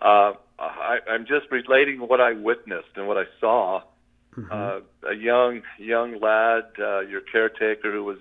uh, 0.00 0.32
I, 0.58 0.98
I'm 1.08 1.24
just 1.24 1.50
relating 1.50 2.00
what 2.00 2.20
I 2.20 2.32
witnessed 2.32 2.90
and 2.96 3.08
what 3.08 3.16
I 3.16 3.24
saw. 3.40 3.82
Mm-hmm. 4.36 4.52
Uh, 4.52 5.10
a 5.10 5.14
young 5.14 5.62
young 5.78 6.20
lad, 6.20 6.64
uh, 6.78 7.00
your 7.00 7.22
caretaker, 7.22 7.90
who 7.90 8.04
was 8.04 8.18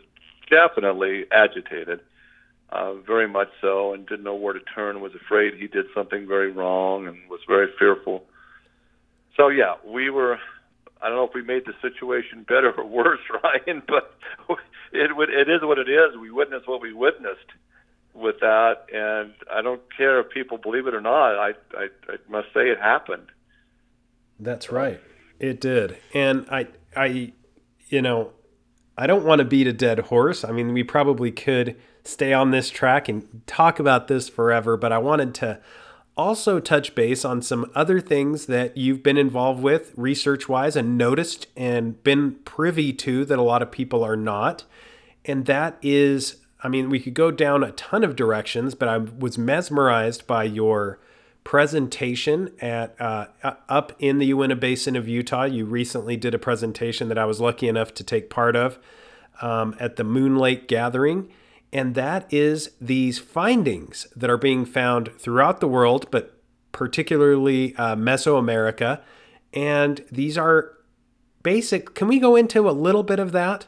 definitely 0.49 1.25
agitated, 1.31 1.99
uh, 2.71 2.93
very 2.93 3.27
much 3.27 3.49
so, 3.59 3.93
and 3.93 4.07
didn't 4.07 4.23
know 4.23 4.35
where 4.35 4.53
to 4.53 4.61
turn. 4.61 5.01
Was 5.01 5.13
afraid 5.13 5.55
he 5.55 5.67
did 5.67 5.87
something 5.93 6.25
very 6.25 6.51
wrong, 6.51 7.05
and 7.05 7.17
was 7.29 7.41
very 7.47 7.67
fearful. 7.77 8.23
So 9.35 9.49
yeah, 9.49 9.75
we 9.85 10.09
were 10.09 10.39
I 11.01 11.07
don't 11.07 11.17
know 11.17 11.23
if 11.23 11.33
we 11.33 11.43
made 11.43 11.63
the 11.65 11.73
situation 11.81 12.43
better 12.43 12.71
or 12.71 12.85
worse, 12.85 13.21
Ryan, 13.43 13.81
but 13.87 14.15
it 14.91 15.11
it 15.17 15.49
is 15.49 15.61
what 15.61 15.77
it 15.77 15.89
is. 15.89 16.17
We 16.19 16.31
witnessed 16.31 16.67
what 16.67 16.81
we 16.81 16.93
witnessed 16.93 17.51
with 18.13 18.39
that, 18.41 18.85
and 18.93 19.33
I 19.51 19.61
don't 19.61 19.81
care 19.95 20.19
if 20.19 20.29
people 20.29 20.57
believe 20.57 20.87
it 20.87 20.93
or 20.93 21.01
not. 21.01 21.35
I 21.35 21.53
I, 21.77 21.87
I 22.07 22.17
must 22.29 22.47
say 22.53 22.69
it 22.69 22.79
happened. 22.79 23.27
That's 24.39 24.71
right. 24.71 24.99
It 25.39 25.61
did, 25.61 25.97
and 26.13 26.45
I 26.51 26.67
I 26.95 27.33
you 27.87 28.01
know 28.01 28.31
I 28.97 29.07
don't 29.07 29.23
want 29.23 29.39
to 29.39 29.45
beat 29.45 29.67
a 29.67 29.73
dead 29.73 29.99
horse. 29.99 30.43
I 30.43 30.51
mean, 30.51 30.73
we 30.73 30.83
probably 30.83 31.31
could 31.31 31.77
stay 32.03 32.33
on 32.33 32.51
this 32.51 32.69
track 32.69 33.07
and 33.07 33.41
talk 33.47 33.79
about 33.79 34.09
this 34.09 34.27
forever, 34.27 34.75
but 34.75 34.91
I 34.91 34.97
wanted 34.97 35.33
to 35.35 35.61
also 36.20 36.59
touch 36.59 36.95
base 36.95 37.24
on 37.24 37.41
some 37.41 37.72
other 37.74 38.01
things 38.01 38.47
that 38.47 38.76
you've 38.76 39.01
been 39.01 39.17
involved 39.17 39.63
with 39.63 39.93
research 39.95 40.49
wise 40.49 40.76
and 40.76 40.97
noticed 40.97 41.47
and 41.55 42.03
been 42.03 42.34
privy 42.43 42.91
to 42.91 43.24
that 43.24 43.39
a 43.39 43.41
lot 43.41 43.61
of 43.61 43.72
people 43.72 44.03
are 44.03 44.17
not. 44.17 44.65
And 45.24 45.45
that 45.45 45.78
is 45.82 46.38
I 46.61 46.67
mean, 46.67 46.89
we 46.89 46.99
could 46.99 47.13
go 47.13 47.32
down 47.32 47.63
a 47.63 47.72
ton 47.72 48.03
of 48.03 48.15
directions, 48.17 48.76
but 48.76 48.89
I 48.89 48.97
was 48.97 49.38
mesmerized 49.38 50.28
by 50.28 50.43
your 50.43 50.99
presentation 51.45 52.51
at 52.59 52.99
uh, 52.99 53.28
up 53.70 53.93
in 53.99 54.20
the 54.20 54.26
Uinta 54.28 54.57
Basin 54.57 54.97
of 54.97 55.07
Utah. 55.07 55.45
You 55.45 55.63
recently 55.63 56.17
did 56.17 56.34
a 56.34 56.39
presentation 56.39 57.07
that 57.07 57.17
I 57.17 57.24
was 57.24 57.39
lucky 57.39 57.70
enough 57.70 57.93
to 57.93 58.03
take 58.03 58.30
part 58.30 58.57
of 58.57 58.78
um, 59.41 59.74
at 59.80 59.95
the 59.95 60.03
Moon 60.03 60.36
Lake 60.36 60.67
Gathering, 60.67 61.30
and 61.72 61.95
that 61.95 62.32
is 62.34 62.72
these 62.82 63.20
findings 63.20 64.07
that 64.15 64.30
are 64.30 64.38
being 64.38 64.65
found 64.65 65.11
throughout 65.20 65.59
the 65.59 65.67
world, 65.67 66.07
but 66.11 66.36
particularly 66.72 67.76
uh, 67.76 67.95
Mesoamerica, 67.95 69.01
and 69.53 70.03
these 70.11 70.38
are 70.38 70.74
basic. 71.43 71.93
Can 71.93 72.07
we 72.07 72.20
go 72.20 72.36
into 72.36 72.70
a 72.70 72.72
little 72.72 73.03
bit 73.03 73.20
of 73.20 73.32
that? 73.32 73.67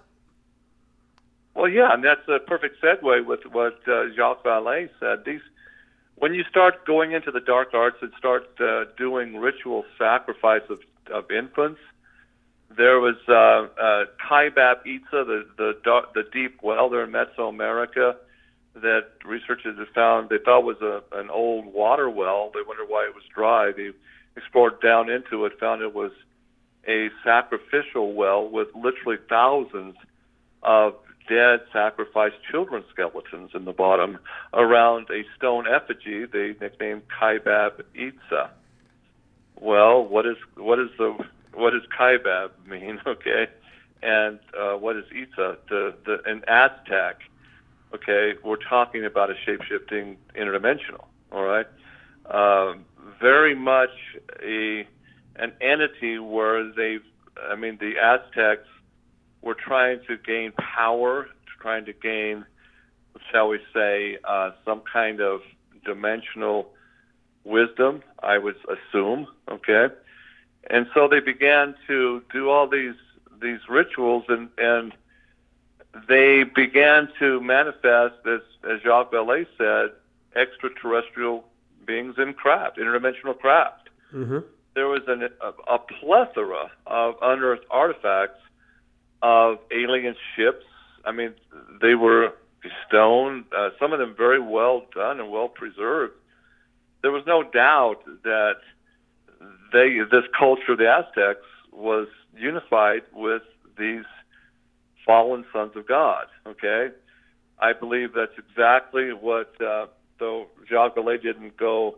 Well, 1.55 1.69
yeah, 1.69 1.93
and 1.93 2.03
that's 2.03 2.27
a 2.27 2.39
perfect 2.39 2.81
segue 2.81 3.25
with 3.25 3.41
what 3.51 3.79
uh, 3.87 4.05
Jacques 4.15 4.43
Vallée 4.43 4.89
said. 4.99 5.25
These, 5.25 5.41
when 6.15 6.33
you 6.33 6.43
start 6.49 6.85
going 6.85 7.11
into 7.11 7.29
the 7.31 7.41
dark 7.41 7.73
arts 7.73 7.97
and 8.01 8.11
start 8.17 8.47
uh, 8.59 8.85
doing 8.97 9.35
ritual 9.37 9.83
sacrifice 9.97 10.61
of, 10.69 10.79
of 11.11 11.29
infants, 11.29 11.79
there 12.77 12.99
was 12.99 13.15
uh, 13.27 13.81
uh, 13.81 14.05
Kaibab 14.29 14.85
Itza, 14.85 15.23
the 15.25 15.45
the 15.57 15.73
the 16.13 16.23
deep 16.31 16.59
well 16.61 16.89
there 16.89 17.03
in 17.03 17.11
Mesoamerica, 17.11 18.15
that 18.75 19.07
researchers 19.25 19.77
have 19.77 19.87
found 19.93 20.29
they 20.29 20.37
thought 20.43 20.63
was 20.63 20.81
a 20.81 21.01
an 21.17 21.29
old 21.29 21.65
water 21.65 22.09
well. 22.09 22.51
They 22.53 22.61
wondered 22.65 22.87
why 22.87 23.05
it 23.05 23.15
was 23.15 23.23
dry. 23.33 23.71
They 23.75 23.91
explored 24.35 24.81
down 24.81 25.09
into 25.09 25.45
it, 25.45 25.53
found 25.59 25.81
it 25.81 25.93
was 25.93 26.11
a 26.87 27.09
sacrificial 27.23 28.13
well 28.13 28.49
with 28.49 28.69
literally 28.75 29.17
thousands 29.29 29.95
of 30.63 30.95
dead 31.29 31.59
sacrificed 31.71 32.35
children 32.49 32.83
skeletons 32.91 33.51
in 33.53 33.65
the 33.65 33.71
bottom 33.71 34.17
around 34.53 35.07
a 35.11 35.23
stone 35.37 35.65
effigy 35.67 36.25
they 36.25 36.55
nicknamed 36.59 37.03
Kaibab 37.07 37.81
Itza. 37.93 38.51
Well, 39.59 40.03
what 40.03 40.25
is 40.25 40.37
what 40.55 40.79
is 40.79 40.89
the 40.97 41.15
what 41.53 41.71
does 41.71 41.83
Kaibab 41.97 42.51
mean? 42.67 42.99
Okay, 43.07 43.47
and 44.01 44.39
uh, 44.59 44.73
what 44.73 44.95
is 44.97 45.05
Itza? 45.11 45.57
The 45.69 45.93
the 46.05 46.17
an 46.25 46.43
Aztec. 46.47 47.19
Okay, 47.93 48.33
we're 48.43 48.55
talking 48.55 49.05
about 49.05 49.29
a 49.29 49.33
shape-shifting 49.45 50.17
interdimensional. 50.35 51.05
All 51.31 51.43
right, 51.43 51.67
um, 52.29 52.85
very 53.19 53.53
much 53.55 53.89
a 54.41 54.87
an 55.35 55.53
entity 55.61 56.19
where 56.19 56.71
they've. 56.71 57.03
I 57.49 57.55
mean, 57.55 57.77
the 57.79 57.93
Aztecs 57.97 58.67
were 59.41 59.55
trying 59.55 59.99
to 60.07 60.17
gain 60.17 60.51
power, 60.53 61.27
trying 61.61 61.85
to 61.85 61.93
gain, 61.93 62.45
shall 63.31 63.47
we 63.49 63.59
say, 63.73 64.17
uh, 64.27 64.51
some 64.65 64.81
kind 64.91 65.21
of 65.21 65.41
dimensional 65.85 66.69
wisdom, 67.43 68.03
I 68.21 68.37
would 68.37 68.55
assume, 68.67 69.27
okay? 69.49 69.87
And 70.69 70.87
so 70.93 71.07
they 71.07 71.19
began 71.19 71.75
to 71.87 72.21
do 72.31 72.49
all 72.49 72.67
these 72.67 72.95
these 73.41 73.59
rituals 73.67 74.25
and 74.29 74.49
and 74.57 74.93
they 76.07 76.43
began 76.43 77.09
to 77.19 77.41
manifest 77.41 78.15
as 78.25 78.41
as 78.69 78.81
Jacques 78.83 79.11
Vallée 79.11 79.47
said, 79.57 79.91
extraterrestrial 80.35 81.45
beings 81.85 82.15
in 82.17 82.33
craft, 82.33 82.77
interdimensional 82.77 83.37
craft. 83.37 83.89
Mm-hmm. 84.13 84.39
There 84.75 84.87
was 84.87 85.01
an, 85.07 85.23
a, 85.23 85.73
a 85.73 85.79
plethora 85.79 86.71
of 86.87 87.15
unearthed 87.21 87.65
artifacts 87.69 88.39
of 89.21 89.57
alien 89.71 90.15
ships. 90.35 90.65
I 91.03 91.11
mean, 91.11 91.33
they 91.81 91.95
were 91.95 92.33
stone, 92.87 93.45
uh, 93.57 93.69
some 93.79 93.91
of 93.91 93.99
them 93.99 94.15
very 94.15 94.39
well 94.39 94.85
done 94.93 95.19
and 95.19 95.31
well 95.31 95.47
preserved. 95.47 96.13
There 97.01 97.11
was 97.11 97.23
no 97.25 97.43
doubt 97.43 98.03
that 98.23 98.57
they, 99.73 99.99
this 100.11 100.25
culture 100.37 100.73
of 100.73 100.77
the 100.77 100.89
Aztecs, 100.89 101.45
was 101.71 102.07
unified 102.37 103.01
with 103.13 103.43
these 103.77 104.05
fallen 105.05 105.45
sons 105.53 105.71
of 105.75 105.87
God. 105.87 106.25
Okay, 106.45 106.89
I 107.59 107.73
believe 107.73 108.13
that's 108.13 108.37
exactly 108.37 109.11
what. 109.13 109.53
Uh, 109.61 109.87
though 110.21 110.45
Jacques 110.69 110.95
Vallée 110.95 111.21
didn't 111.21 111.57
go 111.57 111.97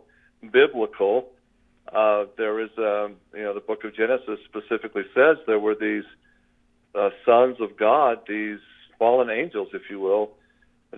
biblical, 0.50 1.28
uh, 1.94 2.24
there 2.36 2.58
is, 2.58 2.70
a 2.78 3.10
you 3.34 3.42
know, 3.44 3.54
the 3.54 3.60
Book 3.60 3.84
of 3.84 3.94
Genesis 3.94 4.40
specifically 4.46 5.04
says 5.14 5.36
there 5.46 5.60
were 5.60 5.76
these 5.76 6.04
uh, 6.94 7.10
sons 7.24 7.56
of 7.60 7.76
God, 7.76 8.20
these 8.26 8.58
fallen 8.98 9.30
angels, 9.30 9.68
if 9.72 9.82
you 9.90 10.00
will, 10.00 10.30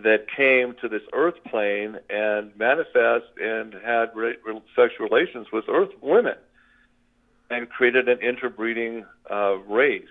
that 0.02 0.26
came 0.34 0.74
to 0.80 0.88
this 0.88 1.02
earth 1.12 1.34
plane 1.48 1.98
and 2.10 2.56
manifest 2.56 3.26
and 3.40 3.74
had 3.74 4.06
re- 4.14 4.36
sexual 4.74 5.08
relations 5.08 5.46
with 5.52 5.64
earth 5.68 5.90
women 6.00 6.34
and 7.50 7.68
created 7.68 8.08
an 8.08 8.18
interbreeding 8.20 9.04
uh, 9.30 9.56
race 9.68 10.04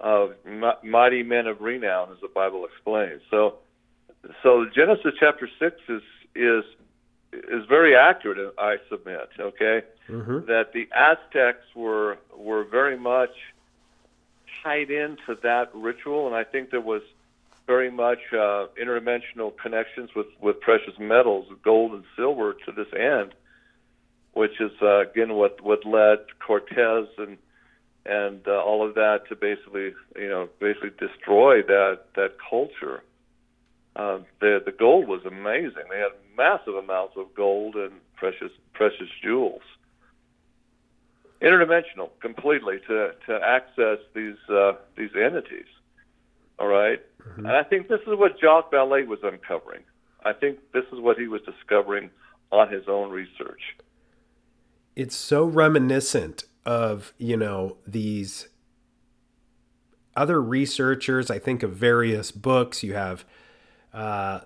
of 0.00 0.34
mighty 0.82 1.22
men 1.22 1.46
of 1.46 1.60
renown, 1.60 2.10
as 2.12 2.18
the 2.20 2.28
Bible 2.28 2.66
explains. 2.66 3.22
So, 3.30 3.56
so 4.42 4.66
Genesis 4.74 5.14
chapter 5.18 5.48
six 5.58 5.76
is 5.88 6.02
is 6.34 6.64
is 7.32 7.64
very 7.68 7.96
accurate. 7.96 8.54
I 8.58 8.76
submit. 8.90 9.28
Okay, 9.38 9.82
mm-hmm. 10.08 10.46
that 10.46 10.72
the 10.72 10.88
Aztecs 10.94 11.64
were 11.74 12.18
were 12.36 12.64
very 12.64 12.98
much 12.98 13.30
tied 14.62 14.90
into 14.90 15.38
that 15.42 15.70
ritual, 15.74 16.26
and 16.26 16.34
I 16.34 16.44
think 16.44 16.70
there 16.70 16.80
was 16.80 17.02
very 17.66 17.90
much 17.90 18.18
uh, 18.32 18.66
interdimensional 18.82 19.52
connections 19.60 20.10
with, 20.14 20.26
with 20.40 20.60
precious 20.60 20.94
metals, 20.98 21.46
gold 21.62 21.92
and 21.92 22.04
silver, 22.16 22.54
to 22.66 22.72
this 22.72 22.86
end, 22.92 23.34
which 24.32 24.60
is 24.60 24.72
uh, 24.82 25.00
again 25.00 25.34
what 25.34 25.60
what 25.62 25.84
led 25.86 26.18
Cortez 26.44 27.06
and 27.18 27.38
and 28.06 28.46
uh, 28.46 28.62
all 28.62 28.86
of 28.86 28.94
that 28.94 29.20
to 29.28 29.36
basically 29.36 29.94
you 30.16 30.28
know 30.28 30.48
basically 30.60 30.90
destroy 30.90 31.62
that 31.62 32.00
that 32.16 32.32
culture. 32.50 33.02
Uh, 33.96 34.18
the 34.40 34.60
the 34.64 34.72
gold 34.72 35.06
was 35.06 35.24
amazing. 35.24 35.84
They 35.88 35.98
had 35.98 36.12
massive 36.36 36.74
amounts 36.74 37.14
of 37.16 37.34
gold 37.34 37.76
and 37.76 37.92
precious 38.16 38.50
precious 38.72 39.08
jewels 39.22 39.62
interdimensional 41.44 42.08
completely 42.20 42.78
to 42.88 43.12
to 43.26 43.38
access 43.42 43.98
these 44.14 44.38
uh, 44.48 44.72
these 44.96 45.10
entities. 45.14 45.66
All 46.58 46.68
right? 46.68 47.00
Mm-hmm. 47.28 47.46
and 47.46 47.56
I 47.56 47.62
think 47.62 47.88
this 47.88 48.00
is 48.00 48.18
what 48.18 48.32
Jacques 48.40 48.72
Vallée 48.72 49.06
was 49.06 49.20
uncovering. 49.22 49.82
I 50.24 50.32
think 50.32 50.58
this 50.72 50.84
is 50.92 51.00
what 51.00 51.18
he 51.18 51.28
was 51.28 51.42
discovering 51.42 52.10
on 52.50 52.70
his 52.70 52.84
own 52.88 53.10
research. 53.10 53.60
It's 54.96 55.16
so 55.16 55.44
reminiscent 55.44 56.44
of 56.64 57.12
you 57.18 57.36
know 57.36 57.76
these 57.86 58.48
other 60.16 60.40
researchers. 60.40 61.30
I 61.30 61.38
think 61.38 61.62
of 61.62 61.72
various 61.72 62.30
books. 62.30 62.82
You 62.82 62.94
have 62.94 63.24
uh, 63.92 64.40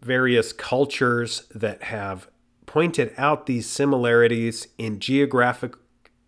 various 0.00 0.52
cultures 0.52 1.46
that 1.54 1.84
have 1.84 2.28
pointed 2.64 3.12
out 3.16 3.46
these 3.46 3.68
similarities 3.68 4.68
in 4.78 4.98
geographic 4.98 5.74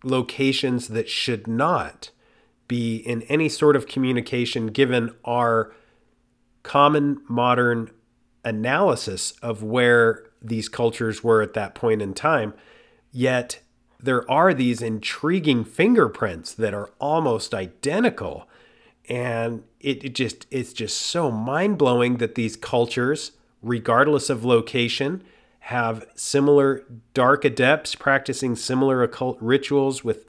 locations 0.05 0.89
that 0.89 1.09
should 1.09 1.47
not 1.47 2.11
be 2.69 2.97
in 2.97 3.23
any 3.23 3.49
sort 3.49 3.75
of 3.75 3.87
communication 3.87 4.69
given 4.69 5.15
our 5.25 5.75
common 6.63 7.21
modern 7.29 7.91
analysis 8.45 9.33
of 9.43 9.63
where 9.63 10.25
these 10.41 10.69
cultures 10.69 11.25
were 11.25 11.43
at 11.43 11.55
that 11.55 11.75
point 11.75 12.01
in 12.01 12.15
time. 12.15 12.55
Yet 13.11 13.61
there 14.01 14.31
are 14.31 14.55
these 14.55 14.81
intriguing 14.81 15.65
fingerprints 15.65 16.53
that 16.55 16.75
are 16.75 16.91
almost 17.01 17.55
identical. 17.55 18.49
And 19.09 19.65
it, 19.81 20.05
it 20.05 20.15
just 20.15 20.47
it's 20.51 20.73
just 20.73 21.01
so 21.01 21.31
mind-blowing 21.31 22.19
that 22.19 22.35
these 22.35 22.57
cultures, 22.57 23.33
regardless 23.63 24.31
of 24.31 24.45
location, 24.45 25.25
have 25.61 26.07
similar 26.15 26.85
dark 27.15 27.45
adepts 27.45 27.95
practicing 27.95 28.55
similar 28.55 29.03
occult 29.03 29.39
rituals 29.41 30.05
with, 30.05 30.27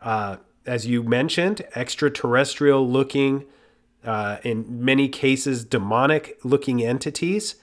uh, 0.00 0.36
as 0.66 0.86
you 0.86 1.02
mentioned, 1.02 1.62
extraterrestrial 1.74 2.88
looking, 2.88 3.44
uh, 4.04 4.38
in 4.42 4.84
many 4.84 5.08
cases, 5.08 5.64
demonic 5.64 6.38
looking 6.44 6.82
entities. 6.82 7.56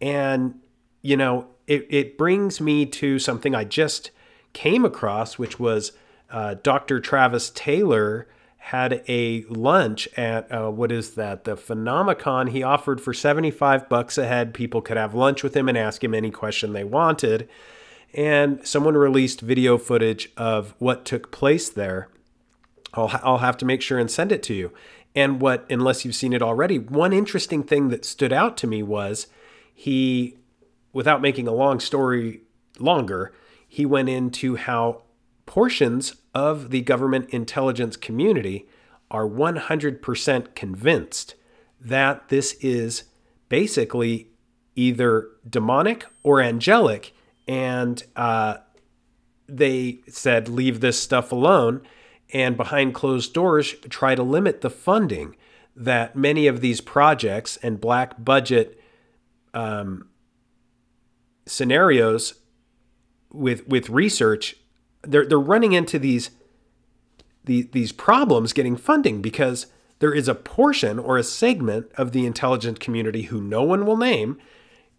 And, 0.00 0.60
you 1.02 1.16
know, 1.16 1.48
it, 1.66 1.86
it 1.90 2.18
brings 2.18 2.60
me 2.60 2.86
to 2.86 3.18
something 3.18 3.54
I 3.54 3.64
just 3.64 4.10
came 4.52 4.84
across, 4.84 5.38
which 5.38 5.60
was 5.60 5.92
uh, 6.30 6.54
Dr. 6.62 7.00
Travis 7.00 7.50
Taylor 7.50 8.26
had 8.58 9.02
a 9.08 9.44
lunch 9.44 10.08
at 10.16 10.50
uh, 10.52 10.70
what 10.70 10.92
is 10.92 11.14
that 11.14 11.44
the 11.44 11.56
Phenomicon. 11.56 12.50
He 12.50 12.62
offered 12.62 13.00
for 13.00 13.14
75 13.14 13.88
bucks 13.88 14.18
a 14.18 14.26
head. 14.26 14.52
People 14.52 14.82
could 14.82 14.96
have 14.96 15.14
lunch 15.14 15.42
with 15.42 15.56
him 15.56 15.68
and 15.68 15.78
ask 15.78 16.04
him 16.04 16.12
any 16.12 16.30
question 16.30 16.72
they 16.72 16.84
wanted. 16.84 17.48
And 18.12 18.66
someone 18.66 18.94
released 18.94 19.40
video 19.40 19.78
footage 19.78 20.30
of 20.36 20.74
what 20.78 21.04
took 21.04 21.30
place 21.30 21.68
there. 21.68 22.08
I'll, 22.94 23.10
I'll 23.22 23.38
have 23.38 23.56
to 23.58 23.64
make 23.64 23.82
sure 23.82 23.98
and 23.98 24.10
send 24.10 24.32
it 24.32 24.42
to 24.44 24.54
you. 24.54 24.72
And 25.14 25.40
what, 25.40 25.66
unless 25.70 26.04
you've 26.04 26.14
seen 26.14 26.32
it 26.32 26.42
already, 26.42 26.78
one 26.78 27.12
interesting 27.12 27.62
thing 27.62 27.88
that 27.88 28.04
stood 28.04 28.32
out 28.32 28.56
to 28.58 28.66
me 28.66 28.82
was 28.82 29.26
he, 29.74 30.36
without 30.92 31.20
making 31.20 31.48
a 31.48 31.52
long 31.52 31.80
story 31.80 32.42
longer, 32.78 33.32
he 33.66 33.84
went 33.84 34.08
into 34.08 34.56
how 34.56 35.02
portions 35.46 36.14
of 36.34 36.70
the 36.70 36.82
government 36.82 37.30
intelligence 37.30 37.96
community 37.96 38.66
are 39.10 39.26
100% 39.26 40.54
convinced 40.54 41.34
that 41.80 42.28
this 42.28 42.52
is 42.54 43.04
basically 43.48 44.28
either 44.74 45.28
demonic 45.48 46.06
or 46.22 46.40
angelic. 46.40 47.12
And 47.46 48.02
uh, 48.14 48.58
they 49.48 50.00
said, 50.08 50.48
leave 50.48 50.80
this 50.80 51.00
stuff 51.00 51.32
alone. 51.32 51.80
And 52.32 52.56
behind 52.56 52.94
closed 52.94 53.32
doors, 53.32 53.74
try 53.88 54.14
to 54.14 54.22
limit 54.22 54.60
the 54.60 54.70
funding 54.70 55.36
that 55.74 56.16
many 56.16 56.46
of 56.46 56.60
these 56.60 56.80
projects 56.80 57.56
and 57.62 57.80
black 57.80 58.22
budget 58.22 58.80
um, 59.54 60.08
scenarios 61.46 62.34
with 63.30 63.66
with 63.66 63.88
research 63.88 64.56
they're 65.02 65.24
they're 65.24 65.38
running 65.38 65.72
into 65.72 65.98
these 65.98 66.30
the, 67.48 67.62
these 67.72 67.92
problems 67.92 68.52
getting 68.52 68.76
funding 68.76 69.22
because 69.22 69.66
there 70.00 70.12
is 70.12 70.28
a 70.28 70.34
portion 70.34 70.98
or 70.98 71.16
a 71.16 71.24
segment 71.24 71.90
of 71.96 72.12
the 72.12 72.26
intelligence 72.26 72.78
community 72.78 73.22
who 73.22 73.40
no 73.40 73.62
one 73.62 73.86
will 73.86 73.96
name, 73.96 74.38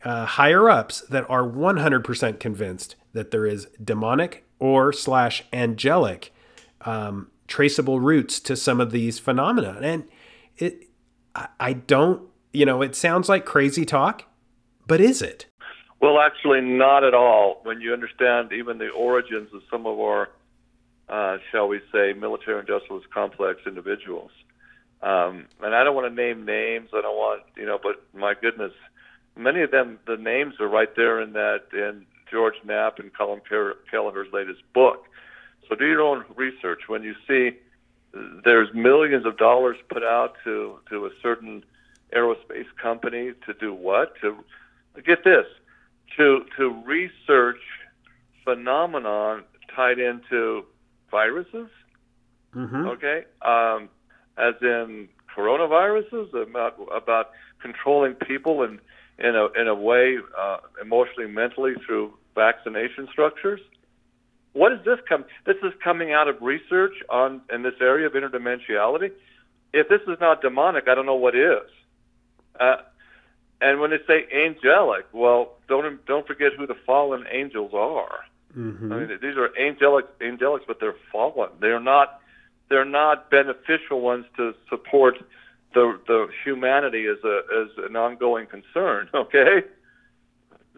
uh, 0.03 0.25
higher 0.25 0.69
ups 0.69 1.01
that 1.01 1.29
are 1.29 1.43
100% 1.43 2.39
convinced 2.39 2.95
that 3.13 3.31
there 3.31 3.45
is 3.45 3.67
demonic 3.81 4.45
or 4.57 4.91
slash 4.91 5.43
angelic 5.53 6.33
um, 6.81 7.29
traceable 7.47 7.99
roots 7.99 8.39
to 8.41 8.55
some 8.55 8.79
of 8.79 8.91
these 8.91 9.19
phenomena. 9.19 9.79
And 9.81 10.05
it, 10.57 10.87
I, 11.35 11.47
I 11.59 11.73
don't, 11.73 12.23
you 12.53 12.65
know, 12.65 12.81
it 12.81 12.95
sounds 12.95 13.29
like 13.29 13.45
crazy 13.45 13.85
talk, 13.85 14.23
but 14.87 15.01
is 15.01 15.21
it? 15.21 15.45
Well, 16.01 16.19
actually, 16.19 16.61
not 16.61 17.03
at 17.03 17.13
all. 17.13 17.59
When 17.63 17.81
you 17.81 17.93
understand 17.93 18.53
even 18.53 18.77
the 18.77 18.89
origins 18.89 19.53
of 19.53 19.61
some 19.69 19.85
of 19.85 19.99
our, 19.99 20.29
uh, 21.09 21.37
shall 21.51 21.67
we 21.67 21.81
say, 21.91 22.13
military 22.13 22.59
industrialist 22.59 23.09
complex 23.11 23.61
individuals. 23.65 24.31
Um, 25.01 25.45
and 25.61 25.75
I 25.75 25.83
don't 25.83 25.95
want 25.95 26.13
to 26.13 26.15
name 26.15 26.45
names. 26.45 26.89
I 26.93 27.01
don't 27.01 27.15
want, 27.15 27.43
you 27.55 27.65
know, 27.65 27.79
but 27.81 28.03
my 28.13 28.33
goodness, 28.39 28.73
many 29.37 29.61
of 29.61 29.71
them, 29.71 29.99
the 30.07 30.17
names 30.17 30.55
are 30.59 30.67
right 30.67 30.93
there 30.95 31.21
in 31.21 31.33
that 31.33 31.63
in 31.73 32.05
George 32.29 32.55
Knapp 32.65 32.99
and 32.99 33.13
Colin 33.13 33.41
Kelleher's 33.89 34.31
latest 34.31 34.61
book. 34.73 35.05
So 35.69 35.75
do 35.75 35.85
your 35.85 36.01
own 36.01 36.25
research. 36.35 36.81
When 36.87 37.03
you 37.03 37.13
see 37.27 37.57
there's 38.43 38.73
millions 38.73 39.25
of 39.25 39.37
dollars 39.37 39.77
put 39.87 40.03
out 40.03 40.33
to 40.43 40.79
to 40.89 41.05
a 41.05 41.09
certain 41.21 41.63
aerospace 42.13 42.65
company 42.81 43.33
to 43.45 43.53
do 43.53 43.73
what? 43.73 44.13
To 44.21 44.35
get 45.05 45.23
this, 45.23 45.45
to 46.17 46.45
to 46.57 46.69
research 46.85 47.61
phenomenon 48.43 49.43
tied 49.75 49.99
into 49.99 50.65
viruses. 51.11 51.69
Mm-hmm. 52.55 52.87
Okay, 52.87 53.25
um, 53.43 53.89
as 54.37 54.55
in 54.61 55.07
coronaviruses 55.35 56.33
about 56.33 56.79
about 56.91 57.29
controlling 57.61 58.15
people 58.15 58.63
in 58.63 58.79
in 59.19 59.35
a 59.35 59.47
in 59.59 59.67
a 59.67 59.75
way 59.75 60.17
uh, 60.37 60.57
emotionally, 60.81 61.29
mentally 61.29 61.73
through 61.85 62.13
vaccination 62.33 63.07
structures. 63.11 63.59
What 64.53 64.71
is 64.71 64.79
this 64.83 64.99
come? 65.07 65.25
This 65.45 65.57
is 65.63 65.73
coming 65.83 66.11
out 66.11 66.27
of 66.27 66.41
research 66.41 66.93
on 67.09 67.41
in 67.53 67.61
this 67.61 67.75
area 67.81 68.07
of 68.07 68.13
interdimensionality. 68.13 69.11
If 69.73 69.89
this 69.89 70.01
is 70.07 70.17
not 70.19 70.41
demonic, 70.41 70.87
I 70.87 70.95
don't 70.95 71.05
know 71.05 71.15
what 71.15 71.35
is. 71.35 71.69
Uh, 72.59 72.77
and 73.61 73.79
when 73.79 73.91
they 73.91 73.99
say 74.07 74.25
angelic, 74.33 75.05
well, 75.13 75.53
don't 75.67 76.03
don't 76.05 76.25
forget 76.25 76.53
who 76.57 76.65
the 76.65 76.75
fallen 76.85 77.25
angels 77.31 77.71
are. 77.73 78.19
Mm-hmm. 78.57 78.91
I 78.91 78.99
mean, 78.99 79.19
these 79.21 79.37
are 79.37 79.55
angelic 79.57 80.05
angelics, 80.19 80.65
but 80.65 80.79
they're 80.79 80.95
fallen. 81.11 81.49
They're 81.59 81.79
not 81.79 82.19
they're 82.69 82.85
not 82.85 83.29
beneficial 83.29 84.01
ones 84.01 84.25
to 84.37 84.53
support 84.69 85.17
the 85.73 85.99
the 86.07 86.27
humanity 86.43 87.05
as 87.05 87.23
a 87.23 87.41
as 87.61 87.89
an 87.89 87.95
ongoing 87.95 88.47
concern. 88.47 89.09
Okay, 89.15 89.63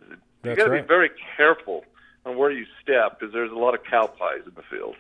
That's 0.10 0.20
you 0.44 0.56
got 0.56 0.66
to 0.66 0.72
right. 0.72 0.82
be 0.82 0.88
very 0.88 1.12
careful 1.38 1.86
on 2.26 2.38
where 2.38 2.52
you 2.52 2.66
step 2.82 3.20
because 3.20 3.34
there's 3.34 3.52
a 3.52 3.56
lot 3.56 3.74
of 3.74 3.84
cow 3.84 4.08
pies 4.08 4.42
in 4.46 4.54
the 4.56 4.64
field. 4.64 4.96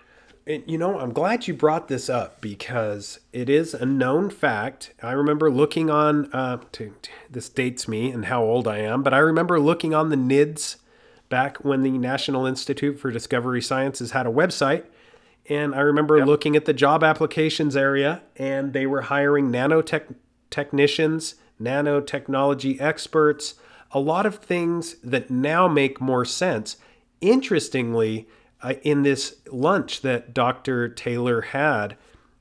And, 0.47 0.63
you 0.65 0.78
know, 0.78 0.99
I'm 0.99 1.13
glad 1.13 1.47
you 1.47 1.53
brought 1.53 1.88
this 1.88 2.09
up 2.09 2.41
because 2.41 3.19
it 3.32 3.47
is 3.47 3.76
a 3.76 3.86
known 3.86 4.32
fact. 4.32 4.91
I 5.01 5.11
remember 5.11 5.51
looking 5.51 5.91
on, 5.91 6.32
uh, 6.34 6.57
to, 6.72 6.95
to- 7.01 7.11
this 7.30 7.47
dates 7.47 7.88
me 7.88 8.11
and 8.11 8.26
how 8.26 8.43
old 8.43 8.67
I 8.67 8.80
am, 8.80 9.03
but 9.03 9.13
I 9.13 9.19
remember 9.19 9.59
looking 9.59 9.93
on 9.93 10.09
the 10.09 10.15
NIDS 10.15 10.78
back 11.30 11.57
when 11.63 11.84
the 11.84 11.91
National 11.91 12.45
Institute 12.45 12.99
for 12.99 13.11
Discovery 13.11 13.61
Sciences 13.61 14.11
had 14.11 14.26
a 14.26 14.32
website. 14.32 14.86
And 15.47 15.76
I 15.76 15.80
remember 15.82 16.26
looking 16.26 16.55
at 16.55 16.65
the 16.65 16.74
job 16.74 17.03
applications 17.03 17.76
area, 17.76 18.22
and 18.36 18.74
they 18.74 18.86
were 18.86 19.01
hiring 19.03 19.51
nanotech 19.51 20.13
technicians, 20.49 21.36
nanotechnology 21.59 22.80
experts, 22.82 23.55
a 23.91 23.99
lot 23.99 24.26
of 24.26 24.36
things 24.36 24.95
that 25.03 25.30
now 25.30 25.67
make 25.67 25.99
more 26.01 26.26
sense. 26.26 26.78
Interestingly, 27.22 28.28
uh, 28.61 28.74
in 28.84 29.03
this 29.03 29.38
lunch 29.51 30.01
that 30.01 30.34
Dr. 30.34 30.89
Taylor 30.89 31.41
had 31.41 31.95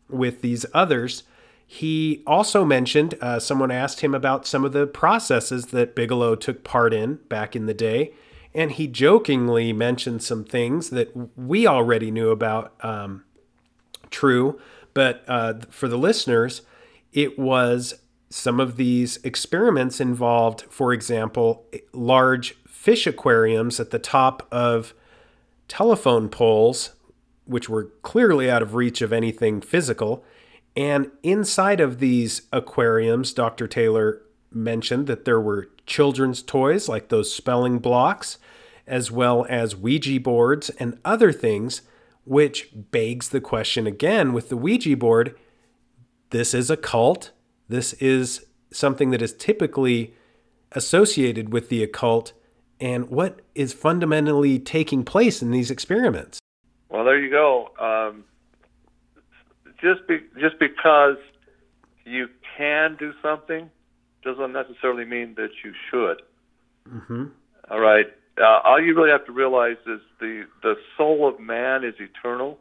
with 0.08 0.42
these 0.42 0.66
others, 0.74 1.22
he 1.66 2.22
also 2.26 2.64
mentioned 2.64 3.14
uh, 3.20 3.38
someone 3.38 3.70
asked 3.70 4.00
him 4.00 4.14
about 4.14 4.46
some 4.46 4.64
of 4.64 4.72
the 4.72 4.86
processes 4.86 5.66
that 5.66 5.94
Bigelow 5.94 6.34
took 6.34 6.64
part 6.64 6.92
in 6.92 7.16
back 7.28 7.54
in 7.54 7.66
the 7.66 7.74
day. 7.74 8.12
And 8.52 8.72
he 8.72 8.88
jokingly 8.88 9.72
mentioned 9.72 10.22
some 10.22 10.44
things 10.44 10.90
that 10.90 11.12
we 11.38 11.68
already 11.68 12.10
knew 12.10 12.30
about 12.30 12.74
um, 12.84 13.24
true, 14.10 14.60
but 14.94 15.22
uh, 15.28 15.54
for 15.70 15.86
the 15.86 15.96
listeners, 15.96 16.62
it 17.12 17.38
was 17.38 18.00
some 18.28 18.58
of 18.58 18.76
these 18.76 19.18
experiments 19.18 20.00
involved, 20.00 20.62
for 20.62 20.92
example, 20.92 21.64
large 21.92 22.56
fish 22.80 23.06
aquariums 23.06 23.78
at 23.78 23.90
the 23.90 23.98
top 23.98 24.48
of 24.50 24.94
telephone 25.68 26.30
poles, 26.30 26.94
which 27.44 27.68
were 27.68 27.90
clearly 28.00 28.50
out 28.50 28.62
of 28.62 28.74
reach 28.74 29.02
of 29.02 29.12
anything 29.12 29.60
physical. 29.60 30.24
And 30.74 31.10
inside 31.22 31.78
of 31.78 31.98
these 31.98 32.42
aquariums, 32.54 33.34
Dr. 33.34 33.68
Taylor 33.68 34.22
mentioned 34.50 35.08
that 35.08 35.26
there 35.26 35.38
were 35.38 35.68
children's 35.84 36.40
toys 36.40 36.88
like 36.88 37.10
those 37.10 37.30
spelling 37.30 37.80
blocks, 37.80 38.38
as 38.86 39.10
well 39.10 39.44
as 39.50 39.76
Ouija 39.76 40.18
boards 40.18 40.70
and 40.70 40.98
other 41.04 41.32
things, 41.32 41.82
which 42.24 42.70
begs 42.72 43.28
the 43.28 43.42
question 43.42 43.86
again 43.86 44.32
with 44.32 44.48
the 44.48 44.56
Ouija 44.56 44.96
board 44.96 45.36
this 46.30 46.54
is 46.54 46.70
a 46.70 46.78
cult. 46.78 47.32
This 47.68 47.92
is 47.94 48.46
something 48.72 49.10
that 49.10 49.20
is 49.20 49.34
typically 49.34 50.14
associated 50.72 51.52
with 51.52 51.68
the 51.68 51.82
occult. 51.82 52.32
And 52.80 53.10
what 53.10 53.40
is 53.54 53.72
fundamentally 53.72 54.58
taking 54.58 55.04
place 55.04 55.42
in 55.42 55.50
these 55.50 55.70
experiments? 55.70 56.38
Well, 56.88 57.04
there 57.04 57.18
you 57.18 57.30
go. 57.30 57.70
Um, 57.78 58.24
just 59.80 60.06
be, 60.08 60.20
just 60.40 60.58
because 60.58 61.16
you 62.04 62.28
can 62.56 62.96
do 62.98 63.12
something 63.22 63.70
doesn't 64.24 64.52
necessarily 64.52 65.04
mean 65.04 65.34
that 65.36 65.50
you 65.64 65.72
should. 65.90 66.22
Mm-hmm. 66.88 67.26
All 67.70 67.80
right. 67.80 68.06
Uh, 68.40 68.60
all 68.64 68.80
you 68.80 68.94
really 68.94 69.10
have 69.10 69.26
to 69.26 69.32
realize 69.32 69.76
is 69.86 70.00
the 70.18 70.46
the 70.62 70.74
soul 70.96 71.28
of 71.28 71.38
man 71.38 71.84
is 71.84 71.94
eternal. 71.98 72.58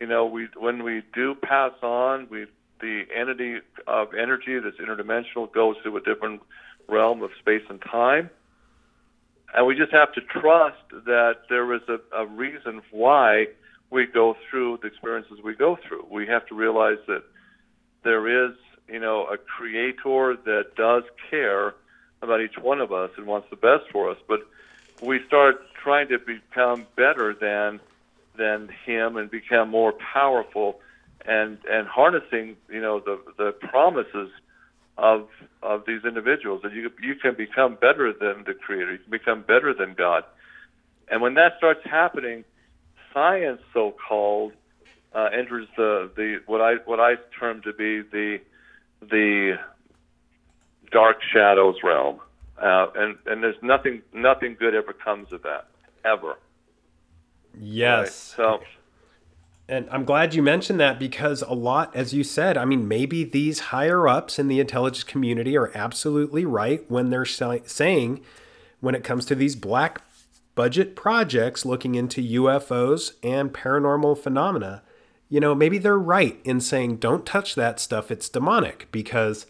You 0.00 0.06
know, 0.06 0.26
we 0.26 0.48
when 0.56 0.84
we 0.84 1.02
do 1.12 1.34
pass 1.34 1.72
on, 1.82 2.28
we 2.30 2.46
the 2.80 3.02
entity 3.14 3.56
of 3.86 4.14
energy 4.14 4.58
that's 4.58 4.76
interdimensional 4.76 5.52
goes 5.52 5.76
to 5.84 5.96
a 5.96 6.00
different 6.00 6.40
realm 6.88 7.22
of 7.22 7.30
space 7.38 7.62
and 7.68 7.80
time. 7.82 8.30
And 9.54 9.66
we 9.66 9.74
just 9.74 9.92
have 9.92 10.12
to 10.12 10.20
trust 10.20 10.78
that 10.90 11.38
there 11.48 11.72
is 11.74 11.82
a, 11.88 11.98
a 12.16 12.26
reason 12.26 12.82
why 12.90 13.46
we 13.90 14.06
go 14.06 14.36
through 14.48 14.78
the 14.82 14.88
experiences 14.88 15.38
we 15.42 15.54
go 15.54 15.76
through. 15.76 16.06
We 16.10 16.26
have 16.28 16.46
to 16.46 16.54
realize 16.54 16.98
that 17.08 17.24
there 18.04 18.46
is, 18.46 18.54
you 18.88 19.00
know, 19.00 19.26
a 19.26 19.36
creator 19.36 20.36
that 20.44 20.76
does 20.76 21.02
care 21.30 21.74
about 22.22 22.40
each 22.40 22.58
one 22.58 22.80
of 22.80 22.92
us 22.92 23.10
and 23.16 23.26
wants 23.26 23.48
the 23.50 23.56
best 23.56 23.90
for 23.90 24.10
us. 24.10 24.18
But 24.28 24.40
we 25.02 25.20
start 25.26 25.62
trying 25.82 26.08
to 26.08 26.18
become 26.18 26.86
better 26.96 27.34
than 27.34 27.80
than 28.36 28.68
him 28.86 29.16
and 29.16 29.30
become 29.30 29.68
more 29.68 29.92
powerful 29.92 30.80
and 31.26 31.58
and 31.68 31.88
harnessing, 31.88 32.56
you 32.68 32.80
know, 32.80 33.00
the 33.00 33.18
the 33.36 33.52
promises 33.52 34.30
of 35.00 35.28
of 35.62 35.84
these 35.86 36.04
individuals 36.04 36.60
that 36.62 36.72
you 36.72 36.90
you 37.02 37.14
can 37.14 37.34
become 37.34 37.74
better 37.74 38.12
than 38.12 38.44
the 38.44 38.54
creator 38.54 38.92
you 38.92 38.98
can 38.98 39.10
become 39.10 39.42
better 39.42 39.74
than 39.74 39.94
god 39.94 40.24
and 41.10 41.20
when 41.20 41.34
that 41.34 41.54
starts 41.58 41.80
happening 41.84 42.44
science 43.12 43.60
so 43.72 43.94
called 44.08 44.52
uh, 45.14 45.28
enters 45.32 45.66
the, 45.76 46.10
the 46.16 46.40
what 46.46 46.60
I 46.60 46.74
what 46.84 47.00
I 47.00 47.16
term 47.38 47.62
to 47.62 47.72
be 47.72 48.02
the 48.02 48.40
the 49.00 49.58
dark 50.92 51.18
shadows 51.32 51.76
realm, 51.82 52.20
uh, 52.60 52.86
and 52.94 53.16
and 53.26 53.42
there's 53.42 53.60
nothing 53.62 54.02
nothing 54.12 54.56
good 54.58 54.74
ever 54.74 54.92
comes 54.92 55.32
of 55.32 55.42
that 55.42 55.68
ever. 56.04 56.36
Yes. 57.58 58.36
Right? 58.38 58.60
So. 58.60 58.60
And 59.70 59.88
I'm 59.88 60.04
glad 60.04 60.34
you 60.34 60.42
mentioned 60.42 60.80
that 60.80 60.98
because 60.98 61.42
a 61.42 61.54
lot, 61.54 61.94
as 61.94 62.12
you 62.12 62.24
said, 62.24 62.58
I 62.58 62.64
mean, 62.64 62.88
maybe 62.88 63.22
these 63.22 63.60
higher 63.60 64.08
ups 64.08 64.36
in 64.36 64.48
the 64.48 64.58
intelligence 64.58 65.04
community 65.04 65.56
are 65.56 65.70
absolutely 65.76 66.44
right 66.44 66.84
when 66.90 67.10
they're 67.10 67.24
saying, 67.24 68.20
when 68.80 68.96
it 68.96 69.04
comes 69.04 69.24
to 69.26 69.36
these 69.36 69.54
black 69.54 70.02
budget 70.56 70.96
projects 70.96 71.64
looking 71.64 71.94
into 71.94 72.20
UFOs 72.20 73.12
and 73.22 73.52
paranormal 73.52 74.18
phenomena, 74.18 74.82
you 75.28 75.38
know, 75.38 75.54
maybe 75.54 75.78
they're 75.78 75.96
right 75.96 76.40
in 76.42 76.60
saying, 76.60 76.96
don't 76.96 77.24
touch 77.24 77.54
that 77.54 77.78
stuff, 77.78 78.10
it's 78.10 78.28
demonic. 78.28 78.88
Because, 78.90 79.46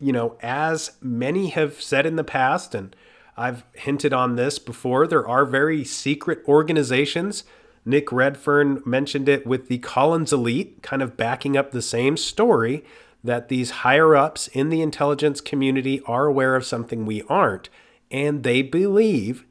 you 0.00 0.12
know, 0.12 0.36
as 0.42 0.96
many 1.00 1.50
have 1.50 1.80
said 1.80 2.04
in 2.04 2.16
the 2.16 2.24
past, 2.24 2.74
and 2.74 2.96
I've 3.36 3.62
hinted 3.74 4.12
on 4.12 4.34
this 4.34 4.58
before, 4.58 5.06
there 5.06 5.28
are 5.28 5.44
very 5.44 5.84
secret 5.84 6.42
organizations. 6.48 7.44
Nick 7.84 8.12
Redfern 8.12 8.82
mentioned 8.84 9.28
it 9.28 9.46
with 9.46 9.68
the 9.68 9.78
Collins 9.78 10.32
Elite, 10.32 10.82
kind 10.82 11.02
of 11.02 11.16
backing 11.16 11.56
up 11.56 11.70
the 11.70 11.82
same 11.82 12.16
story 12.16 12.84
that 13.22 13.48
these 13.48 13.70
higher 13.70 14.16
ups 14.16 14.48
in 14.48 14.70
the 14.70 14.82
intelligence 14.82 15.40
community 15.40 16.00
are 16.06 16.26
aware 16.26 16.56
of 16.56 16.64
something 16.64 17.04
we 17.04 17.22
aren't, 17.28 17.68
and 18.10 18.42
they 18.42 18.62
believe 18.62 19.44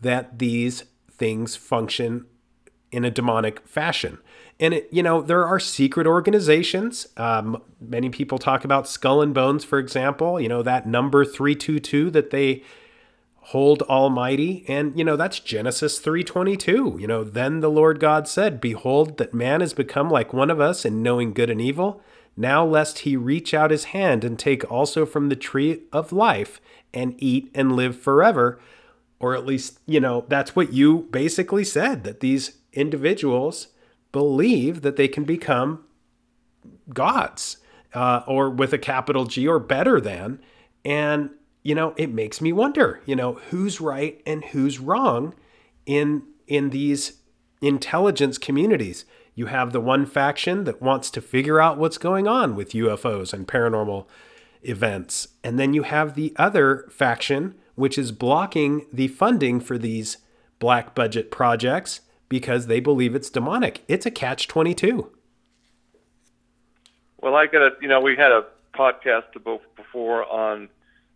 that 0.00 0.38
these 0.38 0.84
things 1.10 1.56
function 1.56 2.26
in 2.90 3.04
a 3.04 3.10
demonic 3.10 3.66
fashion. 3.66 4.18
And 4.60 4.74
it, 4.74 4.88
you 4.90 5.02
know, 5.02 5.20
there 5.20 5.44
are 5.44 5.60
secret 5.60 6.06
organizations. 6.06 7.06
Um, 7.16 7.62
many 7.80 8.08
people 8.08 8.38
talk 8.38 8.64
about 8.64 8.88
Skull 8.88 9.22
and 9.22 9.34
Bones, 9.34 9.64
for 9.64 9.78
example. 9.78 10.40
You 10.40 10.48
know 10.48 10.62
that 10.62 10.86
number 10.86 11.24
three 11.24 11.54
two 11.54 11.78
two 11.78 12.10
that 12.10 12.30
they 12.30 12.62
hold 13.48 13.80
Almighty, 13.82 14.62
and 14.68 14.96
you 14.98 15.04
know 15.04 15.16
that's 15.16 15.40
Genesis 15.40 15.98
three 15.98 16.22
twenty 16.22 16.56
two. 16.56 16.96
You 17.00 17.06
know, 17.06 17.24
then 17.24 17.60
the 17.60 17.70
Lord 17.70 17.98
God 17.98 18.28
said, 18.28 18.60
"Behold, 18.60 19.16
that 19.18 19.32
man 19.32 19.60
has 19.60 19.72
become 19.72 20.10
like 20.10 20.32
one 20.32 20.50
of 20.50 20.60
us 20.60 20.84
in 20.84 21.02
knowing 21.02 21.32
good 21.32 21.50
and 21.50 21.60
evil. 21.60 22.02
Now 22.36 22.64
lest 22.64 23.00
he 23.00 23.16
reach 23.16 23.54
out 23.54 23.70
his 23.70 23.84
hand 23.84 24.22
and 24.22 24.38
take 24.38 24.70
also 24.70 25.06
from 25.06 25.28
the 25.28 25.36
tree 25.36 25.82
of 25.92 26.12
life 26.12 26.60
and 26.92 27.14
eat 27.18 27.50
and 27.54 27.74
live 27.74 27.98
forever." 27.98 28.60
Or 29.20 29.34
at 29.34 29.46
least, 29.46 29.80
you 29.84 29.98
know, 29.98 30.24
that's 30.28 30.54
what 30.54 30.72
you 30.72 31.08
basically 31.10 31.64
said 31.64 32.04
that 32.04 32.20
these 32.20 32.58
individuals 32.72 33.68
believe 34.12 34.82
that 34.82 34.94
they 34.94 35.08
can 35.08 35.24
become 35.24 35.84
gods 36.94 37.56
uh, 37.94 38.20
or 38.28 38.48
with 38.48 38.72
a 38.72 38.78
capital 38.78 39.24
G 39.24 39.48
or 39.48 39.58
better 39.58 40.00
than. 40.00 40.38
And, 40.84 41.30
you 41.68 41.74
know, 41.74 41.92
it 41.98 42.10
makes 42.10 42.40
me 42.40 42.50
wonder, 42.50 43.02
you 43.04 43.14
know, 43.14 43.34
who's 43.50 43.78
right 43.78 44.22
and 44.24 44.42
who's 44.42 44.78
wrong 44.78 45.34
in 45.84 46.22
in 46.46 46.70
these 46.70 47.20
intelligence 47.60 48.38
communities. 48.38 49.04
You 49.34 49.46
have 49.46 49.72
the 49.72 49.80
one 49.80 50.06
faction 50.06 50.64
that 50.64 50.80
wants 50.80 51.10
to 51.10 51.20
figure 51.20 51.60
out 51.60 51.76
what's 51.76 51.98
going 51.98 52.26
on 52.26 52.56
with 52.56 52.72
UFOs 52.72 53.34
and 53.34 53.46
paranormal 53.46 54.06
events. 54.62 55.28
And 55.44 55.58
then 55.58 55.74
you 55.74 55.82
have 55.82 56.14
the 56.14 56.32
other 56.36 56.88
faction, 56.90 57.54
which 57.74 57.98
is 57.98 58.12
blocking 58.12 58.86
the 58.90 59.08
funding 59.08 59.60
for 59.60 59.76
these 59.76 60.16
black 60.58 60.94
budget 60.94 61.30
projects 61.30 62.00
because 62.30 62.66
they 62.66 62.80
believe 62.80 63.14
it's 63.14 63.28
demonic. 63.28 63.84
It's 63.88 64.06
a 64.06 64.10
catch 64.10 64.48
22. 64.48 65.12
Well, 67.20 67.34
I 67.34 67.46
got 67.46 67.60
a, 67.60 67.70
you 67.82 67.88
know, 67.88 68.00
we 68.00 68.16
had 68.16 68.32
a 68.32 68.46
podcast 68.74 69.34
before 69.76 70.24
on 70.32 70.70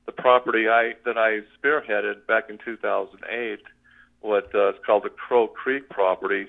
the 0.07 0.13
property 0.13 0.69
I 0.69 0.93
that 1.05 1.17
I 1.17 1.41
spearheaded 1.59 2.27
back 2.27 2.45
in 2.51 2.59
2008. 2.65 3.61
What 4.21 4.55
uh, 4.55 4.71
is 4.71 4.77
called 4.87 5.05
the 5.05 5.11
Crow 5.11 5.49
Creek 5.49 5.89
property. 5.89 6.47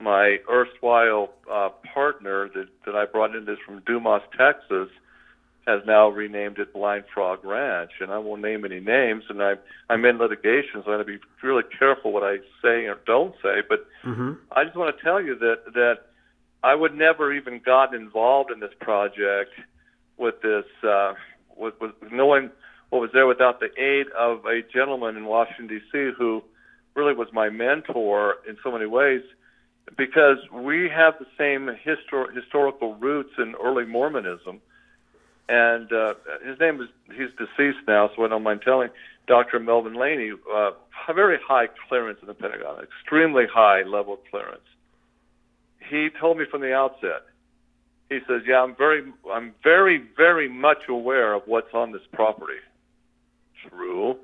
My 0.00 0.38
erstwhile 0.50 1.34
uh, 1.50 1.68
partner 1.92 2.48
that, 2.54 2.68
that 2.86 2.94
I 2.94 3.04
brought 3.04 3.36
in 3.36 3.44
this 3.44 3.58
from 3.66 3.82
Dumas, 3.84 4.22
Texas, 4.36 4.88
has 5.66 5.82
now 5.86 6.08
renamed 6.08 6.58
it 6.58 6.72
Blind 6.72 7.04
Frog 7.12 7.44
Ranch, 7.44 7.90
and 8.00 8.10
I 8.10 8.18
won't 8.18 8.40
name 8.40 8.64
any 8.64 8.80
names. 8.80 9.24
And 9.28 9.42
I'm 9.42 9.58
I'm 9.88 10.04
in 10.04 10.18
litigation, 10.18 10.82
so 10.84 10.92
I 10.92 10.96
have 10.96 11.06
to 11.06 11.12
be 11.12 11.18
really 11.42 11.64
careful 11.78 12.12
what 12.12 12.22
I 12.22 12.38
say 12.62 12.86
or 12.86 12.98
don't 13.06 13.34
say. 13.42 13.62
But 13.68 13.86
mm-hmm. 14.04 14.32
I 14.52 14.64
just 14.64 14.76
want 14.76 14.96
to 14.96 15.02
tell 15.02 15.22
you 15.22 15.38
that 15.38 15.72
that 15.74 15.98
I 16.62 16.74
would 16.74 16.94
never 16.94 17.32
even 17.32 17.60
gotten 17.64 18.00
involved 18.00 18.50
in 18.50 18.60
this 18.60 18.72
project 18.80 19.52
with 20.16 20.40
this 20.42 20.64
uh, 20.82 21.14
with, 21.56 21.74
with 21.80 21.92
knowing 22.10 22.50
what 22.90 23.00
was 23.00 23.10
there 23.12 23.26
without 23.26 23.60
the 23.60 23.70
aid 23.80 24.06
of 24.16 24.44
a 24.46 24.62
gentleman 24.62 25.16
in 25.16 25.24
Washington 25.24 25.68
D.C. 25.68 26.12
who 26.18 26.42
really 26.94 27.14
was 27.14 27.28
my 27.32 27.48
mentor 27.48 28.36
in 28.48 28.56
so 28.62 28.70
many 28.70 28.86
ways 28.86 29.22
because 29.96 30.38
we 30.52 30.88
have 30.88 31.14
the 31.18 31.26
same 31.38 31.68
histor- 31.84 32.34
historical 32.34 32.94
roots 32.94 33.32
in 33.38 33.54
early 33.62 33.84
Mormonism 33.84 34.60
and 35.50 35.92
uh, 35.92 36.14
his 36.46 36.60
name 36.60 36.80
is 36.80 36.88
he's 37.08 37.30
deceased 37.36 37.84
now, 37.88 38.08
so 38.14 38.24
I 38.24 38.28
don't 38.28 38.44
mind 38.44 38.62
telling. 38.62 38.90
Dr. 39.26 39.58
Melvin 39.58 39.94
Laney, 39.94 40.30
uh, 40.32 40.70
a 41.08 41.12
very 41.12 41.38
high 41.44 41.66
clearance 41.88 42.20
in 42.22 42.28
the 42.28 42.34
Pentagon, 42.34 42.82
extremely 42.82 43.46
high 43.52 43.82
level 43.82 44.18
clearance. 44.30 44.62
He 45.88 46.08
told 46.20 46.38
me 46.38 46.44
from 46.48 46.60
the 46.60 46.72
outset. 46.72 47.22
He 48.08 48.20
says, 48.28 48.42
"Yeah, 48.46 48.62
I'm 48.62 48.76
very, 48.76 49.12
I'm 49.30 49.54
very, 49.64 49.98
very 50.16 50.48
much 50.48 50.88
aware 50.88 51.34
of 51.34 51.42
what's 51.46 51.74
on 51.74 51.90
this 51.90 52.06
property." 52.12 52.60
True. 53.68 54.16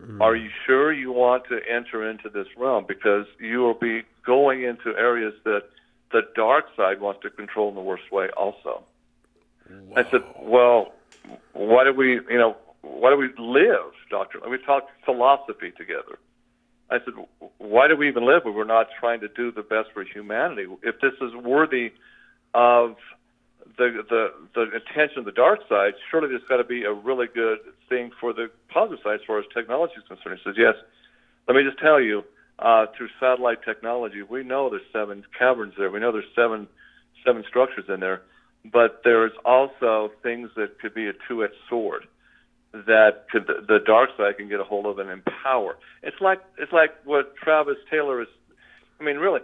Mm. 0.00 0.20
Are 0.20 0.34
you 0.34 0.50
sure 0.66 0.92
you 0.92 1.12
want 1.12 1.44
to 1.48 1.60
enter 1.70 2.08
into 2.08 2.28
this 2.28 2.46
realm 2.56 2.84
because 2.86 3.26
you 3.38 3.60
will 3.60 3.74
be 3.74 4.02
going 4.24 4.62
into 4.62 4.96
areas 4.96 5.34
that 5.44 5.64
the 6.12 6.22
dark 6.34 6.66
side 6.76 7.00
wants 7.00 7.20
to 7.22 7.30
control 7.30 7.68
in 7.68 7.74
the 7.74 7.80
worst 7.80 8.10
way, 8.10 8.28
also? 8.36 8.84
I 9.96 10.04
said, 10.10 10.22
well, 10.38 10.92
why 11.52 11.84
do 11.84 11.92
we, 11.92 12.14
you 12.14 12.38
know, 12.38 12.56
why 12.82 13.10
do 13.10 13.16
we 13.16 13.28
live, 13.38 13.92
doctor? 14.10 14.40
We 14.48 14.58
talked 14.58 14.90
philosophy 15.04 15.72
together. 15.76 16.18
I 16.90 16.98
said, 17.04 17.14
why 17.58 17.88
do 17.88 17.96
we 17.96 18.08
even 18.08 18.26
live 18.26 18.42
if 18.44 18.54
we're 18.54 18.64
not 18.64 18.88
trying 19.00 19.20
to 19.20 19.28
do 19.28 19.50
the 19.50 19.62
best 19.62 19.92
for 19.94 20.04
humanity? 20.04 20.66
If 20.82 21.00
this 21.00 21.14
is 21.22 21.34
worthy 21.34 21.92
of 22.52 22.96
the 23.78 24.02
the 24.08 24.28
the 24.54 24.62
attention 24.76 25.20
of 25.20 25.24
the 25.24 25.32
dark 25.32 25.60
side, 25.68 25.94
surely 26.10 26.28
there's 26.28 26.42
got 26.48 26.58
to 26.58 26.64
be 26.64 26.84
a 26.84 26.92
really 26.92 27.26
good 27.32 27.58
thing 27.88 28.10
for 28.20 28.32
the 28.32 28.50
positive 28.68 29.00
side 29.02 29.14
as 29.14 29.20
far 29.26 29.38
as 29.38 29.44
technology 29.54 29.94
is 29.96 30.04
concerned. 30.08 30.38
He 30.42 30.50
says, 30.50 30.56
yes. 30.58 30.74
Let 31.48 31.56
me 31.56 31.64
just 31.64 31.78
tell 31.78 32.00
you, 32.00 32.22
uh, 32.60 32.86
through 32.96 33.08
satellite 33.18 33.64
technology, 33.64 34.22
we 34.22 34.44
know 34.44 34.70
there's 34.70 34.82
seven 34.92 35.24
caverns 35.36 35.74
there. 35.76 35.90
We 35.90 35.98
know 35.98 36.12
there's 36.12 36.24
seven 36.36 36.68
seven 37.24 37.44
structures 37.48 37.84
in 37.88 38.00
there 38.00 38.22
but 38.64 39.00
there's 39.04 39.32
also 39.44 40.12
things 40.22 40.50
that 40.56 40.78
could 40.80 40.94
be 40.94 41.08
a 41.08 41.12
two-edged 41.28 41.54
sword 41.68 42.04
that 42.72 43.26
could 43.30 43.46
the 43.46 43.80
dark 43.84 44.10
side 44.16 44.38
can 44.38 44.48
get 44.48 44.58
a 44.58 44.64
hold 44.64 44.86
of 44.86 44.98
and 44.98 45.10
empower. 45.10 45.76
It's 46.02 46.20
like 46.20 46.40
it's 46.56 46.72
like 46.72 46.90
what 47.04 47.36
Travis 47.36 47.76
Taylor 47.90 48.22
is. 48.22 48.28
I 48.98 49.04
mean, 49.04 49.16
really, 49.16 49.40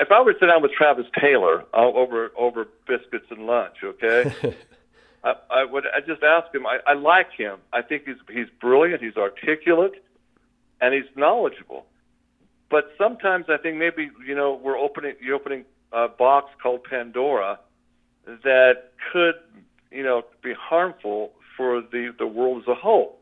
if 0.00 0.10
I 0.10 0.20
were 0.20 0.32
to 0.32 0.38
sit 0.38 0.46
down 0.46 0.62
with 0.62 0.72
Travis 0.72 1.06
Taylor 1.20 1.64
uh, 1.74 1.86
over 1.86 2.32
over 2.36 2.66
biscuits 2.86 3.26
and 3.30 3.46
lunch, 3.46 3.76
okay, 3.82 4.34
I, 5.24 5.34
I 5.50 5.64
would 5.64 5.84
I 5.86 6.00
just 6.00 6.22
ask 6.22 6.54
him. 6.54 6.66
I, 6.66 6.78
I 6.86 6.94
like 6.94 7.32
him. 7.32 7.58
I 7.72 7.82
think 7.82 8.04
he's 8.06 8.16
he's 8.30 8.48
brilliant. 8.60 9.02
He's 9.02 9.16
articulate, 9.16 10.04
and 10.80 10.94
he's 10.94 11.10
knowledgeable. 11.16 11.86
But 12.70 12.92
sometimes 12.98 13.46
I 13.48 13.56
think 13.56 13.76
maybe 13.76 14.10
you 14.26 14.34
know 14.34 14.54
we're 14.62 14.78
opening 14.78 15.14
you're 15.20 15.36
opening 15.36 15.64
a 15.92 16.08
box 16.08 16.50
called 16.62 16.84
Pandora 16.84 17.58
that 18.44 18.92
could, 19.12 19.34
you 19.90 20.02
know, 20.02 20.22
be 20.42 20.52
harmful 20.52 21.32
for 21.56 21.80
the, 21.80 22.12
the 22.18 22.26
world 22.26 22.62
as 22.62 22.68
a 22.68 22.74
whole. 22.74 23.18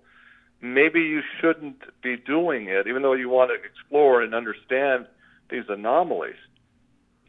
Maybe 0.60 1.00
you 1.00 1.22
shouldn't 1.40 1.82
be 2.02 2.16
doing 2.16 2.66
it, 2.68 2.86
even 2.86 3.02
though 3.02 3.12
you 3.12 3.28
want 3.28 3.50
to 3.50 3.68
explore 3.68 4.22
and 4.22 4.34
understand 4.34 5.06
these 5.50 5.64
anomalies. 5.68 6.36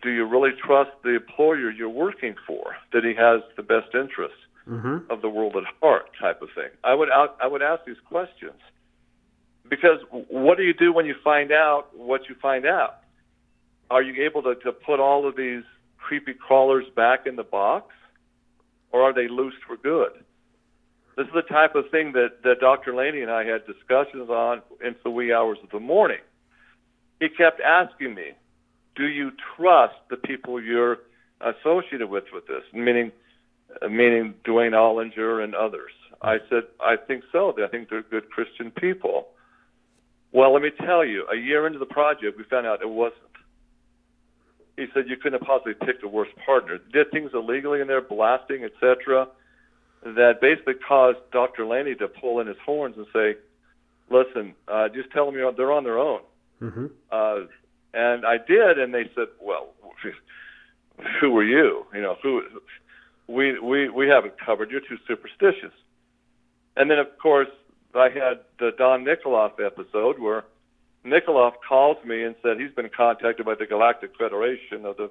Do 0.02 0.10
you 0.12 0.26
really 0.26 0.52
trust 0.52 0.91
the 1.04 1.16
employer 1.16 1.72
you're 1.72 1.89
working 1.89 2.36
for 2.45 2.76
that 2.93 3.04
he 3.04 3.14
has 3.16 3.41
the 3.56 3.64
best 3.64 3.95
interests 3.95 4.38
mm-hmm. 4.68 5.12
of 5.12 5.22
the 5.22 5.30
world 5.30 5.56
at 5.56 5.64
heart, 5.82 6.10
type 6.20 6.41
of 6.41 6.50
thing? 6.54 6.70
I 6.84 6.93
would 6.93 7.10
I 7.10 7.48
would 7.48 7.62
ask 7.62 7.86
these 7.86 8.02
questions 8.08 8.60
because 9.70 10.00
what 10.10 10.58
do 10.58 10.64
you 10.64 10.74
do 10.74 10.93
when 10.93 11.06
you 11.06 11.16
find 11.24 11.52
out 11.52 11.89
what 11.95 12.30
you 12.30 12.36
find 12.41 12.66
out? 12.66 13.00
Are 13.89 14.02
you 14.02 14.24
able 14.24 14.43
to, 14.43 14.56
to 14.56 14.72
put 14.72 15.00
all 15.00 15.28
of 15.28 15.36
these 15.36 15.64
creepy 15.98 16.34
crawlers 16.34 16.86
back 16.95 17.26
in 17.26 17.36
the 17.36 17.43
box, 17.43 17.93
or 18.91 19.02
are 19.02 19.14
they 19.14 19.28
loose 19.28 19.56
for 19.66 19.78
good? 19.78 20.12
This 21.16 21.26
is 21.28 21.34
the 21.34 21.41
type 21.41 21.76
of 21.76 21.89
thing 21.89 22.12
that, 22.14 22.43
that 22.43 22.60
Dr. 22.60 22.93
Laney 22.95 23.22
and 23.22 23.32
I 23.32 23.43
had 23.43 23.66
discussions 23.66 24.30
on 24.30 24.62
into 24.86 25.00
the 25.04 25.10
wee 25.10 25.34
hours 25.34 25.58
of 25.64 25.70
the 25.72 25.80
morning. 25.80 26.20
He 27.20 27.28
kept 27.30 27.60
asking 27.60 28.14
me, 28.14 28.34
do 28.98 29.08
you 29.08 29.32
trust 29.56 29.95
the 30.10 30.18
people 30.18 30.62
you're 30.62 30.98
associated 31.39 32.10
with 32.10 32.26
with 32.34 32.48
this? 32.48 32.64
Meaning, 32.74 33.12
meaning 33.84 34.34
Duane 34.43 34.72
Ollinger 34.72 35.43
and 35.43 35.56
others. 35.56 35.91
I 36.22 36.38
said, 36.50 36.64
I 36.82 36.95
think 36.98 37.24
so. 37.32 37.54
I 37.64 37.68
think 37.68 37.89
they're 37.89 38.02
good 38.02 38.30
Christian 38.30 38.72
people. 38.72 39.28
Well, 40.32 40.52
let 40.52 40.62
me 40.62 40.72
tell 40.86 41.06
you, 41.06 41.26
a 41.32 41.38
year 41.38 41.68
into 41.68 41.80
the 41.80 41.86
project, 41.86 42.38
we 42.38 42.43
found 42.43 42.66
out 42.66 42.82
it 42.82 42.89
wasn't. 42.89 43.22
He 44.76 44.86
said 44.93 45.06
you 45.08 45.16
couldn't 45.16 45.39
have 45.39 45.48
possibly 45.48 45.74
picked 45.74 46.04
a 46.04 46.08
worse 46.08 46.30
partner. 46.45 46.80
Did 46.91 47.12
things 47.12 47.32
illegally 47.34 47.82
in 47.82 47.88
there, 47.88 48.02
blasting, 48.02 48.64
etc., 48.64 49.28
that 50.04 50.41
basically 50.41 50.76
caused 50.76 51.18
Dr. 51.32 51.66
Laney 51.66 51.95
to 51.95 52.08
pull 52.08 52.39
in 52.39 52.48
his 52.48 52.58
horns 52.64 52.95
and 52.98 53.08
say, 53.14 53.36
"Listen, 54.10 54.54
uh, 54.68 54.89
just 54.89 55.12
tell 55.12 55.26
them 55.26 55.36
you're, 55.36 55.52
they're 55.54 55.72
on 55.72 55.84
their 55.84 55.98
own." 55.98 56.22
Mm-hmm. 56.62 56.86
Uh, 57.12 57.36
and 57.93 58.25
I 58.25 58.38
did, 58.38 58.79
and 58.79 58.93
they 58.93 59.09
said, 59.15 59.27
"Well, 59.41 59.73
who 61.21 61.38
are 61.38 61.43
you? 61.43 61.85
You 61.93 62.01
know, 62.01 62.15
who? 62.21 62.41
We 63.27 63.59
we 63.59 63.89
we 63.89 64.07
haven't 64.07 64.33
covered. 64.43 64.71
You're 64.71 64.81
too 64.81 64.97
superstitious." 65.07 65.73
And 66.75 66.91
then, 66.91 66.99
of 66.99 67.07
course, 67.21 67.49
I 67.95 68.09
had 68.09 68.41
the 68.59 68.71
Don 68.77 69.03
Nikoloff 69.03 69.53
episode 69.63 70.19
where 70.19 70.43
Nikoloff 71.05 71.53
calls 71.67 71.97
me 72.05 72.23
and 72.23 72.35
said 72.43 72.59
he's 72.59 72.73
been 72.75 72.89
contacted 72.95 73.45
by 73.45 73.55
the 73.55 73.65
Galactic 73.65 74.11
Federation 74.17 74.85
of 74.85 74.97
the 74.97 75.09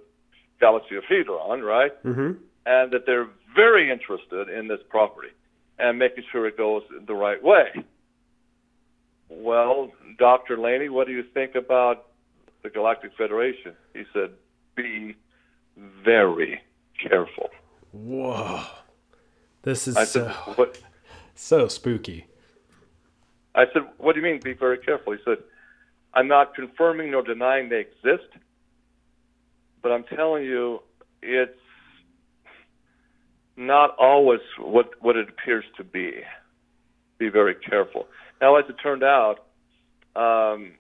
Galaxy 0.61 0.97
of 0.97 1.05
Hedron, 1.05 1.63
right? 1.63 1.93
Mm-hmm. 2.05 2.39
And 2.67 2.93
that 2.93 3.07
they're 3.07 3.29
very 3.55 3.91
interested 3.91 4.49
in 4.49 4.69
this 4.69 4.81
property 4.89 5.29
and 5.79 5.99
making 5.99 6.25
sure 6.31 6.47
it 6.47 6.57
goes 6.57 6.83
the 7.07 7.15
right 7.15 7.43
way. 7.43 7.85
Well, 9.29 9.91
Dr. 10.19 10.59
Laney, 10.59 10.89
what 10.89 11.07
do 11.07 11.13
you 11.13 11.25
think 11.35 11.55
about 11.55 12.06
the 12.67 12.71
Galactic 12.71 13.13
Federation? 13.17 13.75
He 13.95 14.03
said, 14.13 14.31
be 14.75 15.17
very 16.05 16.61
careful. 17.01 17.51
Whoa. 17.93 18.65
This 19.63 19.87
is 19.87 19.97
I 19.97 20.05
so, 20.05 20.33
said, 20.57 20.69
so 21.35 21.69
spooky. 21.69 22.27
I 23.55 23.65
said, 23.73 23.83
what 23.99 24.15
do 24.15 24.21
you 24.21 24.27
mean, 24.27 24.41
be 24.43 24.53
very 24.53 24.79
careful? 24.79 25.13
He 25.13 25.21
said, 25.25 25.39
I'm 26.13 26.27
not 26.27 26.55
confirming 26.55 27.13
nor 27.13 27.23
denying 27.23 27.69
they 27.69 27.81
exist, 27.81 28.29
but 29.81 29.93
I'm 29.93 30.05
telling 30.05 30.45
you, 30.45 30.81
it's 31.23 31.53
not 33.57 33.95
always 33.97 34.41
what, 34.59 34.91
what 35.01 35.17
it 35.17 35.29
appears 35.29 35.65
to 35.77 35.85
be. 35.85 36.15
Be 37.19 37.29
very 37.29 37.55
careful. 37.55 38.09
Now, 38.41 38.57
as 38.57 38.65
it 38.69 38.75
turned 38.83 39.05
out, 39.05 39.47
um, 40.17 40.73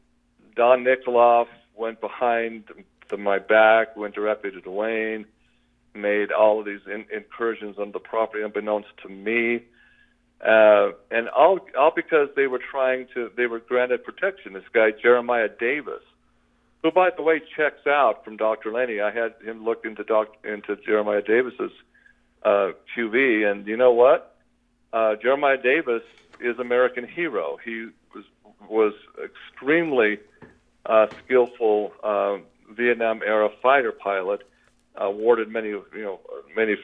Don 0.56 0.84
Nikoloff 0.84 1.46
went 1.76 2.00
behind 2.00 2.64
the, 3.08 3.16
my 3.16 3.38
back, 3.38 3.96
went 3.96 4.14
directly 4.14 4.50
to 4.50 4.60
Duane, 4.60 5.26
made 5.94 6.32
all 6.32 6.60
of 6.60 6.66
these 6.66 6.80
in, 6.86 7.06
incursions 7.14 7.78
on 7.78 7.92
the 7.92 7.98
property 7.98 8.42
unbeknownst 8.42 8.88
to 9.02 9.08
me. 9.08 9.62
Uh, 10.40 10.90
and 11.10 11.28
all, 11.30 11.60
all 11.78 11.92
because 11.94 12.28
they 12.36 12.46
were 12.46 12.60
trying 12.70 13.06
to, 13.14 13.30
they 13.36 13.46
were 13.46 13.60
granted 13.60 14.04
protection. 14.04 14.52
This 14.52 14.64
guy, 14.72 14.90
Jeremiah 14.90 15.48
Davis, 15.48 16.02
who, 16.82 16.90
by 16.90 17.10
the 17.16 17.22
way, 17.22 17.40
checks 17.56 17.86
out 17.86 18.24
from 18.24 18.36
Dr. 18.36 18.72
Lenny. 18.72 19.00
I 19.00 19.10
had 19.10 19.34
him 19.42 19.64
look 19.64 19.84
into, 19.84 20.04
doc, 20.04 20.28
into 20.44 20.76
Jeremiah 20.76 21.22
Davis's 21.22 21.72
uh, 22.42 22.72
QV, 22.94 23.50
and 23.50 23.66
you 23.66 23.76
know 23.76 23.92
what? 23.92 24.36
Uh, 24.92 25.16
Jeremiah 25.16 25.60
Davis 25.60 26.02
is 26.40 26.58
American 26.58 27.06
hero. 27.06 27.58
He 27.64 27.88
was 28.14 28.24
was 28.68 28.94
extremely 29.22 30.18
uh, 30.88 31.06
skillful 31.24 31.92
uh, 32.02 32.38
Vietnam 32.70 33.22
era 33.24 33.48
fighter 33.62 33.92
pilot, 33.92 34.42
awarded 34.96 35.48
many 35.48 35.68
you 35.68 35.84
know 35.94 36.20
many 36.54 36.76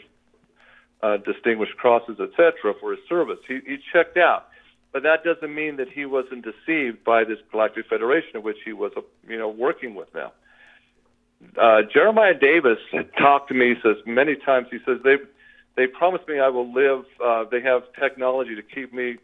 uh, 1.02 1.16
distinguished 1.18 1.76
crosses, 1.76 2.18
etc., 2.20 2.74
for 2.80 2.92
his 2.92 3.00
service. 3.08 3.38
He, 3.46 3.60
he 3.66 3.78
checked 3.92 4.16
out, 4.16 4.48
but 4.92 5.02
that 5.02 5.24
doesn't 5.24 5.54
mean 5.54 5.76
that 5.76 5.88
he 5.88 6.04
wasn't 6.04 6.44
deceived 6.44 7.04
by 7.04 7.24
this 7.24 7.38
Galactic 7.50 7.86
Federation, 7.88 8.36
of 8.36 8.44
which 8.44 8.58
he 8.64 8.72
was 8.72 8.92
you 9.28 9.38
know 9.38 9.48
working 9.48 9.94
with 9.94 10.08
now. 10.14 10.32
Uh, 11.60 11.82
Jeremiah 11.92 12.34
Davis 12.38 12.78
talked 13.18 13.48
to 13.48 13.54
me. 13.54 13.74
He 13.74 13.80
says 13.82 13.96
many 14.06 14.36
times. 14.36 14.68
He 14.70 14.78
says 14.86 14.98
they 15.04 15.16
they 15.76 15.86
promised 15.86 16.28
me 16.28 16.38
I 16.38 16.48
will 16.48 16.72
live. 16.72 17.04
Uh, 17.24 17.44
they 17.50 17.60
have 17.62 17.82
technology 17.98 18.54
to 18.54 18.62
keep 18.62 18.92
me 18.92 19.16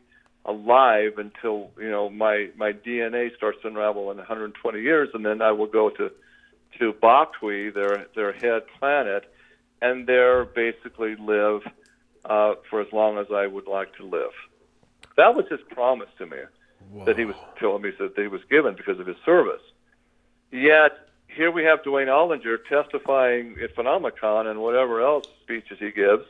alive 0.48 1.18
until 1.18 1.70
you 1.78 1.90
know 1.90 2.08
my 2.08 2.48
my 2.56 2.72
DNA 2.72 3.36
starts 3.36 3.58
to 3.62 3.68
unravel 3.68 4.10
in 4.10 4.16
120 4.16 4.80
years, 4.80 5.10
and 5.14 5.24
then 5.24 5.42
I 5.42 5.52
will 5.52 5.66
go 5.66 5.90
to 5.90 6.10
to 6.78 6.92
Bakwi, 6.92 7.72
their 7.72 8.06
their 8.16 8.32
head 8.32 8.62
planet, 8.78 9.32
and 9.80 10.06
there 10.06 10.44
basically 10.44 11.14
live 11.16 11.62
uh, 12.24 12.54
for 12.68 12.80
as 12.80 12.92
long 12.92 13.18
as 13.18 13.26
I 13.32 13.46
would 13.46 13.66
like 13.66 13.94
to 13.96 14.04
live. 14.04 14.32
That 15.16 15.34
was 15.34 15.44
his 15.50 15.60
promise 15.70 16.08
to 16.18 16.26
me 16.26 16.38
Whoa. 16.90 17.04
that 17.04 17.18
he 17.18 17.24
was 17.24 17.36
telling 17.58 17.82
me 17.82 17.90
that 17.98 18.12
he 18.16 18.28
was 18.28 18.40
given 18.50 18.74
because 18.74 18.98
of 18.98 19.06
his 19.06 19.16
service. 19.24 19.62
Yet 20.50 20.92
here 21.28 21.50
we 21.50 21.64
have 21.64 21.84
Duane 21.84 22.08
Ollinger 22.08 22.58
testifying 22.68 23.56
at 23.62 23.76
Phenomicon 23.76 24.46
and 24.46 24.60
whatever 24.60 25.02
else 25.02 25.26
speeches 25.42 25.78
he 25.78 25.90
gives 25.90 26.24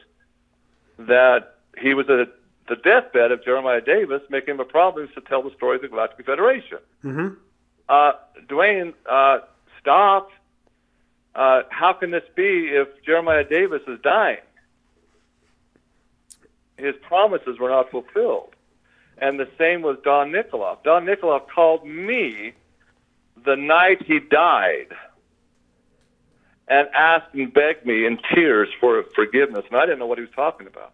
that 0.99 1.55
he 1.79 1.95
was 1.95 2.09
at 2.11 2.29
the 2.69 2.77
deathbed 2.77 3.33
of 3.33 3.45
Jeremiah 3.45 3.81
Davis, 3.81 4.23
making 4.31 4.55
him 4.55 4.61
a 4.61 4.65
promise 4.65 5.11
to 5.15 5.21
tell 5.21 5.43
the 5.43 5.51
story 5.57 5.77
of 5.77 5.83
the 5.83 5.89
Galactic 5.89 6.27
Federation. 6.27 6.79
Mm-hmm. 7.05 7.35
Uh, 7.89 8.13
Duane, 8.49 8.95
uh, 9.09 9.39
stop. 9.81 10.31
Uh, 11.35 11.63
how 11.71 11.93
can 11.93 12.11
this 12.11 12.25
be 12.35 12.69
if 12.69 12.89
Jeremiah 13.05 13.45
Davis 13.45 13.83
is 13.87 13.99
dying? 14.03 14.39
His 16.77 16.95
promises 17.03 17.59
were 17.59 17.71
not 17.71 17.91
fulfilled. 17.91 18.55
And 19.21 19.39
the 19.39 19.49
same 19.59 19.83
with 19.83 20.05
Don 20.05 20.31
Nikoloff. 20.31 20.85
Don 20.85 21.05
Nikoloff 21.05 21.49
called 21.49 21.85
me 21.87 22.53
the 23.45 23.57
night 23.57 24.05
he 24.07 24.21
died 24.21 24.89
and 26.69 26.89
asked 26.95 27.35
and 27.35 27.53
begged 27.53 27.85
me 27.87 28.07
in 28.07 28.19
tears 28.35 28.69
for 28.81 29.03
forgiveness. 29.15 29.65
And 29.71 29.79
I 29.79 29.87
didn't 29.87 29.99
know 29.99 30.07
what 30.07 30.19
he 30.19 30.23
was 30.23 30.35
talking 30.35 30.67
about. 30.67 30.93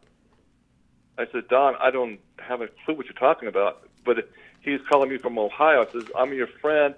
I 1.19 1.27
said, 1.33 1.49
Don, 1.49 1.75
I 1.81 1.91
don't 1.91 2.19
have 2.39 2.61
a 2.61 2.69
clue 2.85 2.95
what 2.95 3.07
you're 3.07 3.15
talking 3.15 3.49
about. 3.49 3.89
But 4.05 4.29
he's 4.61 4.81
calling 4.91 5.11
me 5.11 5.19
from 5.19 5.39
Ohio. 5.39 5.87
I 5.87 5.93
says, 5.93 6.05
I'm 6.17 6.33
your 6.33 6.49
friend. 6.61 6.95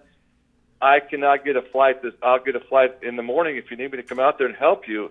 I 0.80 1.00
cannot 1.00 1.44
get 1.44 1.56
a 1.56 1.62
flight. 1.62 2.02
This 2.02 2.14
I'll 2.22 2.42
get 2.42 2.56
a 2.56 2.60
flight 2.60 2.98
in 3.02 3.16
the 3.16 3.22
morning 3.22 3.56
if 3.56 3.70
you 3.70 3.76
need 3.76 3.92
me 3.92 3.96
to 3.96 4.02
come 4.02 4.20
out 4.20 4.38
there 4.38 4.46
and 4.46 4.56
help 4.56 4.88
you. 4.88 5.10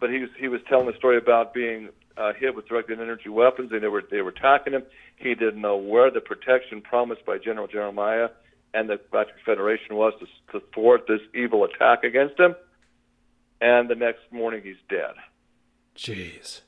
But 0.00 0.10
he 0.10 0.18
was 0.18 0.30
he 0.38 0.48
was 0.48 0.60
telling 0.68 0.86
the 0.86 0.96
story 0.96 1.16
about 1.16 1.54
being 1.54 1.88
uh, 2.16 2.32
hit 2.34 2.54
with 2.54 2.68
directed 2.68 3.00
energy 3.00 3.30
weapons, 3.30 3.72
and 3.72 3.82
they 3.82 3.88
were 3.88 4.02
they 4.10 4.20
were 4.20 4.30
attacking 4.30 4.74
him. 4.74 4.82
He 5.16 5.34
didn't 5.34 5.60
know 5.60 5.76
where 5.76 6.10
the 6.10 6.20
protection 6.20 6.82
promised 6.82 7.24
by 7.24 7.38
General 7.38 7.68
Jeremiah 7.68 8.28
and 8.74 8.88
the 8.88 8.98
Galactic 9.10 9.36
Federation 9.44 9.96
was 9.96 10.14
to, 10.20 10.58
to 10.58 10.64
thwart 10.74 11.06
this 11.06 11.20
evil 11.34 11.64
attack 11.64 12.04
against 12.04 12.38
him. 12.38 12.54
And 13.60 13.88
the 13.88 13.94
next 13.94 14.20
morning, 14.30 14.62
he's 14.64 14.76
dead. 14.88 15.14
Jeez. 15.94 16.62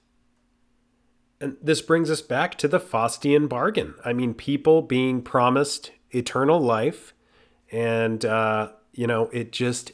And 1.40 1.56
this 1.62 1.82
brings 1.82 2.10
us 2.10 2.22
back 2.22 2.56
to 2.58 2.68
the 2.68 2.80
Faustian 2.80 3.48
bargain. 3.48 3.94
I 4.04 4.12
mean, 4.12 4.34
people 4.34 4.82
being 4.82 5.22
promised 5.22 5.90
eternal 6.10 6.60
life. 6.60 7.12
And, 7.70 8.24
uh, 8.24 8.72
you 8.92 9.06
know, 9.06 9.26
it 9.32 9.52
just, 9.52 9.92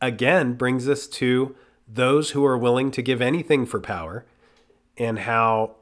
again, 0.00 0.54
brings 0.54 0.88
us 0.88 1.06
to 1.08 1.56
those 1.86 2.30
who 2.30 2.44
are 2.44 2.56
willing 2.56 2.90
to 2.92 3.02
give 3.02 3.20
anything 3.20 3.66
for 3.66 3.80
power 3.80 4.24
and 4.96 5.20
how 5.20 5.76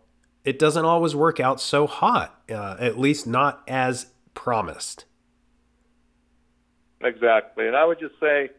it 0.44 0.58
doesn't 0.58 0.84
always 0.84 1.14
work 1.14 1.40
out 1.40 1.60
so 1.60 1.86
hot, 1.86 2.40
uh, 2.50 2.76
at 2.78 2.98
least 2.98 3.26
not 3.26 3.62
as 3.66 4.06
promised. 4.34 5.04
Exactly. 7.00 7.66
And 7.66 7.76
I 7.76 7.84
would 7.84 7.98
just 7.98 8.18
say, 8.20 8.50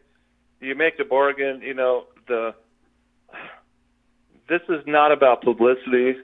you 0.60 0.74
make 0.74 0.98
a 1.00 1.04
bargain, 1.04 1.62
you 1.62 1.74
know, 1.74 2.04
the 2.26 2.54
this 4.48 4.62
is 4.68 4.82
not 4.86 5.12
about 5.12 5.42
publicity, 5.42 6.16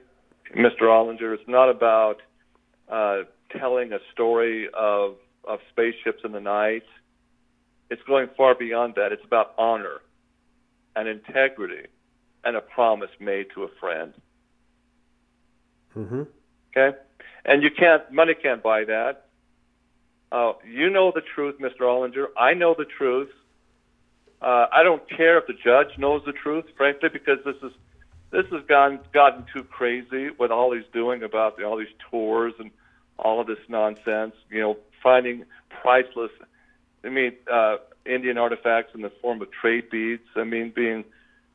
Mr. 0.53 0.83
Ollinger. 0.83 1.33
It's 1.33 1.47
not 1.47 1.69
about 1.69 2.17
uh, 2.89 3.23
telling 3.57 3.93
a 3.93 3.99
story 4.13 4.67
of 4.73 5.15
of 5.43 5.59
spaceships 5.71 6.21
in 6.23 6.31
the 6.31 6.39
night. 6.39 6.83
It's 7.89 8.01
going 8.07 8.27
far 8.35 8.55
beyond 8.55 8.95
that. 8.95 9.11
It's 9.11 9.23
about 9.23 9.53
honor 9.57 10.01
and 10.95 11.07
integrity 11.07 11.87
and 12.43 12.55
a 12.55 12.61
promise 12.61 13.11
made 13.19 13.47
to 13.53 13.63
a 13.63 13.67
friend. 13.79 14.13
Mm-hmm. 15.95 16.23
Okay, 16.75 16.97
and 17.45 17.63
you 17.63 17.69
can't 17.77 18.11
money 18.11 18.33
can't 18.33 18.63
buy 18.63 18.85
that. 18.85 19.25
Uh, 20.31 20.53
you 20.69 20.89
know 20.89 21.11
the 21.13 21.21
truth, 21.35 21.55
Mr. 21.59 21.81
Ollinger. 21.81 22.25
I 22.37 22.53
know 22.53 22.75
the 22.77 22.85
truth. 22.97 23.29
Uh, 24.41 24.65
I 24.71 24.83
don't 24.83 25.07
care 25.09 25.37
if 25.37 25.47
the 25.47 25.53
judge 25.53 25.97
knows 25.97 26.21
the 26.25 26.33
truth, 26.33 26.65
frankly, 26.75 27.09
because 27.11 27.37
this 27.45 27.55
is 27.63 27.71
this 28.35 28.51
has 28.51 28.65
gone 28.67 28.99
gotten 29.13 29.45
too 29.53 29.63
crazy 29.63 30.29
with 30.37 30.51
all 30.51 30.73
he's 30.73 30.85
doing 30.91 31.23
about 31.23 31.57
the, 31.57 31.63
all 31.63 31.77
these 31.77 31.87
tours 32.11 32.53
and 32.59 32.71
all 33.17 33.39
of 33.39 33.47
this 33.47 33.59
nonsense. 33.69 34.35
You 34.49 34.61
know, 34.61 34.77
finding 35.01 35.45
priceless. 35.81 36.31
I 37.03 37.09
mean, 37.09 37.33
uh, 37.51 37.77
Indian 38.05 38.37
artifacts 38.37 38.93
in 38.93 39.01
the 39.01 39.11
form 39.21 39.41
of 39.41 39.51
trade 39.51 39.89
beads. 39.89 40.27
I 40.35 40.43
mean, 40.43 40.71
being 40.75 41.05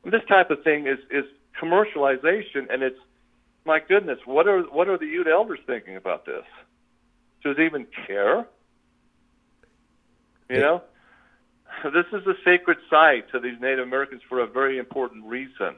this 0.03 0.23
type 0.27 0.49
of 0.49 0.63
thing 0.63 0.87
is 0.87 0.99
is 1.09 1.25
commercialization, 1.61 2.71
and 2.71 2.81
it's 2.81 2.99
my 3.65 3.79
goodness, 3.79 4.19
what 4.25 4.47
are 4.47 4.61
what 4.63 4.87
are 4.87 4.97
the 4.97 5.05
Ute 5.05 5.27
elders 5.27 5.59
thinking 5.67 5.95
about 5.95 6.25
this? 6.25 6.45
Does 7.43 7.57
they 7.57 7.65
even 7.65 7.87
care? 8.07 8.47
You 10.49 10.59
know, 10.59 10.81
this 11.85 12.05
is 12.11 12.27
a 12.27 12.33
sacred 12.43 12.77
site 12.89 13.31
to 13.31 13.39
these 13.39 13.59
Native 13.61 13.87
Americans 13.87 14.21
for 14.27 14.39
a 14.39 14.47
very 14.47 14.77
important 14.77 15.23
reason, 15.25 15.75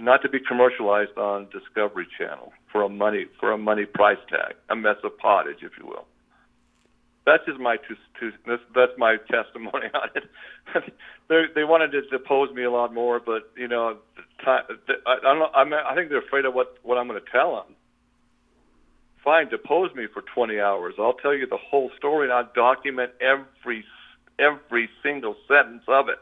not 0.00 0.22
to 0.22 0.28
be 0.28 0.38
commercialized 0.40 1.16
on 1.16 1.48
Discovery 1.50 2.06
Channel 2.18 2.52
for 2.70 2.82
a 2.82 2.88
money 2.88 3.26
for 3.38 3.52
a 3.52 3.58
money 3.58 3.84
price 3.86 4.18
tag, 4.28 4.54
a 4.68 4.76
mess 4.76 4.96
of 5.04 5.16
pottage, 5.18 5.62
if 5.62 5.72
you 5.78 5.86
will. 5.86 6.06
That's 7.26 7.44
just 7.44 7.60
my 7.60 7.76
two, 7.76 7.96
two 8.18 8.32
that's, 8.46 8.62
that's 8.74 8.92
my 8.96 9.16
testimony 9.30 9.88
on 9.94 10.08
it. 10.14 10.24
they 11.28 11.44
they 11.54 11.64
wanted 11.64 11.92
to 11.92 12.02
depose 12.08 12.52
me 12.54 12.64
a 12.64 12.70
lot 12.70 12.92
more, 12.94 13.20
but 13.20 13.50
you 13.56 13.68
know, 13.68 13.98
I, 14.46 14.60
I 15.06 15.16
don't 15.22 15.38
know. 15.38 15.50
I'm, 15.54 15.72
I 15.72 15.94
think 15.94 16.08
they're 16.08 16.18
afraid 16.18 16.44
of 16.44 16.54
what 16.54 16.78
what 16.82 16.98
I'm 16.98 17.08
going 17.08 17.20
to 17.20 17.30
tell 17.30 17.56
them 17.56 17.74
fine, 19.28 19.48
depose 19.50 19.94
me 19.94 20.06
for 20.12 20.22
20 20.34 20.58
hours. 20.58 20.94
I'll 20.98 21.12
tell 21.12 21.34
you 21.34 21.46
the 21.46 21.58
whole 21.58 21.90
story 21.98 22.24
and 22.24 22.32
I'll 22.32 22.48
document 22.54 23.12
every 23.20 23.84
every 24.38 24.88
single 25.02 25.36
sentence 25.46 25.82
of 25.86 26.08
it. 26.08 26.20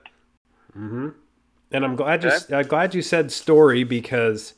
Mm-hmm. 0.77 1.09
And 1.71 1.85
I'm 1.85 1.97
glad 1.97 2.23
you. 2.23 2.31
I'm 2.53 2.67
glad 2.67 2.95
you 2.95 3.03
said 3.03 3.33
story 3.33 3.85
because 3.85 4.55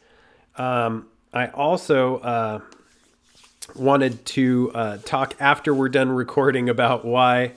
um, 0.57 1.07
I 1.33 1.49
also 1.49 2.19
uh, 2.19 2.61
wanted 3.75 4.25
to 4.27 4.71
uh, 4.75 4.99
talk 4.99 5.35
after 5.41 5.75
we're 5.75 5.89
done 5.89 6.11
recording 6.11 6.69
about 6.69 7.05
why 7.05 7.53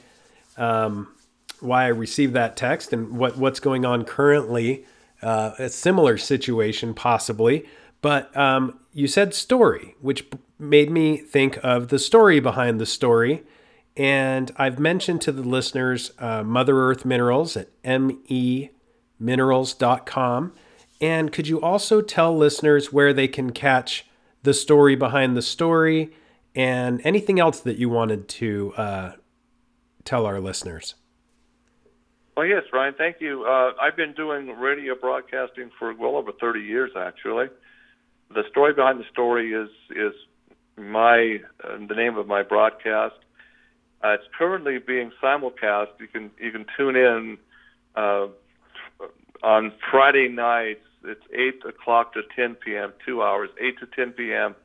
um, 0.58 1.14
why 1.60 1.84
I 1.86 1.88
received 1.88 2.34
that 2.34 2.56
text 2.56 2.94
and 2.94 3.18
what 3.18 3.38
what's 3.38 3.60
going 3.60 3.86
on 3.86 4.06
currently. 4.06 4.86
Uh, 5.22 5.52
a 5.60 5.70
similar 5.70 6.18
situation, 6.18 6.96
possibly. 6.96 7.66
But 8.02 8.36
um, 8.36 8.80
you 8.92 9.08
said 9.08 9.36
story, 9.36 9.96
which 10.02 10.26
made 10.58 10.90
me 10.90 11.18
think 11.18 11.60
of 11.64 11.90
the 11.90 12.00
story 12.00 12.40
behind 12.40 12.80
the 12.80 12.88
story. 12.88 13.44
And 13.96 14.52
I've 14.58 14.80
mentioned 14.80 15.22
to 15.22 15.32
the 15.32 15.44
listeners 15.44 16.12
uh, 16.18 16.44
Mother 16.44 16.80
Earth 16.80 17.06
Minerals 17.06 17.56
at 17.56 17.70
meminerals.com. 19.22 20.54
And 21.00 21.32
could 21.32 21.48
you 21.48 21.62
also 21.62 22.02
tell 22.02 22.36
listeners 22.36 22.92
where 22.94 23.14
they 23.14 23.28
can 23.28 23.52
catch 23.52 24.06
the 24.44 24.54
story 24.54 24.96
behind 24.96 25.36
the 25.36 25.42
story 25.42 26.12
and 26.56 27.02
anything 27.04 27.40
else 27.40 27.60
that 27.62 27.78
you 27.78 27.90
wanted 27.90 28.28
to 28.28 28.74
uh, 28.76 29.12
tell 30.04 30.26
our 30.26 30.40
listeners? 30.40 30.96
Well, 32.36 32.46
yes, 32.46 32.64
Ryan, 32.74 32.94
thank 32.98 33.18
you. 33.20 33.44
Uh, 33.44 33.74
I've 33.82 33.96
been 33.96 34.14
doing 34.14 34.48
radio 34.58 34.96
broadcasting 34.96 35.70
for 35.78 35.94
well 35.94 36.16
over 36.16 36.32
30 36.32 36.62
years, 36.62 36.92
actually. 36.98 37.48
The 38.34 38.44
story 38.50 38.74
behind 38.74 39.00
the 39.00 39.06
story 39.12 39.54
is 39.54 39.70
is 39.90 40.14
my 40.78 41.40
uh, 41.64 41.78
the 41.88 41.96
name 41.96 42.18
of 42.18 42.28
my 42.28 42.44
broadcast. 42.44 43.16
Uh, 44.04 44.14
it's 44.14 44.24
currently 44.38 44.80
being 44.80 45.12
simulcast. 45.22 45.90
You 46.00 46.08
can 46.08 46.32
you 46.40 46.52
can 46.52 46.66
tune 46.78 46.96
in 46.96 47.38
uh, 47.96 48.28
on 49.44 49.72
Friday 49.90 50.28
nights. 50.28 50.82
It's 51.04 51.24
eight 51.34 51.64
o'clock 51.68 52.14
to 52.14 52.22
10 52.36 52.54
p.m. 52.56 52.94
Two 53.06 53.24
hours, 53.24 53.50
eight 53.60 53.80
to 53.80 53.88
10 53.88 54.12
p.m. 54.14 54.56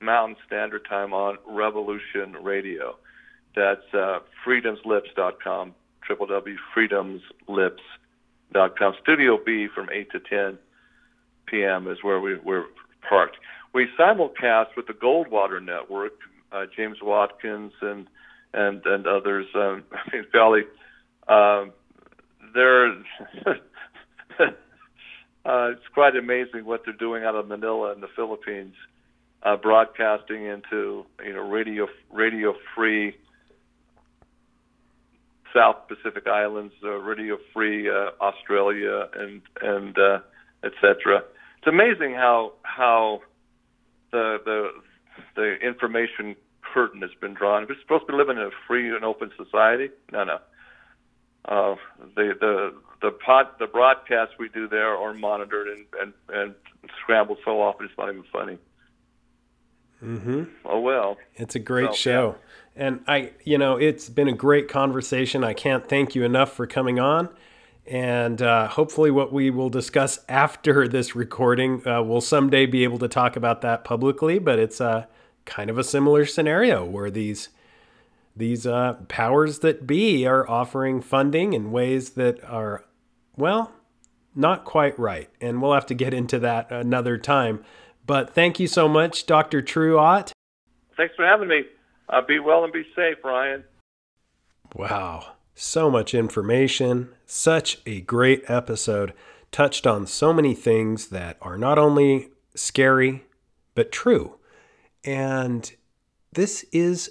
Mountain 0.00 0.36
Standard 0.46 0.86
Time 0.88 1.12
on 1.14 1.38
Revolution 1.48 2.34
Radio. 2.42 2.96
That's 3.56 3.82
uh, 3.94 4.18
freedomslips.com, 4.46 5.74
www.freedomslips.com. 6.08 8.94
Studio 9.02 9.38
B 9.44 9.66
from 9.74 9.88
8 9.92 10.10
to 10.10 10.20
10 10.20 10.58
p.m. 11.46 11.88
is 11.88 11.98
where 12.02 12.20
we, 12.20 12.38
we're 12.38 12.66
parked 13.08 13.36
we 13.74 13.86
simulcast 13.98 14.68
with 14.76 14.86
the 14.86 14.92
Goldwater 14.92 15.64
Network, 15.64 16.12
uh, 16.52 16.66
James 16.76 16.98
Watkins 17.02 17.72
and 17.80 18.06
and 18.54 18.84
and 18.84 19.06
others. 19.06 19.46
Um, 19.54 19.84
I 19.92 19.98
mean, 20.16 20.26
Valley. 20.32 20.62
Um, 21.28 21.72
they're 22.54 22.94
uh, 25.44 25.70
it's 25.72 25.88
quite 25.94 26.16
amazing 26.16 26.64
what 26.64 26.82
they're 26.84 26.94
doing 26.94 27.24
out 27.24 27.34
of 27.34 27.48
Manila 27.48 27.92
in 27.92 28.00
the 28.00 28.08
Philippines, 28.14 28.74
uh, 29.42 29.56
broadcasting 29.56 30.44
into 30.44 31.04
you 31.24 31.34
know 31.34 31.48
radio 31.48 31.86
radio 32.12 32.54
free 32.74 33.16
South 35.54 35.88
Pacific 35.88 36.26
Islands, 36.26 36.74
uh, 36.84 36.90
radio 36.90 37.38
free 37.52 37.88
uh, 37.88 38.10
Australia, 38.20 39.08
and 39.14 39.42
and 39.62 39.96
uh, 39.98 40.18
etc. 40.64 41.22
It's 41.58 41.66
amazing 41.66 42.14
how 42.14 42.52
how 42.62 43.20
the 44.12 44.38
the 44.44 44.68
the 45.36 45.56
information 45.66 46.36
curtain 46.74 47.00
has 47.02 47.10
been 47.20 47.34
drawn. 47.34 47.66
We're 47.68 47.80
supposed 47.80 48.06
to 48.06 48.12
be 48.12 48.18
living 48.18 48.36
in 48.36 48.44
a 48.44 48.50
free 48.66 48.94
and 48.94 49.04
open 49.04 49.30
society. 49.36 49.90
No, 50.12 50.24
no. 50.24 50.38
Uh, 51.44 51.76
the 52.14 52.34
the 52.38 52.74
the 53.00 53.10
pod, 53.10 53.48
the 53.58 53.66
broadcasts 53.66 54.34
we 54.38 54.48
do 54.48 54.68
there 54.68 54.96
are 54.96 55.14
monitored 55.14 55.68
and 55.68 55.86
and, 56.00 56.12
and 56.28 56.54
scrambled 57.02 57.38
so 57.44 57.60
often 57.60 57.86
it's 57.86 57.98
not 57.98 58.10
even 58.10 58.24
funny. 58.32 58.58
Mm-hmm. 60.02 60.44
Oh 60.64 60.80
well. 60.80 61.16
It's 61.34 61.54
a 61.54 61.58
great 61.58 61.94
show. 61.94 62.36
Yeah. 62.36 62.84
And 62.84 63.00
I, 63.08 63.32
you 63.42 63.58
know, 63.58 63.76
it's 63.76 64.08
been 64.08 64.28
a 64.28 64.32
great 64.32 64.68
conversation. 64.68 65.42
I 65.42 65.52
can't 65.52 65.88
thank 65.88 66.14
you 66.14 66.22
enough 66.22 66.52
for 66.52 66.66
coming 66.66 67.00
on. 67.00 67.28
And 67.86 68.40
uh, 68.40 68.68
hopefully, 68.68 69.10
what 69.10 69.32
we 69.32 69.50
will 69.50 69.70
discuss 69.70 70.20
after 70.28 70.86
this 70.86 71.16
recording, 71.16 71.86
uh, 71.86 72.02
we'll 72.02 72.20
someday 72.20 72.66
be 72.66 72.84
able 72.84 72.98
to 72.98 73.08
talk 73.08 73.34
about 73.34 73.62
that 73.62 73.84
publicly. 73.84 74.38
But 74.38 74.58
it's 74.58 74.80
uh, 74.80 75.06
kind 75.44 75.70
of 75.70 75.78
a 75.78 75.84
similar 75.84 76.24
scenario 76.26 76.84
where 76.84 77.10
these 77.10 77.48
these 78.36 78.66
uh, 78.66 78.94
powers 79.08 79.58
that 79.60 79.84
be 79.84 80.24
are 80.24 80.48
offering 80.48 81.00
funding 81.00 81.54
in 81.54 81.72
ways 81.72 82.10
that 82.10 82.42
are, 82.44 82.84
well, 83.38 83.72
not 84.34 84.64
quite 84.64 84.98
right. 84.98 85.30
And 85.40 85.62
we'll 85.62 85.72
have 85.72 85.86
to 85.86 85.94
get 85.94 86.12
into 86.12 86.38
that 86.40 86.70
another 86.70 87.16
time. 87.16 87.64
But 88.06 88.34
thank 88.34 88.58
you 88.58 88.66
so 88.66 88.88
much, 88.88 89.26
Dr. 89.26 89.62
True 89.62 89.98
Ott. 89.98 90.32
Thanks 90.96 91.14
for 91.14 91.24
having 91.24 91.48
me. 91.48 91.62
Uh, 92.08 92.22
be 92.26 92.38
well 92.38 92.64
and 92.64 92.72
be 92.72 92.84
safe, 92.96 93.18
Ryan. 93.22 93.64
Wow. 94.74 95.34
So 95.54 95.90
much 95.90 96.14
information, 96.14 97.10
such 97.26 97.78
a 97.84 98.00
great 98.00 98.44
episode, 98.48 99.12
touched 99.50 99.86
on 99.86 100.06
so 100.06 100.32
many 100.32 100.54
things 100.54 101.08
that 101.08 101.36
are 101.42 101.58
not 101.58 101.78
only 101.78 102.28
scary, 102.54 103.24
but 103.74 103.92
true. 103.92 104.36
And 105.04 105.70
this 106.32 106.64
is 106.72 107.10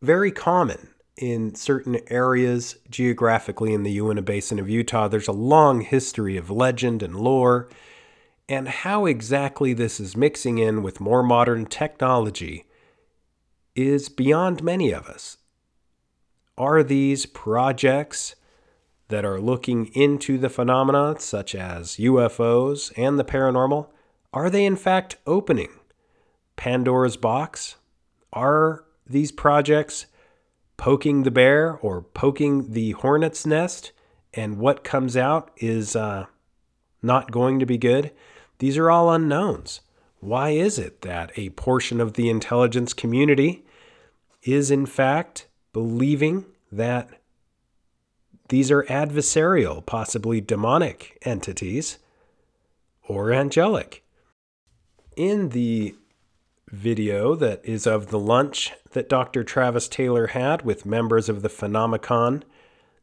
very 0.00 0.30
common 0.30 0.88
in 1.18 1.54
certain 1.54 2.00
areas 2.08 2.76
geographically 2.88 3.74
in 3.74 3.82
the 3.82 3.90
Uinta 3.90 4.22
Basin 4.22 4.58
of 4.58 4.68
Utah. 4.68 5.08
There's 5.08 5.28
a 5.28 5.32
long 5.32 5.80
history 5.80 6.36
of 6.36 6.50
legend 6.50 7.02
and 7.02 7.16
lore, 7.16 7.68
and 8.48 8.68
how 8.68 9.04
exactly 9.06 9.72
this 9.74 10.00
is 10.00 10.16
mixing 10.16 10.58
in 10.58 10.82
with 10.82 11.00
more 11.00 11.22
modern 11.22 11.66
technology 11.66 12.64
is 13.74 14.08
beyond 14.08 14.62
many 14.62 14.92
of 14.92 15.06
us. 15.06 15.36
Are 16.56 16.82
these 16.82 17.26
projects 17.26 18.34
that 19.08 19.24
are 19.24 19.40
looking 19.40 19.86
into 19.94 20.38
the 20.38 20.48
phenomena 20.48 21.16
such 21.18 21.54
as 21.54 21.96
UFOs 21.96 22.92
and 22.96 23.18
the 23.18 23.24
paranormal, 23.24 23.88
are 24.32 24.50
they 24.50 24.64
in 24.64 24.76
fact 24.76 25.16
opening 25.26 25.70
Pandora's 26.56 27.16
box? 27.16 27.76
Are 28.32 28.84
these 29.06 29.32
projects 29.32 30.06
poking 30.78 31.24
the 31.24 31.30
bear 31.30 31.76
or 31.82 32.00
poking 32.00 32.72
the 32.72 32.92
hornet's 32.92 33.44
nest, 33.44 33.92
and 34.32 34.58
what 34.58 34.82
comes 34.82 35.16
out 35.16 35.50
is 35.58 35.94
uh, 35.94 36.24
not 37.02 37.30
going 37.30 37.58
to 37.58 37.66
be 37.66 37.76
good? 37.76 38.10
These 38.58 38.78
are 38.78 38.90
all 38.90 39.12
unknowns. 39.12 39.82
Why 40.20 40.50
is 40.50 40.78
it 40.78 41.02
that 41.02 41.30
a 41.36 41.50
portion 41.50 42.00
of 42.00 42.14
the 42.14 42.30
intelligence 42.30 42.94
community 42.94 43.64
is 44.42 44.70
in 44.70 44.86
fact 44.86 45.46
believing 45.72 46.46
that 46.72 47.10
these 48.48 48.70
are 48.70 48.84
adversarial, 48.84 49.84
possibly 49.84 50.40
demonic 50.40 51.18
entities 51.22 51.98
or 53.06 53.32
angelic. 53.32 54.02
In 55.16 55.50
the 55.50 55.94
video 56.70 57.34
that 57.34 57.64
is 57.64 57.86
of 57.86 58.08
the 58.08 58.18
lunch 58.18 58.72
that 58.90 59.08
Dr. 59.08 59.44
Travis 59.44 59.88
Taylor 59.88 60.28
had 60.28 60.62
with 60.62 60.86
members 60.86 61.28
of 61.28 61.42
the 61.42 61.48
Phenomicon 61.48 62.42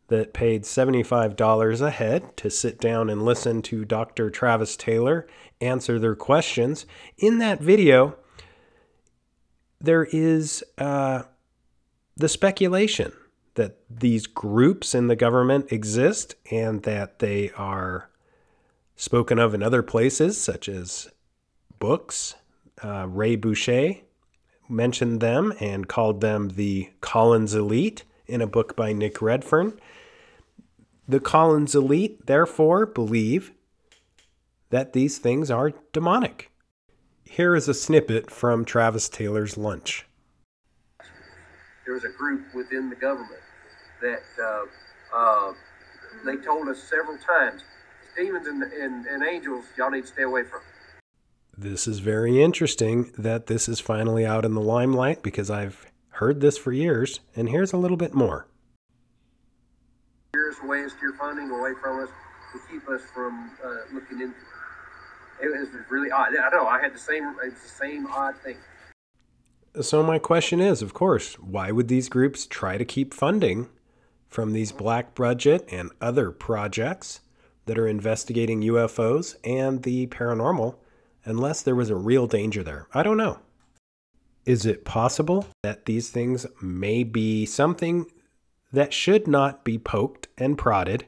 that 0.07 0.33
paid 0.33 0.63
$75 0.63 1.81
a 1.81 1.89
head 1.91 2.37
to 2.37 2.49
sit 2.49 2.79
down 2.79 3.09
and 3.09 3.23
listen 3.23 3.61
to 3.63 3.85
Dr. 3.85 4.29
Travis 4.29 4.77
Taylor 4.77 5.27
answer 5.59 5.97
their 5.97 6.15
questions. 6.15 6.85
In 7.17 7.39
that 7.39 7.59
video, 7.59 8.15
there 9.81 10.07
is 10.11 10.63
uh, 10.77 11.23
the 12.15 12.29
speculation 12.29 13.13
that 13.55 13.77
these 13.89 14.27
groups 14.27 14.93
in 14.93 15.07
the 15.07 15.15
government 15.15 15.71
exist 15.71 16.35
and 16.51 16.83
that 16.83 17.19
they 17.19 17.49
are 17.51 18.09
spoken 18.95 19.39
of 19.39 19.53
in 19.53 19.63
other 19.63 19.81
places, 19.81 20.39
such 20.39 20.69
as 20.69 21.09
books. 21.79 22.35
Uh, 22.85 23.07
Ray 23.07 23.35
Boucher 23.35 23.95
mentioned 24.69 25.19
them 25.19 25.53
and 25.59 25.87
called 25.87 26.21
them 26.21 26.49
the 26.49 26.91
Collins 27.01 27.55
Elite 27.55 28.03
in 28.27 28.41
a 28.41 28.47
book 28.47 28.75
by 28.75 28.93
Nick 28.93 29.23
Redfern. 29.23 29.79
The 31.07 31.19
Collins 31.19 31.73
elite, 31.73 32.25
therefore, 32.27 32.85
believe 32.85 33.51
that 34.69 34.93
these 34.93 35.17
things 35.17 35.49
are 35.49 35.71
demonic. 35.93 36.51
Here 37.23 37.55
is 37.55 37.67
a 37.67 37.73
snippet 37.73 38.29
from 38.29 38.65
Travis 38.65 39.09
Taylor's 39.09 39.57
lunch. 39.57 40.05
There 41.85 41.93
was 41.93 42.03
a 42.03 42.09
group 42.09 42.53
within 42.53 42.89
the 42.89 42.95
government 42.95 43.41
that 44.01 44.23
uh, 44.43 44.65
uh, 45.15 45.53
they 46.23 46.37
told 46.37 46.67
us 46.67 46.83
several 46.83 47.17
times 47.17 47.63
demons 48.15 48.47
and, 48.47 48.61
and, 48.63 49.07
and 49.07 49.23
angels, 49.23 49.65
y'all 49.75 49.89
need 49.89 50.01
to 50.01 50.07
stay 50.07 50.23
away 50.23 50.43
from. 50.43 50.61
This 51.57 51.87
is 51.87 51.99
very 51.99 52.43
interesting 52.43 53.13
that 53.17 53.47
this 53.47 53.69
is 53.69 53.79
finally 53.79 54.25
out 54.25 54.43
in 54.43 54.55
the 54.55 54.61
limelight 54.61 55.23
because 55.23 55.49
I've 55.49 55.85
heard 56.09 56.41
this 56.41 56.57
for 56.57 56.73
years, 56.73 57.21
and 57.33 57.47
here's 57.47 57.71
a 57.71 57.77
little 57.77 57.95
bit 57.95 58.13
more 58.13 58.47
years 60.33 60.55
away 60.61 60.81
and 60.81 60.91
steer 60.91 61.13
funding 61.17 61.49
away 61.49 61.71
from 61.81 62.03
us 62.03 62.09
to 62.51 62.59
keep 62.69 62.87
us 62.89 63.01
from 63.13 63.51
uh, 63.63 63.93
looking 63.93 64.19
into 64.19 64.35
it. 65.41 65.45
It 65.45 65.59
was 65.59 65.69
really 65.89 66.11
odd. 66.11 66.29
I 66.37 66.49
know 66.49 66.67
I 66.67 66.81
had 66.81 66.93
the 66.93 66.99
same. 66.99 67.35
It's 67.43 67.61
the 67.61 67.69
same 67.69 68.07
odd 68.07 68.35
thing. 68.43 68.57
So 69.81 70.03
my 70.03 70.19
question 70.19 70.59
is, 70.59 70.81
of 70.81 70.93
course, 70.93 71.35
why 71.35 71.71
would 71.71 71.87
these 71.87 72.09
groups 72.09 72.45
try 72.45 72.77
to 72.77 72.85
keep 72.85 73.13
funding 73.13 73.67
from 74.27 74.51
these 74.51 74.71
black 74.73 75.15
budget 75.15 75.67
and 75.71 75.91
other 76.01 76.31
projects 76.31 77.21
that 77.65 77.77
are 77.77 77.87
investigating 77.87 78.61
UFOs 78.61 79.35
and 79.43 79.83
the 79.83 80.07
paranormal 80.07 80.75
unless 81.25 81.61
there 81.61 81.75
was 81.75 81.89
a 81.89 81.95
real 81.95 82.27
danger 82.27 82.63
there? 82.63 82.87
I 82.93 83.03
don't 83.03 83.17
know. 83.17 83.39
Is 84.45 84.65
it 84.65 84.85
possible 84.85 85.47
that 85.63 85.85
these 85.85 86.09
things 86.09 86.45
may 86.61 87.03
be 87.03 87.45
something 87.45 88.05
that 88.71 88.93
should 88.93 89.27
not 89.27 89.63
be 89.63 89.77
poked 89.77 90.27
and 90.37 90.57
prodded, 90.57 91.05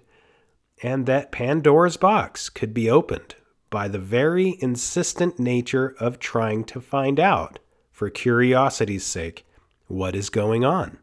and 0.81 1.05
that 1.05 1.31
Pandora's 1.31 1.97
box 1.97 2.49
could 2.49 2.73
be 2.73 2.89
opened 2.89 3.35
by 3.69 3.87
the 3.87 3.99
very 3.99 4.57
insistent 4.59 5.39
nature 5.39 5.95
of 5.99 6.19
trying 6.19 6.63
to 6.63 6.81
find 6.81 7.19
out, 7.19 7.59
for 7.91 8.09
curiosity's 8.09 9.03
sake, 9.03 9.45
what 9.87 10.15
is 10.15 10.29
going 10.29 10.63
on. 10.63 10.97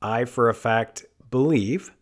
I, 0.00 0.24
for 0.24 0.48
a 0.48 0.54
fact, 0.54 1.06
believe 1.30 1.92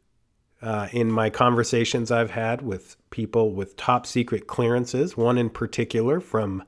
uh, 0.62 0.88
in 0.92 1.10
my 1.10 1.30
conversations 1.30 2.10
I've 2.10 2.30
had 2.30 2.62
with 2.62 2.96
people 3.10 3.52
with 3.52 3.76
top 3.76 4.06
secret 4.06 4.46
clearances, 4.46 5.16
one 5.16 5.38
in 5.38 5.50
particular 5.50 6.20
from 6.20 6.62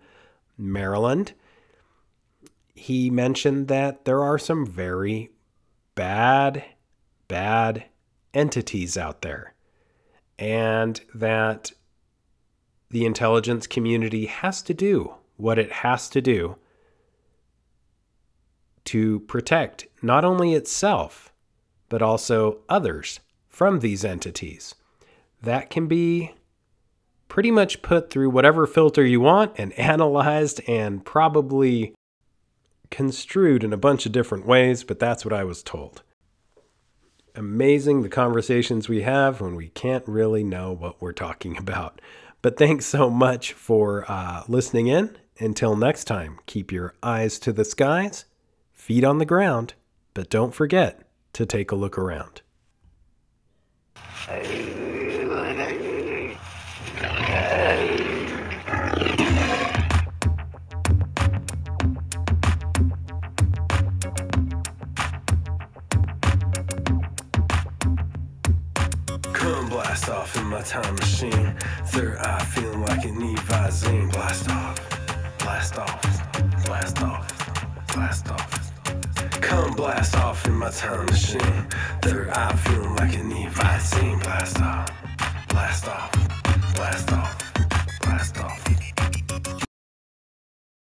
Maryland, 0.56 1.32
he 2.74 3.10
mentioned 3.10 3.69
that 3.69 4.05
there 4.05 4.23
are 4.23 4.39
some 4.39 4.66
very 4.66 5.31
bad, 5.94 6.64
bad 7.28 7.85
entities 8.32 8.97
out 8.97 9.23
there, 9.23 9.55
and 10.39 11.01
that 11.14 11.73
the 12.90 13.05
intelligence 13.05 13.66
community 13.66 14.27
has 14.27 14.62
to 14.62 14.74
do 14.74 15.14
what 15.36 15.59
it 15.59 15.70
has 15.70 16.09
to 16.10 16.20
do 16.20 16.56
to 18.85 19.20
protect 19.20 19.86
not 20.01 20.24
only 20.24 20.55
itself, 20.55 21.32
but 21.89 22.02
also 22.02 22.59
others 22.69 23.20
from 23.53 23.79
these 23.79 24.05
entities. 24.05 24.74
That 25.43 25.70
can 25.70 25.87
be 25.87 26.35
pretty 27.29 27.51
much 27.51 27.83
put 27.83 28.11
through 28.11 28.31
whatever 28.31 28.66
filter 28.66 29.07
you 29.07 29.20
want 29.20 29.53
and 29.57 29.73
analyzed 29.79 30.61
and 30.66 31.05
probably 31.05 31.95
construed 32.91 33.62
in 33.62 33.73
a 33.73 33.79
bunch 33.79 34.05
of 34.07 34.12
different 34.12 34.47
ways, 34.47 34.83
but 34.83 34.99
that's 34.99 35.24
what 35.24 35.33
I 35.33 35.45
was 35.45 35.62
told. 35.62 36.03
Amazing 37.35 38.03
the 38.03 38.11
conversations 38.11 38.89
we 38.89 39.03
have 39.03 39.41
when 39.41 39.55
we 39.55 39.69
can't 39.69 40.07
really 40.07 40.45
know 40.45 40.73
what 40.73 41.01
we're 41.01 41.12
talking 41.12 41.57
about. 41.59 42.01
But 42.43 42.59
thanks 42.59 42.87
so 42.87 43.09
much 43.09 43.53
for 43.53 44.05
uh, 44.11 44.43
listening 44.49 44.89
in. 44.89 45.16
Until 45.39 45.77
next 45.77 46.05
time, 46.05 46.39
keep 46.47 46.70
your 46.70 46.95
eyes 47.03 47.39
to 47.41 47.53
the 47.53 47.65
skies, 47.65 48.27
feet 48.74 49.05
on 49.05 49.19
the 49.19 49.24
ground, 49.24 49.74
but 50.12 50.29
don't 50.29 50.55
forget 50.55 51.01
to 51.33 51.47
take 51.47 51.73
a 51.73 51.77
look 51.77 51.97
around. 51.97 52.43
Blast 69.69 70.09
off 70.09 70.36
in 70.36 70.44
my 70.47 70.61
time 70.62 70.94
machine. 70.97 71.57
Third 71.86 72.19
eye 72.19 72.44
feeling 72.44 72.82
like 72.82 73.05
it 73.05 73.15
need 73.15 73.39
Visine. 73.39 74.12
Blast 74.12 74.49
off, 74.51 75.39
blast 75.39 75.78
off, 75.78 76.65
blast 76.65 77.03
off, 77.03 77.94
blast 77.94 78.31
off. 78.31 78.61
Come 79.43 79.73
blast 79.74 80.16
off 80.16 80.47
in 80.47 80.55
my 80.55 80.70
time 80.70 81.05
machine. 81.06 81.66
Third 82.01 82.31
eye 82.31 82.56
feeling 82.64 82.97
like 82.97 83.14
an 83.14 83.32
evil 83.32 83.78
scene. 83.81 84.19
Blast 84.20 84.60
off, 84.60 84.89
blast 85.48 85.89
off, 85.89 86.12
blast 86.74 87.12
off, 87.12 87.52
blast 88.01 88.39
off. 88.39 88.61